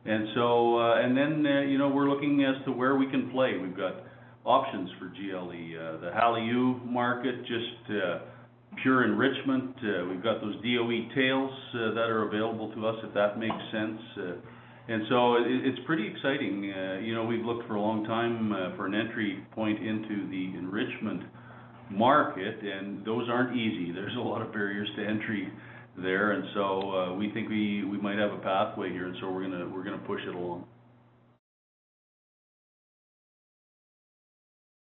And 0.04 0.30
so, 0.34 0.80
and 0.80 1.16
then, 1.16 1.46
you 1.70 1.78
know, 1.78 1.88
we're 1.88 2.10
looking 2.10 2.44
as 2.44 2.56
to 2.66 2.72
where 2.72 2.96
we 2.96 3.06
can 3.12 3.30
play. 3.30 3.58
We've 3.62 3.78
got 3.78 3.98
options 4.46 4.90
for 4.98 5.06
GLE. 5.10 6.02
The 6.02 6.10
HALEU 6.10 6.84
market, 6.92 7.42
just 7.42 7.86
pure 8.82 9.04
enrichment. 9.04 9.76
We've 10.10 10.24
got 10.24 10.42
those 10.42 10.56
DOE 10.56 11.14
tails 11.14 11.52
that 11.74 12.10
are 12.10 12.28
available 12.28 12.74
to 12.74 12.88
us, 12.88 12.96
if 13.04 13.14
that 13.14 13.38
makes 13.38 13.54
sense. 13.72 14.02
And 14.88 15.04
so 15.10 15.36
it, 15.36 15.44
it's 15.48 15.80
pretty 15.86 16.08
exciting. 16.08 16.64
You 17.04 17.16
know, 17.16 17.24
we've 17.26 17.46
looked 17.46 17.68
for 17.68 17.76
a 17.76 17.82
long 17.82 18.04
time 18.06 18.74
for 18.76 18.86
an 18.86 18.96
entry 18.96 19.44
point 19.54 19.80
into 19.80 20.30
the 20.30 20.58
enrichment 20.58 21.24
market, 21.90 22.60
and 22.64 23.06
those 23.06 23.28
aren't 23.30 23.56
easy. 23.56 23.92
There's 23.96 24.16
a 24.16 24.20
lot 24.20 24.42
of 24.42 24.52
barriers 24.52 24.90
to 24.98 25.06
entry 25.06 25.52
there. 25.98 26.32
And 26.32 26.46
so 26.54 26.92
uh, 26.92 27.14
we 27.14 27.32
think 27.32 27.50
we 27.50 27.84
we 27.84 27.98
might 27.98 28.18
have 28.18 28.32
a 28.32 28.38
pathway 28.38 28.90
here, 28.90 29.08
and 29.08 29.16
so 29.20 29.30
we're 29.30 29.84
gonna 29.84 30.02
push 30.08 30.22
it 30.28 30.36
along. 30.36 30.66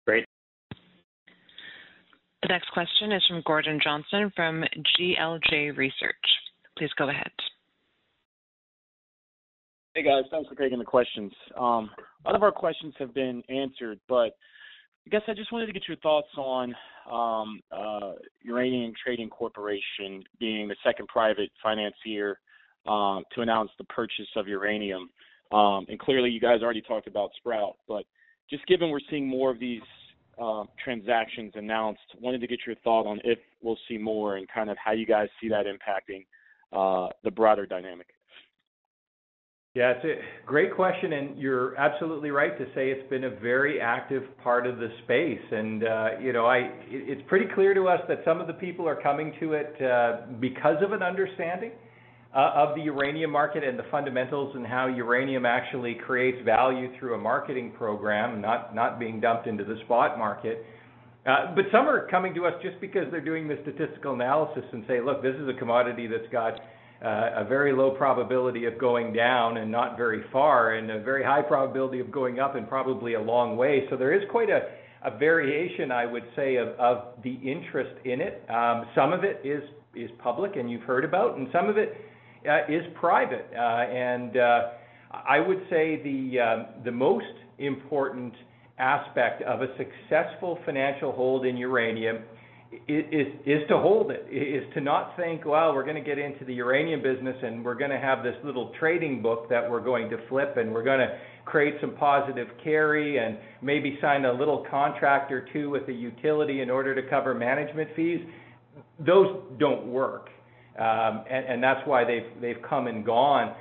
Great. 0.07 0.24
The 2.43 2.49
next 2.49 2.70
question 2.72 3.12
is 3.12 3.22
from 3.28 3.43
Gordon 3.47 3.78
Johnson 3.82 4.32
from 4.34 4.64
GLJ 4.99 5.76
Research. 5.76 6.16
Please 6.76 6.90
go 6.99 7.09
ahead. 7.09 7.30
Hey, 9.95 10.03
guys. 10.03 10.24
Thanks 10.30 10.49
for 10.49 10.55
taking 10.55 10.78
the 10.78 10.86
questions. 10.86 11.30
Um, 11.55 11.90
a 12.24 12.28
lot 12.28 12.34
of 12.34 12.43
our 12.43 12.51
questions 12.51 12.95
have 12.99 13.12
been 13.12 13.43
answered, 13.51 14.01
but 14.09 14.30
I 15.05 15.11
guess 15.11 15.20
I 15.28 15.34
just 15.34 15.53
wanted 15.53 15.66
to 15.66 15.74
get 15.74 15.86
your 15.86 15.99
thoughts 15.99 16.28
on 16.38 16.74
um, 17.11 17.61
uh, 17.70 18.12
Uranium 18.40 18.95
Trading 19.05 19.28
Corporation 19.28 20.24
being 20.40 20.66
the 20.66 20.76
second 20.82 21.09
private 21.09 21.51
financier 21.62 22.38
um, 22.86 23.24
to 23.34 23.43
announce 23.43 23.70
the 23.76 23.84
purchase 23.84 24.28
of 24.34 24.49
uranium. 24.49 25.11
Um, 25.53 25.84
and 25.90 25.99
clearly, 25.99 26.30
you 26.30 26.40
guys 26.40 26.62
already 26.62 26.80
talked 26.80 27.07
about 27.07 27.28
Sprott, 27.36 27.76
but 27.86 28.05
just 28.49 28.64
given 28.66 28.88
we're 28.88 29.01
seeing 29.11 29.28
more 29.28 29.51
of 29.51 29.61
these 29.61 29.82
transactions 30.82 31.53
announced. 31.55 32.01
Wanted 32.18 32.40
to 32.40 32.47
get 32.47 32.61
your 32.66 32.76
thought 32.76 33.07
on 33.07 33.20
if 33.24 33.38
we'll 33.61 33.78
see 33.88 33.99
more 33.99 34.36
and 34.38 34.49
kind 34.49 34.70
of 34.70 34.78
how 34.82 34.93
you 34.93 35.05
guys 35.05 35.28
see 35.38 35.51
that 35.51 35.66
impacting 35.66 36.24
uh, 36.72 37.11
the 37.24 37.30
broader 37.30 37.66
dynamic. 37.66 38.07
Yeah, 39.75 39.95
it's 39.97 40.05
a 40.05 40.45
great 40.47 40.75
question, 40.77 41.14
and 41.14 41.39
you're 41.39 41.75
absolutely 41.77 42.31
right 42.31 42.59
to 42.59 42.66
say 42.75 42.91
it's 42.91 43.09
been 43.09 43.25
a 43.25 43.31
very 43.31 43.81
active 43.81 44.25
part 44.45 44.66
of 44.66 44.77
the 44.77 44.89
space. 45.05 45.41
And 45.51 45.83
uh, 45.83 46.09
you 46.20 46.35
know, 46.35 46.47
it's 46.91 47.23
pretty 47.27 47.47
clear 47.55 47.73
to 47.73 47.89
us 47.89 48.01
that 48.07 48.18
some 48.23 48.39
of 48.39 48.47
the 48.47 48.53
people 48.53 48.87
are 48.87 49.01
coming 49.01 49.33
to 49.41 49.55
it 49.55 49.81
uh, 49.81 50.27
because 50.41 50.77
of 50.83 50.93
an 50.93 51.03
understanding 51.03 51.70
uh, 52.37 52.51
of 52.55 52.77
the 52.77 52.83
uranium 52.83 53.31
market 53.31 53.64
and 53.64 53.79
the 53.79 53.87
fundamentals 53.91 54.55
and 54.57 54.66
how 54.66 54.89
uranium 54.89 55.47
actually 55.47 55.95
creates 55.95 56.45
value 56.45 56.91
through 56.99 57.14
a 57.14 57.18
marketing 57.18 57.73
program, 57.79 58.43
not 58.43 58.75
not 58.75 59.01
being 59.01 59.20
dumped 59.20 59.47
into 59.47 59.64
the 59.64 59.77
spot 59.87 60.18
market. 60.18 60.66
Uh, 61.25 61.55
but 61.55 61.64
some 61.73 61.89
are 61.89 62.07
coming 62.09 62.35
to 62.35 62.45
us 62.45 62.53
just 62.62 62.79
because 62.83 63.05
they're 63.11 63.25
doing 63.25 63.49
the 63.49 63.57
statistical 63.62 64.12
analysis 64.12 64.64
and 64.73 64.85
say, 64.87 65.01
"Look, 65.01 65.23
this 65.23 65.37
is 65.37 65.49
a 65.49 65.55
commodity 65.55 66.09
that's 66.09 66.31
got 66.31 66.61
Uh, 67.03 67.33
a 67.37 67.45
very 67.45 67.73
low 67.73 67.91
probability 67.91 68.65
of 68.65 68.79
going 68.79 69.13
down 69.13 69.57
and 69.57 69.71
not 69.71 69.97
very 69.97 70.23
far, 70.33 70.75
and 70.75 70.91
a 70.91 71.01
very 71.01 71.25
high 71.25 71.43
probability 71.43 71.99
of 71.99 72.13
going 72.13 72.39
up 72.39 72.55
and 72.55 72.69
probably 72.69 73.15
a 73.15 73.21
long 73.21 73.57
way." 73.57 73.87
So 73.91 73.97
there 73.97 74.13
is 74.13 74.23
quite 74.31 74.51
a 74.51 74.69
variation, 75.19 75.91
I 75.91 76.07
would 76.07 76.25
say, 76.37 76.57
of 76.59 77.05
the 77.25 77.35
interest 77.43 77.95
in 78.05 78.21
it. 78.21 78.45
Um, 78.49 78.87
some 78.95 79.13
of 79.13 79.25
it 79.25 79.41
is 79.45 79.63
is 79.95 80.11
public 80.19 80.57
and 80.57 80.71
you've 80.71 80.83
heard 80.83 81.05
about, 81.05 81.37
and 81.37 81.49
some 81.53 81.69
of 81.69 81.77
it 81.77 81.97
uh, 82.49 82.61
is 82.69 82.85
private. 82.95 83.47
Uh, 83.53 83.61
and 83.61 84.37
I 85.13 85.41
would 85.41 85.63
say 85.69 86.01
the 86.03 86.41
um, 86.41 86.67
the 86.85 86.93
most 86.93 87.35
important 87.59 88.35
aspect 88.79 89.43
of 89.43 89.63
a 89.63 89.69
successful 89.77 90.59
financial 90.65 91.13
hold 91.13 91.47
in 91.47 91.57
uranium 91.57 92.19
is 92.89 93.68
to 93.68 93.79
hold 93.79 94.11
it. 94.11 94.27
Is 94.31 94.64
to 94.75 94.81
not 94.81 95.16
think, 95.16 95.45
"Well, 95.45 95.75
we're 95.75 95.85
gonna 95.85 96.01
get 96.01 96.18
into 96.18 96.45
the 96.45 96.55
uranium 96.55 97.03
business, 97.03 97.37
and 97.43 97.64
we're 97.64 97.75
gonna 97.75 97.99
have 97.99 98.23
this 98.23 98.37
little 98.43 98.70
trading 98.79 99.20
book 99.20 99.49
that 99.49 99.70
we're 99.70 99.81
going 99.81 100.09
to 100.11 100.18
flip, 100.29 100.57
and 100.57 100.73
we're 100.73 100.83
gonna 100.83 101.18
create 101.45 101.81
some 101.81 101.93
positive 101.93 102.49
carry 102.62 103.18
and 103.18 103.37
maybe 103.61 103.99
sign 104.01 104.25
a 104.25 104.33
little 104.33 104.59
contract 104.70 105.31
or 105.31 105.43
two 105.53 105.68
with 105.70 105.87
the 105.87 105.93
utility 105.93 106.61
in 106.61 106.70
order 106.70 106.95
to 106.95 107.03
cover 107.03 107.35
management 107.35 107.91
fees." 107.95 108.20
Those 108.99 109.37
don't 109.59 109.87
work. 109.87 110.31
Um 110.79 111.25
and 111.29 111.62
that's 111.62 111.87
why 111.87 112.05
they've 112.05 112.41
they've 112.41 112.62
come 112.62 112.87
and 112.87 113.05
gone. 113.05 113.55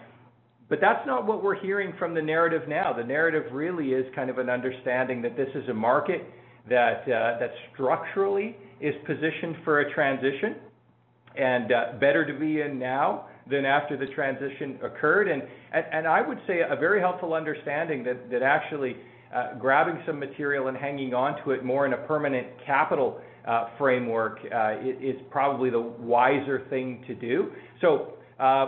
But 0.70 0.80
that's 0.80 1.06
not 1.06 1.26
what 1.26 1.44
we're 1.44 1.56
hearing 1.56 1.92
from 2.00 2.14
the 2.14 2.22
narrative 2.22 2.70
now. 2.70 2.94
The 2.94 3.04
narrative 3.04 3.52
really 3.52 3.94
is 3.94 4.10
kind 4.16 4.30
of 4.30 4.38
an 4.38 4.50
understanding 4.50 5.22
that 5.24 5.36
this 5.36 5.50
is 5.54 5.68
a 5.68 5.74
market 5.74 6.24
that 6.70 7.06
that 7.06 7.52
structurally 7.74 8.56
is 8.82 8.96
positioned 9.06 9.58
for 9.64 9.82
a 9.82 9.94
transition 9.94 10.56
and 11.38 11.72
uh, 11.72 11.94
better 12.00 12.26
to 12.26 12.38
be 12.38 12.62
in 12.62 12.78
now 12.78 13.28
than 13.50 13.66
after 13.66 13.98
the 13.98 14.08
transition 14.08 14.78
occurred. 14.84 15.28
And 15.30 15.44
and, 15.74 15.86
and 15.92 16.08
I 16.08 16.22
would 16.22 16.40
say 16.48 16.60
a 16.68 16.76
very 16.76 17.00
helpful 17.00 17.34
understanding 17.34 18.04
that 18.04 18.42
actually 18.42 18.98
uh, 19.34 19.56
grabbing 19.56 20.02
some 20.06 20.20
material 20.20 20.68
and 20.68 20.78
hanging 20.78 21.14
on 21.14 21.42
to 21.44 21.52
it 21.52 21.64
more 21.64 21.86
in 21.86 21.94
a 21.94 21.98
permanent 21.98 22.48
capital 22.66 23.22
uh, 23.48 23.70
framework 23.78 24.40
is 24.84 25.16
probably 25.32 25.70
the 25.70 25.80
wiser 25.80 26.66
thing 26.70 27.04
to 27.08 27.16
do. 27.16 27.52
So 27.80 28.14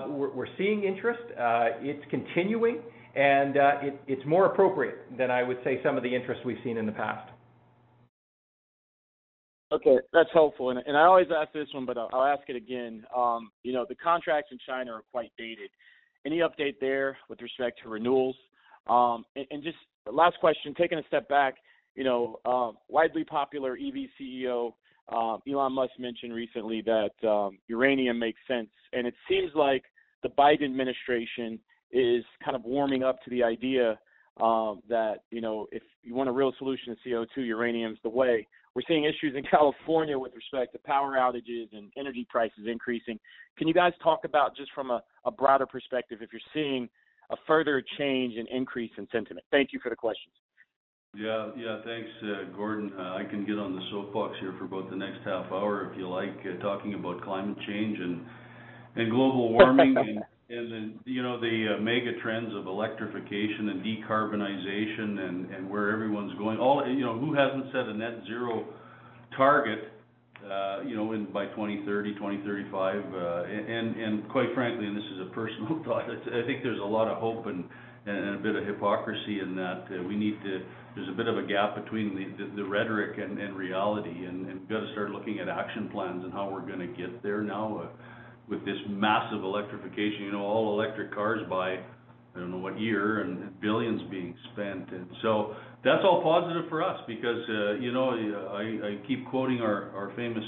we're 0.07 0.47
seeing 0.57 0.83
interest. 0.83 1.21
It's 1.81 2.03
continuing, 2.09 2.79
and 3.15 3.55
it's 4.07 4.25
more 4.25 4.45
appropriate 4.45 5.17
than 5.17 5.29
I 5.29 5.43
would 5.43 5.57
say 5.63 5.81
some 5.83 5.97
of 5.97 6.03
the 6.03 6.15
interest 6.15 6.41
we've 6.45 6.57
seen 6.63 6.77
in 6.77 6.85
the 6.85 6.91
past. 6.93 7.29
Okay, 9.71 9.97
that's 10.11 10.29
helpful. 10.33 10.69
And, 10.69 10.79
and 10.85 10.95
I 10.95 11.01
always 11.01 11.27
ask 11.35 11.51
this 11.51 11.67
one, 11.73 11.85
but 11.85 11.97
I'll 11.97 12.23
ask 12.23 12.43
it 12.47 12.55
again. 12.55 13.05
Um, 13.15 13.49
you 13.63 13.73
know, 13.73 13.85
the 13.87 13.95
contracts 13.95 14.49
in 14.51 14.59
China 14.67 14.91
are 14.91 15.03
quite 15.11 15.31
dated. 15.37 15.69
Any 16.25 16.39
update 16.39 16.75
there 16.79 17.17
with 17.29 17.41
respect 17.41 17.79
to 17.83 17.89
renewals? 17.89 18.35
Um 18.87 19.23
and 19.35 19.63
just 19.63 19.77
last 20.11 20.37
question, 20.39 20.73
taking 20.77 20.97
a 20.99 21.03
step 21.07 21.29
back, 21.29 21.55
you 21.95 22.03
know, 22.03 22.39
um, 22.45 22.77
widely 22.89 23.23
popular 23.23 23.77
EV 23.77 24.09
CEO, 24.19 24.73
um, 25.09 25.39
Elon 25.47 25.73
Musk 25.73 25.91
mentioned 25.99 26.33
recently 26.33 26.81
that 26.81 27.11
uranium 27.67 28.19
makes 28.19 28.39
sense. 28.47 28.69
And 28.93 29.05
it 29.07 29.13
seems 29.29 29.51
like 29.55 29.83
the 30.21 30.29
Biden 30.29 30.63
administration 30.65 31.59
is 31.91 32.23
kind 32.43 32.55
of 32.55 32.63
warming 32.63 33.03
up 33.03 33.21
to 33.23 33.29
the 33.29 33.43
idea 33.43 33.99
that, 34.39 35.17
you 35.31 35.41
know, 35.41 35.67
if 35.71 35.83
you 36.03 36.15
want 36.15 36.29
a 36.29 36.31
real 36.31 36.53
solution 36.57 36.95
to 37.03 37.09
CO2, 37.09 37.45
uranium's 37.47 37.99
the 38.03 38.09
way. 38.09 38.47
We're 38.75 38.83
seeing 38.87 39.03
issues 39.03 39.35
in 39.35 39.43
California 39.51 40.17
with 40.17 40.33
respect 40.35 40.73
to 40.73 40.79
power 40.79 41.13
outages 41.13 41.67
and 41.73 41.91
energy 41.97 42.25
prices 42.29 42.65
increasing. 42.67 43.19
Can 43.57 43.67
you 43.67 43.73
guys 43.73 43.93
talk 44.03 44.21
about 44.25 44.55
just 44.55 44.71
from 44.73 44.91
a 44.91 45.31
broader 45.31 45.65
perspective, 45.65 46.19
if 46.21 46.31
you're 46.31 46.41
seeing 46.53 46.89
a 47.29 47.35
further 47.47 47.83
change 47.97 48.35
and 48.37 48.47
increase 48.49 48.91
in 48.97 49.07
sentiment? 49.11 49.45
Thank 49.51 49.73
you 49.73 49.79
for 49.81 49.89
the 49.89 49.95
questions. 49.95 50.33
Yeah. 51.15 51.51
Yeah. 51.55 51.81
Thanks, 51.85 52.09
uh, 52.23 52.55
Gordon. 52.55 52.91
Uh, 52.97 53.15
I 53.15 53.23
can 53.29 53.45
get 53.45 53.59
on 53.59 53.75
the 53.75 53.81
soapbox 53.91 54.35
here 54.39 54.55
for 54.57 54.65
about 54.65 54.89
the 54.89 54.95
next 54.95 55.19
half 55.23 55.45
hour 55.51 55.91
if 55.91 55.97
you 55.97 56.09
like, 56.09 56.35
uh, 56.41 56.59
talking 56.61 56.95
about 56.95 57.21
climate 57.21 57.57
change 57.67 57.99
and 57.99 58.25
global 59.11 59.53
warming 59.53 59.95
and 59.97 60.23
then, 60.61 60.99
you 61.05 61.23
know, 61.23 61.39
the 61.39 61.75
uh, 61.75 61.81
mega 61.81 62.19
trends 62.21 62.53
of 62.55 62.67
electrification 62.67 63.69
and 63.69 63.83
decarbonization 63.83 65.19
and 65.27 65.51
and 65.51 65.69
where 65.69 65.91
everyone's 65.91 66.37
going. 66.37 66.59
All, 66.59 66.83
you 66.87 67.03
know, 67.03 67.17
who 67.17 67.33
hasn't 67.33 67.65
set 67.71 67.87
a 67.87 67.93
net 67.93 68.23
zero 68.27 68.65
target, 69.35 69.91
uh, 70.45 70.81
you 70.85 70.95
know, 70.95 71.13
in, 71.13 71.31
by 71.31 71.45
2030, 71.47 72.13
2035? 72.15 72.95
Uh, 72.95 73.43
and 73.43 73.95
and 73.95 74.29
Quite 74.29 74.53
frankly, 74.53 74.85
and 74.85 74.97
this 74.97 75.05
is 75.15 75.21
a 75.21 75.33
personal 75.33 75.81
thought, 75.85 76.09
I 76.09 76.45
think 76.45 76.63
there's 76.63 76.81
a 76.81 76.85
lot 76.85 77.07
of 77.07 77.17
hope 77.17 77.47
and 77.47 77.63
and 78.05 78.35
a 78.35 78.39
bit 78.39 78.55
of 78.55 78.65
hypocrisy 78.65 79.39
in 79.39 79.55
that. 79.55 79.85
Uh, 79.89 80.03
we 80.03 80.15
need 80.15 80.41
to 80.43 80.61
there's 80.95 81.09
a 81.09 81.17
bit 81.17 81.27
of 81.27 81.37
a 81.37 81.43
gap 81.43 81.75
between 81.75 82.15
the 82.15 82.61
the 82.61 82.63
rhetoric 82.67 83.17
and 83.17 83.39
and 83.39 83.55
reality, 83.55 84.25
and 84.25 84.45
we've 84.45 84.69
got 84.69 84.81
to 84.81 84.91
start 84.91 85.11
looking 85.11 85.39
at 85.39 85.47
action 85.47 85.89
plans 85.89 86.23
and 86.23 86.33
how 86.33 86.49
we're 86.49 86.67
gonna 86.67 86.87
get 86.87 87.23
there 87.23 87.41
now 87.41 87.89
with 88.49 88.65
this 88.65 88.77
massive 88.89 89.43
electrification. 89.43 90.23
You 90.23 90.31
know, 90.33 90.43
all 90.43 90.79
electric 90.79 91.13
cars 91.13 91.41
by, 91.49 91.73
I 91.73 92.39
don't 92.39 92.51
know 92.51 92.57
what 92.57 92.79
year, 92.79 93.21
and 93.21 93.59
billions 93.61 94.01
being 94.09 94.35
spent. 94.53 94.91
And 94.91 95.07
so 95.21 95.55
that's 95.83 96.03
all 96.03 96.21
positive 96.23 96.69
for 96.69 96.83
us 96.83 96.99
because, 97.07 97.43
uh, 97.49 97.73
you 97.73 97.91
know, 97.91 98.09
I 98.09 98.87
I 98.87 99.07
keep 99.07 99.27
quoting 99.29 99.61
our 99.61 99.91
our 99.95 100.11
famous 100.15 100.45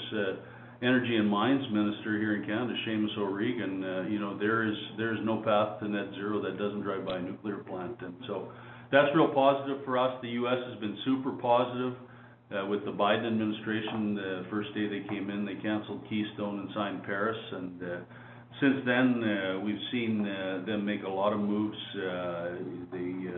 energy 0.81 1.15
and 1.15 1.29
mines 1.29 1.63
minister 1.71 2.19
here 2.19 2.35
in 2.35 2.45
Canada, 2.45 2.73
Seamus 2.87 3.17
O'Regan. 3.17 4.07
You 4.11 4.19
know, 4.19 4.37
there 4.37 4.67
is 4.67 4.75
there's 4.97 5.19
no 5.23 5.37
path 5.37 5.79
to 5.79 5.87
net 5.87 6.13
zero 6.15 6.41
that 6.41 6.57
doesn't 6.57 6.81
drive 6.81 7.05
by 7.05 7.17
a 7.17 7.21
nuclear 7.21 7.57
plant. 7.57 7.97
And 8.01 8.15
so 8.27 8.49
that's 8.91 9.07
real 9.15 9.33
positive 9.33 9.83
for 9.85 9.97
us. 9.97 10.17
The 10.21 10.29
U.S. 10.45 10.57
has 10.69 10.79
been 10.79 10.97
super 11.05 11.31
positive 11.31 11.93
Uh, 12.53 12.63
with 12.67 12.85
the 12.85 12.91
Biden 12.91 13.25
administration. 13.25 14.13
The 14.13 14.45
first 14.51 14.71
day 14.75 14.87
they 14.87 15.01
came 15.09 15.31
in, 15.31 15.45
they 15.45 15.55
canceled 15.55 16.03
Keystone 16.07 16.59
and 16.59 16.69
signed 16.75 17.03
Paris. 17.03 17.37
And 17.51 17.81
uh, 17.81 17.95
since 18.61 18.85
then, 18.85 19.23
uh, 19.23 19.59
we've 19.61 19.81
seen 19.91 20.21
them 20.67 20.85
make 20.85 21.01
a 21.03 21.09
lot 21.09 21.33
of 21.33 21.39
moves. 21.39 21.77
They 22.91 23.31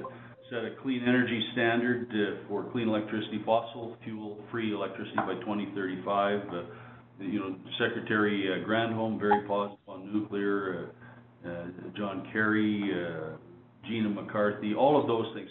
set 0.50 0.66
a 0.66 0.76
clean 0.84 1.04
energy 1.08 1.42
standard 1.54 2.12
for 2.50 2.70
clean 2.74 2.90
electricity, 2.90 3.42
fossil 3.46 3.96
fuel-free 4.04 4.74
electricity 4.74 5.16
by 5.16 5.36
2035. 5.36 6.40
You 7.22 7.40
know, 7.40 7.56
Secretary 7.80 8.62
Granholm, 8.68 9.22
very 9.22 9.48
positive 9.48 9.80
on 9.88 10.12
nuclear. 10.14 10.92
John 11.96 12.28
Kerry, 12.34 12.92
Gina 13.88 14.10
McCarthy, 14.10 14.76
all 14.76 15.00
of 15.00 15.08
those 15.08 15.34
things. 15.34 15.50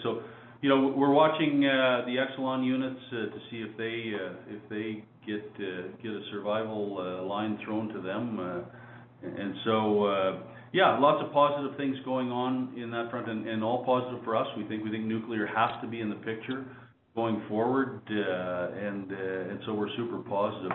You 0.67 0.75
know, 0.75 0.93
we're 0.97 1.13
watching 1.13 1.65
uh, 1.65 2.03
the 2.07 2.17
Exelon 2.17 2.67
units 2.67 2.99
uh, 3.13 3.15
to 3.33 3.39
see 3.53 3.59
if 3.59 3.77
they 3.77 4.11
uh 4.19 4.35
if 4.51 4.69
they 4.69 5.05
get 5.25 5.45
uh, 5.61 5.95
get 6.03 6.11
a 6.11 6.23
survival 6.33 7.25
line 7.25 7.57
thrown 7.65 7.87
to 7.95 8.01
them. 8.01 8.65
And 9.23 9.55
so, 9.65 10.43
yeah, 10.73 10.99
lots 10.99 11.25
of 11.25 11.33
positive 11.33 11.77
things 11.77 11.97
going 12.05 12.33
on 12.33 12.75
in 12.77 12.91
that 12.91 13.13
front 13.13 13.29
and 13.29 13.63
all 13.63 13.85
positive 13.85 14.25
for 14.25 14.35
us. 14.35 14.49
We 14.57 14.65
think 14.65 14.83
we 14.83 14.91
think 14.91 15.05
nuclear 15.05 15.47
has 15.47 15.71
to 15.83 15.87
be 15.87 16.01
in 16.01 16.11
the 16.11 16.17
picture 16.17 16.65
going 17.15 17.45
forward. 17.49 18.01
And 18.09 19.13
and 19.13 19.61
so 19.67 19.73
we're 19.73 19.95
super 19.97 20.19
positive. 20.19 20.73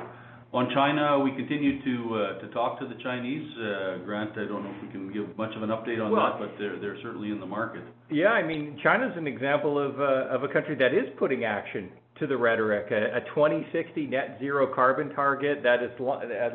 On 0.53 0.69
China, 0.73 1.17
we 1.17 1.31
continue 1.31 1.81
to 1.81 2.15
uh, 2.15 2.47
talk 2.53 2.77
to 2.81 2.85
the 2.85 2.95
Chinese. 3.01 3.49
Uh, 3.57 4.03
Grant, 4.03 4.31
I 4.31 4.43
don't 4.43 4.63
know 4.63 4.73
if 4.75 4.83
we 4.83 4.89
can 4.89 5.13
give 5.13 5.37
much 5.37 5.55
of 5.55 5.63
an 5.63 5.69
update 5.69 6.03
on 6.03 6.11
that. 6.11 6.39
but 6.39 6.59
They're 6.59 6.97
certainly 7.01 7.31
in 7.31 7.39
the 7.39 7.45
market. 7.45 7.83
Yeah, 8.09 8.29
I 8.31 8.45
mean, 8.45 8.77
China's 8.83 9.13
an 9.15 9.27
example 9.27 9.79
of 9.79 10.01
uh, 10.01 10.45
a 10.45 10.51
country 10.51 10.75
that 10.75 10.93
is 10.93 11.07
putting 11.17 11.45
action 11.45 11.89
to 12.19 12.27
the 12.27 12.35
rhetoric. 12.35 12.91
A 12.91 13.21
2060 13.33 14.07
net 14.07 14.37
zero 14.41 14.75
carbon 14.75 15.15
target 15.15 15.63
that 15.63 15.79
has 15.79 15.91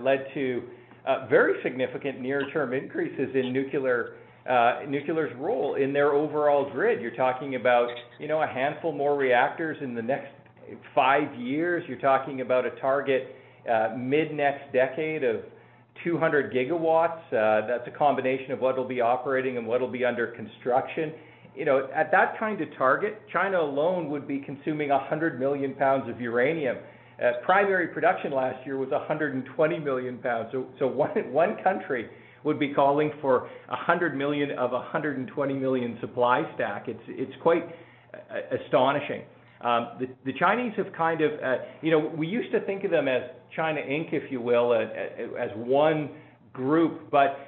led 0.05 0.26
to 0.34 0.62
very 1.30 1.55
significant 1.62 2.20
near-term 2.20 2.74
increases 2.74 3.34
in 3.34 3.51
nuclear's 3.55 5.34
role 5.38 5.76
in 5.76 5.94
their 5.94 6.12
overall 6.12 6.70
grid. 6.70 7.01
You're 7.01 7.16
talking 7.16 7.55
about, 7.55 7.88
you 8.20 8.28
know, 8.28 8.42
a 8.42 8.47
handful 8.47 8.92
more 8.92 9.16
reactors 9.16 9.78
in 9.80 9.94
the 9.94 10.03
next 10.03 10.32
five 10.94 11.34
years, 11.34 11.82
you're 11.88 11.99
talking 11.99 12.42
about 12.42 12.66
a 12.66 12.70
target 12.80 13.36
Uh, 13.69 13.97
mid-next 13.97 14.73
decade 14.73 15.25
of 15.25 15.41
200 16.05 16.53
gigawatts. 16.53 17.19
Uh, 17.33 17.67
that's 17.67 17.89
a 17.89 17.99
combination 17.99 18.53
of 18.53 18.61
what 18.61 18.77
will 18.77 18.87
be 18.87 19.01
operating 19.01 19.57
and 19.57 19.67
what 19.67 19.81
will 19.81 19.91
be 19.91 20.05
under 20.05 20.29
construction. 20.29 21.12
You 21.57 21.64
know, 21.64 21.89
at 21.95 22.12
that 22.12 22.39
kind 22.39 22.61
of 22.61 22.69
target, 22.77 23.21
China 23.33 23.61
alone 23.61 24.09
would 24.11 24.29
be 24.29 24.39
consuming 24.39 24.91
100 24.91 25.41
million 25.41 25.75
pounds 25.75 26.09
of 26.09 26.21
uranium. 26.21 26.77
Uh, 27.21 27.33
primary 27.45 27.89
production 27.89 28.31
last 28.31 28.64
year 28.67 28.77
was 28.77 28.91
120 28.91 29.79
million 29.81 30.19
pounds. 30.19 30.53
So 30.79 30.87
one 30.87 31.57
country 31.64 32.09
would 32.45 32.61
be 32.61 32.73
calling 32.73 33.11
for 33.21 33.49
100 33.69 34.17
million 34.17 34.51
of 34.53 34.73
a 34.73 34.77
120 34.77 35.55
million 35.55 35.99
supply 36.01 36.43
stack. 36.55 36.87
It's 36.87 37.43
quite 37.43 37.64
astonishing. 38.64 39.23
Um, 39.62 39.99
the 40.25 40.33
Chinese 40.39 40.73
have 40.77 40.93
kind 40.93 41.23
of, 41.23 41.33
you 41.81 41.91
know, 41.91 42.12
we 42.17 42.27
used 42.27 42.53
to 42.53 42.61
think 42.61 42.85
of 42.85 42.91
them 42.91 43.09
as 43.09 43.23
China 43.55 43.80
Inc., 43.80 44.12
if 44.12 44.30
you 44.30 44.40
will, 44.40 44.72
as 44.74 45.51
one 45.57 46.11
group, 46.53 47.11
but 47.11 47.38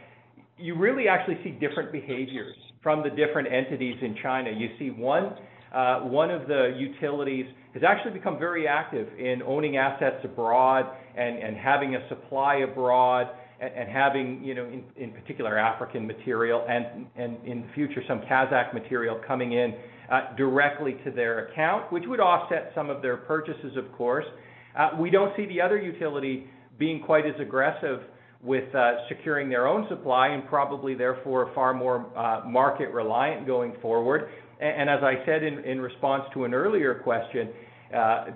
you 0.58 0.76
really 0.76 1.08
actually 1.08 1.38
see 1.42 1.50
different 1.50 1.92
behaviors 1.92 2.54
from 2.82 3.02
the 3.02 3.10
different 3.10 3.52
entities 3.52 3.96
in 4.02 4.16
China. 4.22 4.50
You 4.50 4.68
see 4.78 4.90
one 4.90 5.34
uh, 5.72 6.00
one 6.00 6.30
of 6.30 6.48
the 6.48 6.74
utilities 6.78 7.44
has 7.74 7.82
actually 7.86 8.12
become 8.12 8.38
very 8.38 8.66
active 8.66 9.06
in 9.18 9.42
owning 9.42 9.76
assets 9.76 10.16
abroad 10.24 10.86
and 11.16 11.38
and 11.38 11.56
having 11.56 11.94
a 11.94 12.08
supply 12.08 12.56
abroad 12.56 13.28
and 13.60 13.88
having, 13.88 14.42
you 14.44 14.54
know, 14.54 14.64
in 14.64 14.84
in, 14.96 15.10
particular 15.10 15.58
African 15.58 16.06
material 16.06 16.64
and 16.68 17.06
and 17.16 17.36
in 17.44 17.62
the 17.62 17.68
future, 17.74 18.02
some 18.06 18.20
Kazakh 18.20 18.72
material 18.72 19.20
coming 19.26 19.52
in 19.52 19.74
uh, 20.10 20.34
directly 20.36 20.96
to 21.04 21.10
their 21.10 21.48
account, 21.48 21.92
which 21.92 22.04
would 22.06 22.20
offset 22.20 22.72
some 22.74 22.88
of 22.88 23.02
their 23.02 23.16
purchases, 23.16 23.76
of 23.76 23.90
course. 23.92 24.26
We 24.98 25.10
don't 25.10 25.34
see 25.36 25.46
the 25.46 25.60
other 25.60 25.78
utility 25.78 26.46
being 26.78 27.02
quite 27.02 27.26
as 27.26 27.34
aggressive 27.40 28.00
with 28.42 28.72
uh, 28.74 29.08
securing 29.08 29.48
their 29.48 29.66
own 29.66 29.86
supply 29.88 30.28
and 30.28 30.46
probably 30.46 30.94
therefore 30.94 31.50
far 31.54 31.74
more 31.74 32.06
uh, 32.16 32.42
market 32.46 32.90
reliant 32.90 33.46
going 33.46 33.74
forward. 33.82 34.28
And, 34.60 34.82
and 34.82 34.90
as 34.90 35.02
I 35.02 35.24
said 35.26 35.42
in 35.42 35.58
in, 35.64 35.80
response 35.80 36.24
to 36.34 36.44
an 36.44 36.54
earlier 36.54 36.94
question, 36.94 37.48
uh, 37.94 38.26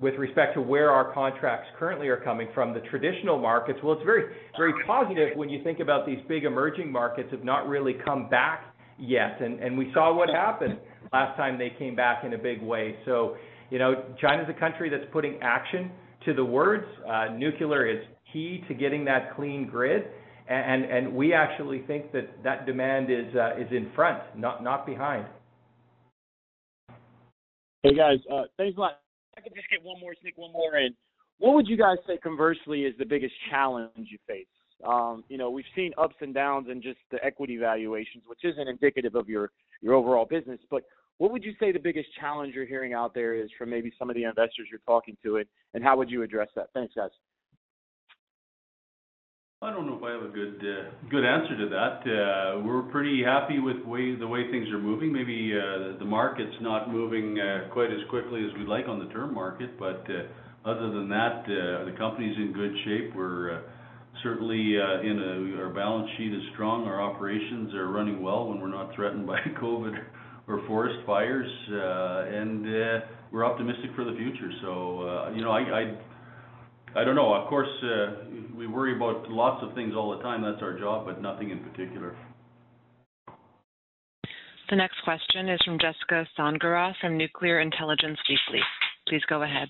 with 0.00 0.14
respect 0.14 0.54
to 0.54 0.60
where 0.60 0.92
our 0.92 1.12
contracts 1.12 1.66
currently 1.78 2.08
are 2.08 2.18
coming 2.18 2.48
from, 2.54 2.72
the 2.72 2.80
traditional 2.90 3.38
markets, 3.38 3.80
well, 3.82 3.94
it's 3.94 4.04
very, 4.04 4.34
very 4.56 4.72
positive 4.86 5.36
when 5.36 5.48
you 5.48 5.62
think 5.64 5.80
about 5.80 6.06
these 6.06 6.18
big 6.28 6.44
emerging 6.44 6.92
markets 6.92 7.28
have 7.32 7.42
not 7.42 7.66
really 7.68 7.96
come 8.04 8.28
back 8.28 8.74
yet. 8.98 9.40
And, 9.40 9.60
and 9.60 9.76
we 9.76 9.90
saw 9.92 10.14
what 10.14 10.28
happened 10.28 10.78
last 11.12 11.36
time 11.36 11.58
they 11.58 11.72
came 11.78 11.96
back 11.96 12.24
in 12.24 12.34
a 12.34 12.38
big 12.38 12.62
way. 12.62 12.96
You 13.70 13.78
know, 13.78 14.04
China's 14.20 14.46
a 14.48 14.58
country 14.58 14.88
that's 14.88 15.10
putting 15.12 15.38
action 15.42 15.90
to 16.24 16.34
the 16.34 16.44
words. 16.44 16.86
Uh, 17.06 17.26
nuclear 17.36 17.86
is 17.86 18.04
key 18.32 18.64
to 18.68 18.74
getting 18.74 19.04
that 19.04 19.34
clean 19.36 19.66
grid. 19.66 20.04
And, 20.48 20.84
and 20.84 21.14
we 21.14 21.34
actually 21.34 21.82
think 21.86 22.10
that 22.12 22.42
that 22.42 22.64
demand 22.64 23.10
is 23.10 23.34
uh, 23.34 23.60
is 23.60 23.70
in 23.70 23.90
front, 23.94 24.22
not 24.34 24.64
not 24.64 24.86
behind. 24.86 25.26
Hey, 27.82 27.94
guys. 27.94 28.18
Uh, 28.32 28.44
thanks 28.56 28.76
a 28.78 28.80
lot. 28.80 29.00
I 29.36 29.42
could 29.42 29.54
just 29.54 29.68
get 29.70 29.84
one 29.84 30.00
more, 30.00 30.14
sneak 30.22 30.38
one 30.38 30.52
more 30.52 30.76
in. 30.78 30.94
What 31.38 31.54
would 31.54 31.68
you 31.68 31.76
guys 31.76 31.98
say 32.06 32.16
conversely 32.16 32.84
is 32.84 32.94
the 32.98 33.04
biggest 33.04 33.34
challenge 33.50 33.90
you 33.96 34.18
face? 34.26 34.46
Um, 34.86 35.22
you 35.28 35.38
know, 35.38 35.50
we've 35.50 35.64
seen 35.76 35.92
ups 35.98 36.16
and 36.20 36.32
downs 36.32 36.68
in 36.70 36.80
just 36.80 36.98
the 37.10 37.22
equity 37.24 37.56
valuations, 37.56 38.24
which 38.26 38.40
isn't 38.44 38.68
indicative 38.68 39.14
of 39.14 39.28
your 39.28 39.50
your 39.80 39.94
overall 39.94 40.24
business. 40.24 40.58
What 41.18 41.32
would 41.32 41.44
you 41.44 41.52
say 41.58 41.72
the 41.72 41.80
biggest 41.80 42.08
challenge 42.20 42.54
you're 42.54 42.66
hearing 42.66 42.94
out 42.94 43.12
there 43.12 43.34
is 43.34 43.50
from 43.58 43.70
maybe 43.70 43.92
some 43.98 44.08
of 44.08 44.14
the 44.14 44.24
investors 44.24 44.68
you're 44.70 44.80
talking 44.86 45.16
to, 45.24 45.42
and 45.74 45.84
how 45.84 45.96
would 45.96 46.10
you 46.10 46.22
address 46.22 46.48
that? 46.54 46.68
Thanks, 46.74 46.94
guys. 46.94 47.10
I 49.60 49.72
don't 49.72 49.86
know 49.86 49.96
if 49.96 50.04
I 50.04 50.12
have 50.12 50.22
a 50.22 50.32
good 50.32 50.62
uh, 50.62 50.90
good 51.10 51.24
answer 51.24 51.58
to 51.58 51.68
that. 51.70 51.98
Uh, 52.06 52.60
we're 52.60 52.82
pretty 52.92 53.24
happy 53.24 53.58
with 53.58 53.84
way, 53.84 54.14
the 54.14 54.26
way 54.26 54.48
things 54.52 54.68
are 54.68 54.78
moving. 54.78 55.12
Maybe 55.12 55.52
uh, 55.52 55.98
the 55.98 56.04
market's 56.04 56.54
not 56.60 56.92
moving 56.92 57.36
quite 57.72 57.90
as 57.90 57.98
quickly 58.08 58.46
as 58.46 58.56
we'd 58.56 58.68
like 58.68 58.86
on 58.86 59.00
the 59.00 59.12
term 59.12 59.34
market. 59.34 59.76
But 59.76 60.06
other 60.64 60.92
than 60.92 61.08
that, 61.08 61.42
the 61.48 61.92
company's 61.98 62.36
in 62.36 62.52
good 62.52 62.72
shape. 62.84 63.16
We're 63.16 63.64
certainly 64.22 64.76
in 64.76 65.18
a, 65.18 65.60
our 65.60 65.70
balance 65.70 66.08
sheet 66.16 66.32
is 66.32 66.42
strong. 66.54 66.86
Our 66.86 67.02
operations 67.02 67.74
are 67.74 67.88
running 67.88 68.22
well 68.22 68.46
when 68.46 68.60
we're 68.60 68.68
not 68.68 68.94
threatened 68.94 69.26
by 69.26 69.40
COVID 69.60 69.98
or 70.48 70.66
forest 70.66 70.98
fires. 71.06 71.50
Uh, 71.70 72.36
and 72.36 72.66
uh, 72.66 73.06
we're 73.30 73.44
optimistic 73.44 73.90
for 73.94 74.04
the 74.04 74.16
future. 74.16 74.50
So, 74.62 75.02
uh, 75.02 75.30
you 75.34 75.42
know, 75.42 75.52
I 75.52 77.04
don't 77.04 77.14
know. 77.14 77.34
Of 77.34 77.48
course, 77.48 77.68
we 78.56 78.66
worry 78.66 78.96
about 78.96 79.30
lots 79.30 79.62
of 79.62 79.74
things 79.74 79.94
all 79.94 80.16
the 80.16 80.22
time. 80.22 80.42
That's 80.42 80.62
our 80.62 80.78
job, 80.78 81.06
but 81.06 81.20
nothing 81.20 81.50
in 81.50 81.60
particular. 81.60 82.16
The 84.70 84.76
next 84.76 84.96
question 85.02 85.48
is 85.48 85.60
from 85.64 85.78
Jessica 85.78 86.26
Sondgeroth 86.38 86.94
from 87.00 87.16
Nuclear 87.16 87.60
Intelligence 87.60 88.18
Weekly. 88.28 88.60
Please 89.06 89.22
go 89.28 89.42
ahead. 89.42 89.68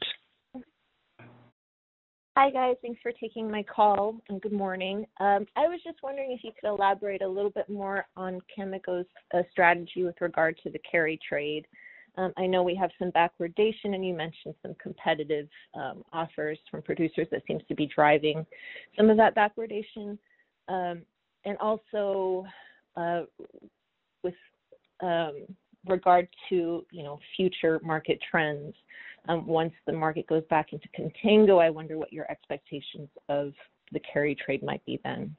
Hi, 2.41 2.51
guys. 2.51 2.77
Thanks 2.83 3.01
for 3.03 3.11
taking 3.11 3.51
my 3.51 3.65
call, 3.65 4.15
and 4.29 4.41
good 4.41 4.53
morning. 4.53 5.05
Um, 5.19 5.45
I 5.57 5.67
was 5.67 5.81
just 5.83 5.99
wondering 6.05 6.31
if 6.31 6.45
you 6.45 6.53
could 6.53 6.69
elaborate 6.69 7.21
a 7.21 7.27
little 7.27 7.51
bit 7.51 7.69
more 7.69 8.07
on 8.17 8.41
Cameco's 8.57 9.07
uh, 9.35 9.43
strategy 9.51 10.05
with 10.05 10.15
regard 10.21 10.57
to 10.63 10.71
the 10.71 10.79
carry 10.89 11.19
trade. 11.29 11.67
Um, 12.17 12.33
I 12.37 12.47
know 12.47 12.63
we 12.63 12.77
have 12.77 12.91
some 12.97 13.11
backwardation, 13.11 13.87
and 13.87 14.07
you 14.07 14.15
mentioned 14.15 14.55
some 14.63 14.77
competitive 14.81 15.49
um, 15.75 16.05
offers 16.13 16.61
from 16.71 16.81
producers 16.83 17.27
that 17.33 17.43
seems 17.49 17.63
to 17.67 17.75
be 17.75 17.91
driving 17.93 18.47
some 18.97 19.11
of 19.11 19.17
that 19.17 19.35
backwardation. 19.35 20.17
Um 20.69 21.03
and 21.45 21.59
also, 21.59 22.47
uh, 22.97 23.23
with 24.23 24.35
regard 25.89 26.29
to, 26.49 26.85
you 26.91 27.03
know, 27.03 27.19
future 27.37 27.81
market 27.83 28.19
trends, 28.31 28.75
um, 29.29 29.47
once 29.47 29.73
the 29.87 29.93
market 29.93 30.27
goes 30.27 30.45
back 30.49 30.73
into 30.73 30.89
contango, 30.99 31.63
I 31.63 31.71
wonder 31.71 31.99
what 31.99 32.13
your 32.13 32.31
expectations 32.31 33.09
of 33.29 33.53
the 33.93 34.01
carry 34.01 34.35
trade 34.35 34.63
might 34.63 34.85
be 34.87 35.01
then. 35.05 35.35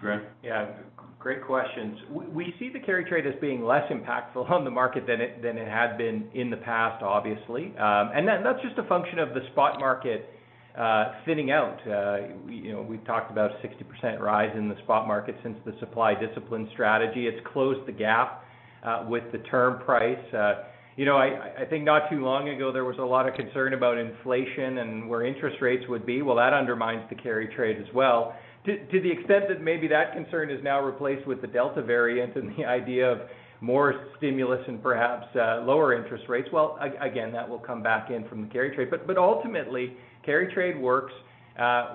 Grant? 0.00 0.24
Yeah, 0.42 0.72
great 1.18 1.42
questions. 1.42 1.98
We 2.10 2.54
see 2.58 2.70
the 2.70 2.80
carry 2.80 3.04
trade 3.04 3.26
as 3.26 3.34
being 3.40 3.64
less 3.64 3.90
impactful 3.90 4.50
on 4.50 4.64
the 4.64 4.70
market 4.70 5.06
than 5.06 5.20
it 5.20 5.68
had 5.68 5.96
been 5.96 6.28
in 6.34 6.50
the 6.50 6.58
past, 6.58 7.02
obviously. 7.02 7.74
Um, 7.78 8.10
and 8.14 8.28
that's 8.28 8.62
just 8.62 8.78
a 8.78 8.84
function 8.88 9.18
of 9.18 9.30
the 9.30 9.40
spot 9.52 9.80
market 9.80 10.28
uh, 10.76 11.12
thinning 11.24 11.50
out. 11.50 11.78
Uh, 11.86 12.50
you 12.50 12.72
know, 12.72 12.82
we've 12.82 13.04
talked 13.06 13.30
about 13.30 13.50
a 13.52 13.66
60% 13.66 14.20
rise 14.20 14.54
in 14.56 14.68
the 14.68 14.76
spot 14.82 15.06
market 15.06 15.34
since 15.42 15.56
the 15.64 15.72
supply 15.80 16.14
discipline 16.14 16.68
strategy. 16.72 17.26
It's 17.26 17.44
closed 17.52 17.86
the 17.86 17.92
gap 17.92 18.44
Uh, 18.86 19.04
with 19.08 19.24
the 19.32 19.38
term 19.38 19.80
price. 19.80 20.32
Uh, 20.32 20.62
you 20.96 21.04
know, 21.04 21.16
I 21.16 21.64
think 21.68 21.84
not 21.84 22.08
too 22.08 22.24
long 22.24 22.48
ago, 22.50 22.70
there 22.70 22.84
was 22.84 22.98
a 22.98 23.04
lot 23.04 23.28
of 23.28 23.34
concern 23.34 23.74
about 23.74 23.98
inflation 23.98 24.78
and 24.78 25.08
where 25.10 25.26
interest 25.26 25.56
rates 25.60 25.82
would 25.88 26.06
be. 26.06 26.22
Well, 26.22 26.36
that 26.36 26.52
undermines 26.52 27.02
the 27.10 27.16
carry 27.16 27.48
trade 27.48 27.78
as 27.78 27.92
well. 27.92 28.36
To 28.64 29.00
the 29.02 29.10
extent 29.10 29.46
that 29.48 29.60
maybe 29.60 29.88
that 29.88 30.12
concern 30.12 30.50
is 30.50 30.62
now 30.62 30.80
replaced 30.80 31.26
with 31.26 31.40
the 31.40 31.48
Delta 31.48 31.82
variant 31.82 32.36
and 32.36 32.56
the 32.56 32.64
idea 32.68 33.10
of 33.10 33.22
more 33.60 34.06
stimulus 34.18 34.60
and 34.68 34.80
perhaps 34.80 35.26
uh, 35.34 35.62
lower 35.64 35.92
interest 35.92 36.24
rates, 36.28 36.48
well, 36.52 36.78
again, 37.00 37.32
that 37.32 37.48
will 37.48 37.58
come 37.58 37.82
back 37.82 38.10
in 38.10 38.26
from 38.28 38.42
the 38.42 38.48
carry 38.48 38.72
trade. 38.72 38.88
But 38.90 39.18
ultimately, 39.18 39.94
carry 40.24 40.54
trade 40.54 40.80
works 40.80 41.12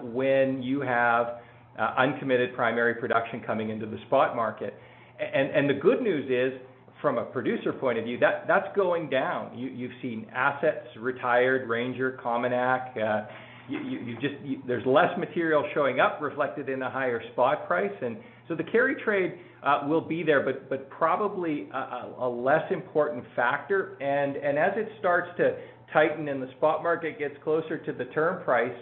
when 0.03 0.61
you 0.61 0.81
have 0.81 1.37
uncommitted 1.77 2.53
primary 2.53 2.95
production 2.95 3.39
coming 3.39 3.69
into 3.69 3.85
the 3.85 3.97
spot 4.07 4.35
market. 4.35 4.73
The 5.17 5.79
good 5.81 6.01
news 6.01 6.29
is, 6.29 6.59
from 7.01 7.17
a 7.17 7.25
producer 7.25 7.73
point 7.73 7.97
of 7.97 8.05
view, 8.05 8.17
that 8.19 8.45
that's 8.47 8.67
going 8.75 9.09
down. 9.09 9.57
You, 9.57 9.69
you've 9.69 9.91
seen 10.01 10.27
assets 10.33 10.87
retired, 10.99 11.67
Ranger, 11.67 12.19
COMINAK. 12.23 13.27
There's 14.67 14.85
less 14.85 15.17
material 15.17 15.63
showing 15.73 15.99
up 15.99 16.19
reflected 16.21 16.69
in 16.69 16.81
a 16.81 16.89
higher 16.89 17.21
spot 17.33 17.67
price. 17.67 17.91
And 18.01 18.17
so 18.47 18.55
the 18.55 18.63
carry 18.63 18.95
trade 19.03 19.39
uh, 19.63 19.81
will 19.87 20.01
be 20.01 20.23
there, 20.23 20.43
but 20.43 20.69
but 20.69 20.89
probably 20.89 21.69
a 21.73 22.27
less 22.27 22.71
important 22.71 23.23
factor. 23.35 23.97
And 24.01 24.35
and 24.35 24.57
as 24.57 24.73
it 24.75 24.89
starts 24.99 25.29
to 25.37 25.57
tighten 25.93 26.27
and 26.27 26.41
the 26.41 26.51
spot 26.57 26.83
market 26.83 27.19
gets 27.19 27.35
closer 27.43 27.77
to 27.77 27.93
the 27.93 28.05
term 28.05 28.43
price, 28.43 28.75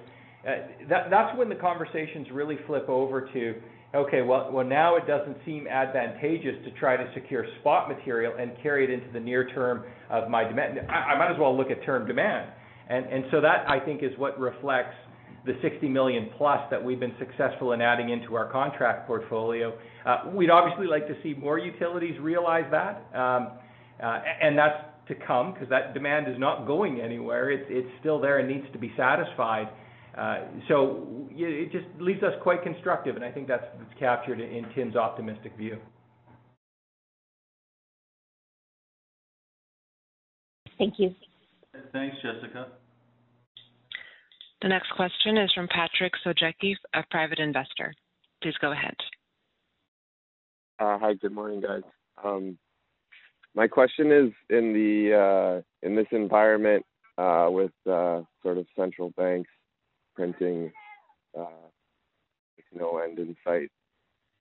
that's 0.90 1.38
when 1.38 1.50
the 1.50 1.56
conversations 1.56 2.28
really 2.32 2.58
flip 2.66 2.88
over 2.88 3.30
to, 3.34 3.56
okay, 3.94 4.22
well, 4.22 4.50
well, 4.52 4.66
now 4.66 4.96
it 4.96 5.08
doesn't 5.08 5.38
seem 5.46 5.68
advantageous 5.68 6.56
to 6.66 6.72
try 6.80 6.98
to 6.98 7.10
secure 7.14 7.46
spot 7.60 7.90
material 7.90 8.34
and 8.40 8.52
carry 8.62 8.84
it 8.84 8.90
into 8.90 9.12
the 9.12 9.20
near 9.20 9.48
term 9.50 9.84
of 10.10 10.30
my 10.30 10.44
demand. 10.44 10.80
I 10.90 11.18
might 11.18 11.32
as 11.32 11.40
well 11.40 11.56
look 11.56 11.72
at 11.72 11.84
term 11.84 12.08
demand. 12.08 12.52
And, 12.90 13.06
and 13.06 13.26
so 13.32 13.42
that, 13.42 13.70
I 13.70 13.80
think, 13.80 14.02
is 14.04 14.12
what 14.18 14.40
reflects 14.40 14.96
the 15.46 15.54
60 15.62 15.88
million 15.88 16.30
plus 16.38 16.60
that 16.70 16.84
we've 16.84 17.00
been 17.00 17.16
successful 17.18 17.72
in 17.74 17.82
adding 17.82 18.10
into 18.10 18.36
our 18.36 18.52
contract 18.52 19.08
portfolio. 19.08 19.74
We'd 20.34 20.50
obviously 20.50 20.88
like 20.88 21.08
to 21.08 21.16
see 21.24 21.34
more 21.34 21.58
utilities 21.58 22.20
realize 22.20 22.66
that. 22.72 23.06
um, 23.14 23.52
uh, 24.04 24.22
And 24.42 24.58
that's 24.58 24.84
to 25.10 25.16
come 25.26 25.54
because 25.54 25.68
that 25.70 25.94
demand 25.94 26.28
is 26.28 26.40
not 26.40 26.66
going 26.66 27.02
anywhere. 27.02 27.50
It's 27.52 27.66
it's 27.70 27.90
still 28.00 28.22
there 28.22 28.38
and 28.40 28.48
needs 28.48 28.66
to 28.74 28.80
be 28.80 28.94
satisfied. 28.96 29.68
Uh, 30.18 30.40
so 30.68 31.08
it 31.32 31.72
just 31.72 31.86
leaves 32.00 32.24
us 32.24 32.34
quite 32.42 32.64
constructive, 32.64 33.16
and 33.16 33.24
I 33.24 33.32
think 33.32 33.48
that's, 33.48 33.66
that's 33.78 34.00
captured 34.00 34.40
in 34.42 34.66
Tim's 34.76 34.96
optimistic 34.96 35.56
view. 35.58 35.78
Thank 40.78 40.96
you. 40.98 41.14
Thanks, 41.92 42.16
Jessica. 42.22 42.68
The 44.62 44.68
next 44.68 44.90
question 44.96 45.38
is 45.38 45.52
from 45.54 45.68
Patrick 45.68 46.14
Sojecki, 46.26 46.74
a 46.94 47.04
private 47.12 47.40
investor. 47.40 47.94
Please 48.42 48.56
go 48.60 48.72
ahead. 48.72 48.96
Uh, 50.80 50.98
hi, 50.98 51.14
good 51.14 51.34
morning, 51.34 51.62
guys. 51.62 51.82
Um, 52.24 52.58
my 53.56 53.68
question 53.68 54.12
is 54.12 54.32
in 54.50 54.74
the 54.74 55.16
uh, 55.16 55.62
in 55.86 55.96
this 55.96 56.08
environment 56.12 56.86
uh, 57.18 57.48
with 57.50 57.72
uh, 57.90 58.22
sort 58.44 58.58
of 58.58 58.66
central 58.78 59.12
banks 59.18 59.50
printing 60.20 60.70
uh, 61.38 61.46
no 62.74 62.98
end 62.98 63.20
in 63.20 63.38
sight, 63.46 63.70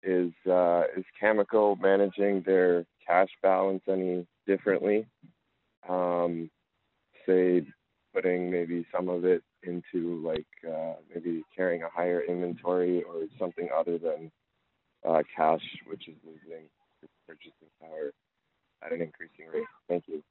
is 0.02 0.32
uh, 0.50 0.82
is 0.96 1.04
Cameco 1.22 1.80
managing 1.80 2.42
their 2.44 2.84
cash 3.06 3.28
balance 3.44 3.82
any 3.88 4.26
differently? 4.44 5.06
Um, 5.88 6.50
say 7.26 7.64
putting 8.12 8.50
maybe 8.50 8.84
some 8.92 9.08
of 9.08 9.24
it 9.24 9.42
into 9.62 10.20
like 10.26 10.46
uh, 10.68 10.94
maybe 11.14 11.44
carrying 11.56 11.84
a 11.84 11.88
higher 11.88 12.22
inventory 12.28 13.04
or 13.04 13.26
something 13.38 13.68
other 13.72 13.98
than 13.98 14.32
uh, 15.08 15.22
cash, 15.36 15.62
which 15.86 16.08
is 16.08 16.16
losing 16.24 16.66
purchasing 17.28 17.70
power 17.80 18.10
at 18.84 18.92
an 18.92 19.00
increasing 19.00 19.46
rate? 19.54 19.64
Thank 19.88 20.04
you. 20.08 20.24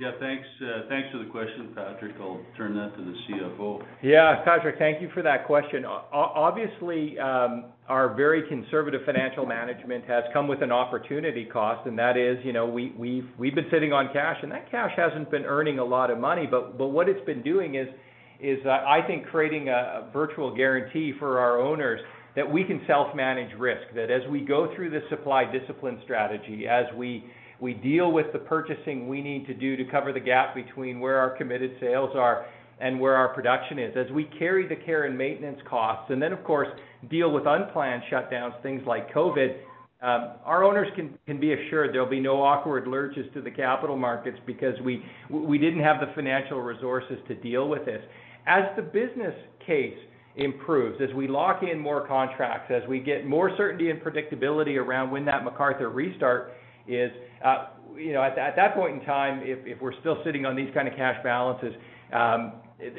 Yeah, 0.00 0.12
thanks. 0.18 0.46
Uh, 0.60 0.88
thanks 0.88 1.08
for 1.12 1.18
the 1.18 1.30
question, 1.30 1.72
Patrick. 1.74 2.14
I'll 2.18 2.40
turn 2.56 2.74
that 2.74 2.96
to 2.96 3.04
the 3.04 3.14
CFO. 3.28 3.84
Yeah, 4.02 4.42
Patrick, 4.42 4.76
thank 4.78 5.02
you 5.02 5.10
for 5.12 5.22
that 5.22 5.46
question. 5.46 5.84
Obviously, 5.84 7.18
um, 7.18 7.66
our 7.88 8.14
very 8.14 8.48
conservative 8.48 9.02
financial 9.04 9.44
management 9.44 10.04
has 10.06 10.24
come 10.32 10.48
with 10.48 10.62
an 10.62 10.72
opportunity 10.72 11.44
cost, 11.44 11.86
and 11.86 11.98
that 11.98 12.16
is, 12.16 12.38
you 12.42 12.54
know, 12.54 12.66
we, 12.66 12.94
we've 13.38 13.54
been 13.54 13.68
sitting 13.70 13.92
on 13.92 14.10
cash, 14.14 14.38
and 14.42 14.50
that 14.50 14.70
cash 14.70 14.92
hasn't 14.96 15.30
been 15.30 15.44
earning 15.44 15.78
a 15.78 15.84
lot 15.84 16.10
of 16.10 16.18
money, 16.18 16.48
what 16.50 17.08
it's 17.08 17.24
been 17.26 17.42
doing 17.42 17.74
is 17.74 18.58
uh, 18.66 18.70
I 18.70 19.00
think 19.06 19.26
creating 19.26 19.68
a, 19.68 20.06
a 20.08 20.10
virtual 20.12 20.54
guarantee 20.56 21.12
for 21.18 21.38
our 21.38 21.60
owners 21.60 22.00
that 22.34 22.50
we 22.50 22.64
can 22.64 22.80
self-manage 22.86 23.56
risk. 23.58 23.82
That 23.94 24.10
as 24.10 24.22
we 24.30 24.40
go 24.40 24.74
through 24.74 24.90
the 24.90 25.00
supply 25.10 25.44
discipline 25.44 26.00
strategy, 26.02 26.66
as 26.66 26.86
we 26.96 27.24
we 27.62 27.74
deal 27.74 28.10
with 28.10 28.26
the 28.32 28.40
purchasing 28.40 29.08
we 29.08 29.22
need 29.22 29.46
to 29.46 29.54
do 29.54 29.76
to 29.76 29.84
cover 29.84 30.12
the 30.12 30.20
gap 30.20 30.52
between 30.52 30.98
where 30.98 31.16
our 31.16 31.30
committed 31.30 31.70
sales 31.78 32.10
are 32.16 32.44
and 32.80 32.98
where 32.98 33.14
our 33.14 33.28
production 33.32 33.78
is. 33.78 33.94
As 33.96 34.10
we 34.10 34.24
carry 34.36 34.66
the 34.66 34.74
care 34.74 35.04
and 35.04 35.16
maintenance 35.16 35.60
costs, 35.70 36.10
and 36.10 36.20
then 36.20 36.32
of 36.32 36.42
course 36.42 36.66
deal 37.08 37.30
with 37.30 37.44
unplanned 37.46 38.02
shutdowns, 38.10 38.60
things 38.64 38.82
like 38.84 39.14
COVID, 39.14 39.58
um, 40.02 40.32
our 40.44 40.64
owners 40.64 40.88
can, 40.96 41.38
be 41.38 41.52
assured 41.52 41.94
there'll 41.94 42.10
be 42.10 42.18
no 42.18 42.42
awkward 42.42 42.88
lurches 42.88 43.26
to 43.34 43.40
the 43.40 43.50
capital 43.52 43.96
markets 43.96 44.38
because 44.44 44.74
we 44.84 45.00
we 45.30 45.56
didn't 45.56 45.84
have 45.84 46.00
the 46.00 46.12
financial 46.16 46.60
resources 46.60 47.18
to 47.28 47.36
deal 47.36 47.68
with 47.68 47.84
this. 47.84 48.02
As 48.44 48.64
the 48.74 48.82
business 48.82 49.34
case 49.64 49.96
improves, 50.34 51.00
as 51.00 51.14
we 51.14 51.28
lock 51.28 51.62
in 51.62 51.78
more 51.78 52.08
contracts, 52.08 52.72
as 52.74 52.82
we 52.88 52.98
get 52.98 53.24
more 53.24 53.56
certainty 53.56 53.90
and 53.90 54.00
predictability 54.00 54.76
around 54.76 55.12
when 55.12 55.24
that 55.26 55.44
McArthur 55.44 55.94
restart 55.94 56.54
is, 56.86 57.10
uh, 57.44 57.66
you 57.96 58.12
know, 58.12 58.22
at, 58.22 58.38
at 58.38 58.56
that 58.56 58.74
point 58.74 59.00
in 59.00 59.06
time, 59.06 59.40
if, 59.44 59.80
we're 59.80 59.98
still 60.00 60.18
sitting 60.24 60.46
on 60.46 60.56
these 60.56 60.72
kind 60.74 60.88
of 60.88 60.94
cash 60.94 61.16
balances, 61.22 61.74
um, 62.12 62.52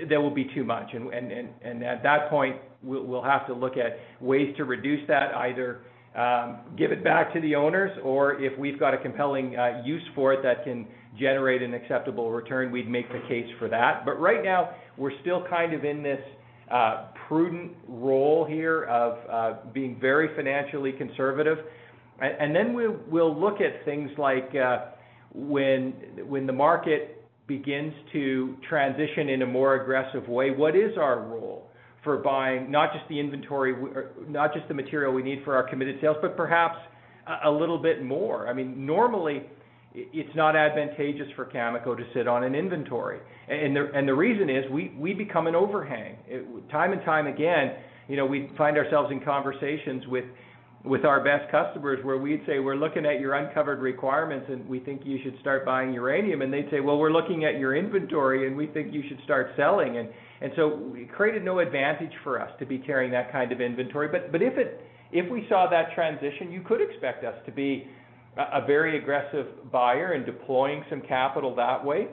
there 0.07 0.21
will 0.21 0.33
be 0.33 0.47
too 0.55 0.63
much. 0.63 0.93
At 0.93 2.03
that 2.03 2.29
point, 2.29 2.57
we'll, 2.81 3.03
we'll 3.03 3.23
have 3.23 3.47
to 3.47 3.53
look 3.53 3.73
at 3.77 3.99
ways 4.21 4.55
to 4.57 4.63
reduce 4.65 5.05
that, 5.07 5.35
either 5.35 5.81
um, 6.15 6.59
give 6.77 6.91
it 6.91 7.03
back 7.03 7.33
to 7.33 7.41
the 7.41 7.55
owners, 7.55 7.91
or 8.03 8.39
if 8.39 8.57
we've 8.59 8.79
got 8.79 8.93
a 8.93 8.97
compelling 8.97 9.55
uh, 9.55 9.81
use 9.83 10.03
for 10.13 10.31
it 10.33 10.43
that 10.43 10.63
can 10.63 10.87
generate 11.19 11.61
an 11.61 11.73
acceptable 11.73 12.31
return, 12.31 12.71
we'd 12.71 12.89
make 12.89 13.07
the 13.09 13.21
case 13.27 13.47
for 13.59 13.67
that. 13.69 14.05
But 14.05 14.19
right 14.19 14.43
now, 14.43 14.75
we're 14.97 15.17
still 15.21 15.43
kind 15.49 15.73
of 15.73 15.83
in 15.83 16.03
this 16.03 16.21
uh, 16.71 17.07
prudent 17.27 17.73
role 17.87 18.45
here 18.45 18.83
of 18.85 19.73
being 19.73 19.99
very 19.99 20.35
financially 20.35 20.91
conservative. 20.91 21.57
And 22.23 22.55
then 22.55 22.73
we'll, 22.73 23.39
look 23.39 23.59
at 23.59 23.83
things 23.85 24.09
like 24.17 24.51
uh, 24.55 24.85
when, 25.33 25.91
when 26.27 26.47
the 26.47 26.53
market 26.53 27.23
begins 27.47 27.93
to 28.13 28.55
transition 28.67 29.29
in 29.29 29.41
a 29.41 29.45
more 29.45 29.81
aggressive 29.81 30.27
way, 30.29 30.51
what 30.51 30.75
is 30.75 30.97
our 30.97 31.19
role 31.19 31.69
for 32.03 32.17
buying 32.17 32.71
not 32.71 32.93
just 32.93 33.07
the 33.09 33.19
inventory, 33.19 33.75
not 34.27 34.53
just 34.53 34.67
the 34.67 34.73
material 34.73 35.13
we 35.13 35.21
need 35.21 35.43
for 35.43 35.55
our 35.55 35.63
committed 35.63 35.97
sales, 36.01 36.17
but 36.21 36.37
perhaps 36.37 36.77
a, 37.45 37.51
little 37.51 37.77
bit 37.77 38.03
more? 38.03 38.47
I 38.47 38.53
mean, 38.53 38.85
normally 38.85 39.43
it's 39.93 40.35
not 40.35 40.55
advantageous 40.55 41.27
for 41.35 41.45
Cameco 41.45 41.95
to 41.97 42.03
sit 42.13 42.27
on 42.27 42.43
an 42.43 42.55
inventory. 42.55 43.19
And 43.49 43.75
the, 43.75 43.91
and 43.93 44.07
the 44.07 44.13
reason 44.13 44.49
is 44.49 44.63
we, 44.71 45.13
become 45.13 45.47
an 45.47 45.55
overhang. 45.55 46.15
Time 46.71 46.93
and 46.93 47.03
time 47.03 47.27
again, 47.27 47.73
you 48.07 48.15
know, 48.15 48.25
we 48.25 48.49
find 48.57 48.77
ourselves 48.77 49.11
in 49.11 49.19
conversations 49.19 50.07
with 50.07 50.25
with 50.85 51.05
our 51.05 51.23
best 51.23 51.49
customers 51.49 52.03
where 52.03 52.17
we'd 52.17 52.41
say 52.45 52.59
we're 52.59 52.75
looking 52.75 53.05
at 53.05 53.21
your 53.21 53.35
uncovered 53.35 53.79
requirements 53.79 54.47
and 54.49 54.67
we 54.67 54.81
think 54.81 55.01
you 55.05 55.17
should 55.23 55.39
start 55.39 55.65
buying 55.65 55.93
uranium. 55.93 56.41
And 56.41 56.51
they'd 56.51 56.69
say 56.69 56.81
well 56.81 56.97
we're 56.97 57.11
looking 57.11 57.45
at 57.45 57.57
your 57.57 57.75
inventory 57.75 58.47
and 58.47 58.57
we 58.57 58.67
think 58.67 58.93
you 58.93 59.01
should 59.07 59.19
start 59.23 59.51
selling. 59.55 59.97
And 59.97 60.09
and 60.41 60.51
so 60.57 60.93
it 60.95 61.09
created 61.11 61.45
no 61.45 61.59
advantage 61.59 62.11
for 62.21 62.41
us 62.41 62.51
to 62.59 62.65
be 62.65 62.77
carrying 62.79 63.11
that 63.11 63.31
kind 63.31 63.51
of 63.53 63.61
inventory. 63.61 64.09
But 64.09 64.31
but 64.31 64.41
if 64.41 64.57
it 64.57 64.81
if 65.13 65.31
we 65.31 65.45
saw 65.47 65.69
that 65.69 65.93
transition 65.95 66.51
you 66.51 66.61
could 66.61 66.81
expect 66.81 67.23
us 67.23 67.35
to 67.45 67.51
be 67.51 67.87
a, 68.35 68.61
a 68.61 68.65
very 68.65 68.97
aggressive 68.97 69.71
buyer 69.71 70.11
and 70.13 70.25
deploying 70.25 70.83
some 70.89 71.01
capital 71.01 71.55
that 71.55 71.83
way. 71.83 72.07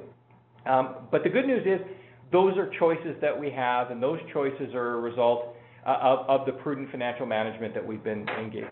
Um, 0.66 1.08
but 1.10 1.24
the 1.24 1.30
good 1.30 1.46
news 1.46 1.66
is 1.66 1.84
those 2.30 2.56
are 2.56 2.70
choices 2.78 3.16
that 3.20 3.38
we 3.38 3.50
have 3.50 3.90
and 3.90 4.00
those 4.00 4.20
choices 4.32 4.74
are 4.74 4.94
a 4.94 5.00
result 5.00 5.49
of, 5.84 6.40
of 6.40 6.46
the 6.46 6.52
prudent 6.52 6.90
financial 6.90 7.26
management 7.26 7.74
that 7.74 7.86
we've 7.86 8.04
been 8.04 8.28
engaged 8.28 8.66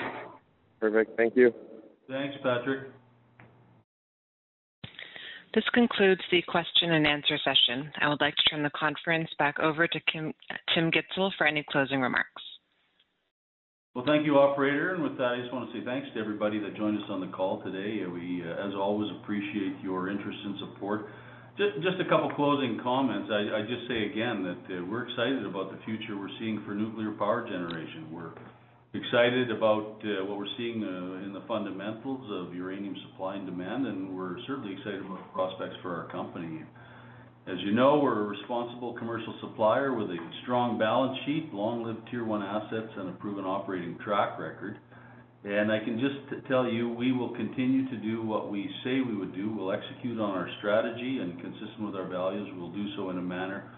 in. 0.00 0.08
Perfect. 0.80 1.16
Thank 1.16 1.36
you. 1.36 1.52
Thanks, 2.08 2.36
Patrick. 2.42 2.88
This 5.54 5.64
concludes 5.72 6.20
the 6.32 6.42
question 6.48 6.92
and 6.92 7.06
answer 7.06 7.38
session. 7.44 7.90
I 8.00 8.08
would 8.08 8.20
like 8.20 8.34
to 8.34 8.42
turn 8.50 8.64
the 8.64 8.70
conference 8.70 9.30
back 9.38 9.60
over 9.60 9.86
to 9.86 10.00
Kim, 10.12 10.34
Tim 10.74 10.90
Gitzel 10.90 11.30
for 11.38 11.46
any 11.46 11.64
closing 11.70 12.00
remarks. 12.00 12.42
Well, 13.94 14.04
thank 14.04 14.26
you, 14.26 14.38
operator. 14.38 14.94
And 14.94 15.04
with 15.04 15.16
that, 15.18 15.38
I 15.38 15.40
just 15.40 15.52
want 15.52 15.70
to 15.72 15.78
say 15.78 15.84
thanks 15.84 16.08
to 16.14 16.20
everybody 16.20 16.58
that 16.58 16.76
joined 16.76 16.98
us 16.98 17.04
on 17.08 17.20
the 17.20 17.28
call 17.28 17.62
today. 17.62 18.04
We, 18.04 18.42
uh, 18.44 18.66
as 18.66 18.74
always, 18.74 19.08
appreciate 19.22 19.76
your 19.80 20.10
interest 20.10 20.38
and 20.44 20.58
support. 20.58 21.06
Just 21.56 22.00
a 22.00 22.08
couple 22.10 22.34
closing 22.34 22.80
comments. 22.82 23.30
I 23.30 23.62
just 23.62 23.86
say 23.86 24.10
again 24.10 24.42
that 24.42 24.74
uh, 24.74 24.84
we're 24.90 25.06
excited 25.06 25.46
about 25.46 25.70
the 25.70 25.78
future 25.84 26.18
we're 26.18 26.34
seeing 26.40 26.60
for 26.66 26.74
nuclear 26.74 27.12
power 27.12 27.46
generation. 27.46 28.10
We're 28.10 28.34
excited 28.92 29.52
about 29.52 30.02
uh, 30.02 30.26
what 30.26 30.38
we're 30.38 30.50
seeing 30.58 30.82
uh, 30.82 31.24
in 31.24 31.32
the 31.32 31.42
fundamentals 31.46 32.26
of 32.26 32.52
uranium 32.52 32.96
supply 33.06 33.36
and 33.36 33.46
demand, 33.46 33.86
and 33.86 34.16
we're 34.18 34.34
certainly 34.48 34.72
excited 34.72 35.06
about 35.06 35.18
the 35.18 35.32
prospects 35.32 35.76
for 35.80 35.94
our 35.94 36.10
company. 36.10 36.64
As 37.46 37.58
you 37.60 37.70
know, 37.70 38.00
we're 38.02 38.24
a 38.24 38.26
responsible 38.26 38.94
commercial 38.94 39.38
supplier 39.40 39.94
with 39.94 40.10
a 40.10 40.18
strong 40.42 40.76
balance 40.76 41.16
sheet, 41.24 41.54
long-lived 41.54 42.00
Tier 42.10 42.24
1 42.24 42.42
assets, 42.42 42.90
and 42.96 43.10
a 43.10 43.12
proven 43.12 43.44
operating 43.44 43.96
track 44.02 44.40
record. 44.40 44.76
And 45.44 45.70
I 45.70 45.78
can 45.78 46.00
just 46.00 46.48
tell 46.48 46.66
you, 46.66 46.88
we 46.88 47.12
will 47.12 47.34
continue 47.36 47.88
to 47.90 47.96
do 47.96 48.22
what 48.22 48.50
we 48.50 48.70
say 48.82 49.00
we 49.00 49.14
would 49.14 49.34
do. 49.34 49.52
We'll 49.54 49.72
execute 49.72 50.18
on 50.18 50.30
our 50.30 50.48
strategy, 50.58 51.18
and 51.20 51.38
consistent 51.38 51.84
with 51.84 51.94
our 51.94 52.08
values, 52.08 52.48
we'll 52.56 52.72
do 52.72 52.86
so 52.96 53.10
in 53.10 53.18
a 53.18 53.22
manner 53.22 53.70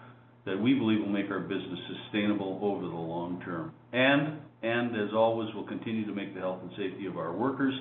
that 0.45 0.57
we 0.57 0.73
believe 0.73 1.01
will 1.01 1.09
make 1.09 1.29
our 1.29 1.41
business 1.41 1.79
sustainable 2.05 2.59
over 2.61 2.83
the 2.83 2.95
long 2.95 3.41
term. 3.43 3.73
And, 3.91 4.39
and 4.63 4.95
as 4.95 5.13
always, 5.13 5.49
we'll 5.53 5.67
continue 5.67 6.05
to 6.05 6.13
make 6.13 6.33
the 6.33 6.39
health 6.39 6.59
and 6.61 6.71
safety 6.77 7.05
of 7.05 7.17
our 7.17 7.33
workers, 7.33 7.73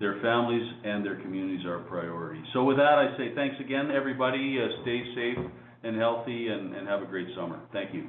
their 0.00 0.20
families, 0.20 0.68
and 0.84 1.06
their 1.06 1.20
communities 1.20 1.64
our 1.66 1.78
priority. 1.78 2.42
So 2.52 2.64
with 2.64 2.78
that, 2.78 2.98
I 2.98 3.16
say 3.16 3.32
thanks 3.36 3.56
again, 3.60 3.92
everybody. 3.92 4.58
Uh, 4.58 4.82
stay 4.82 5.02
safe 5.14 5.38
and 5.84 5.96
healthy, 5.96 6.48
and, 6.48 6.74
and 6.74 6.88
have 6.88 7.00
a 7.00 7.06
great 7.06 7.28
summer. 7.36 7.60
Thank 7.72 7.94
you. 7.94 8.08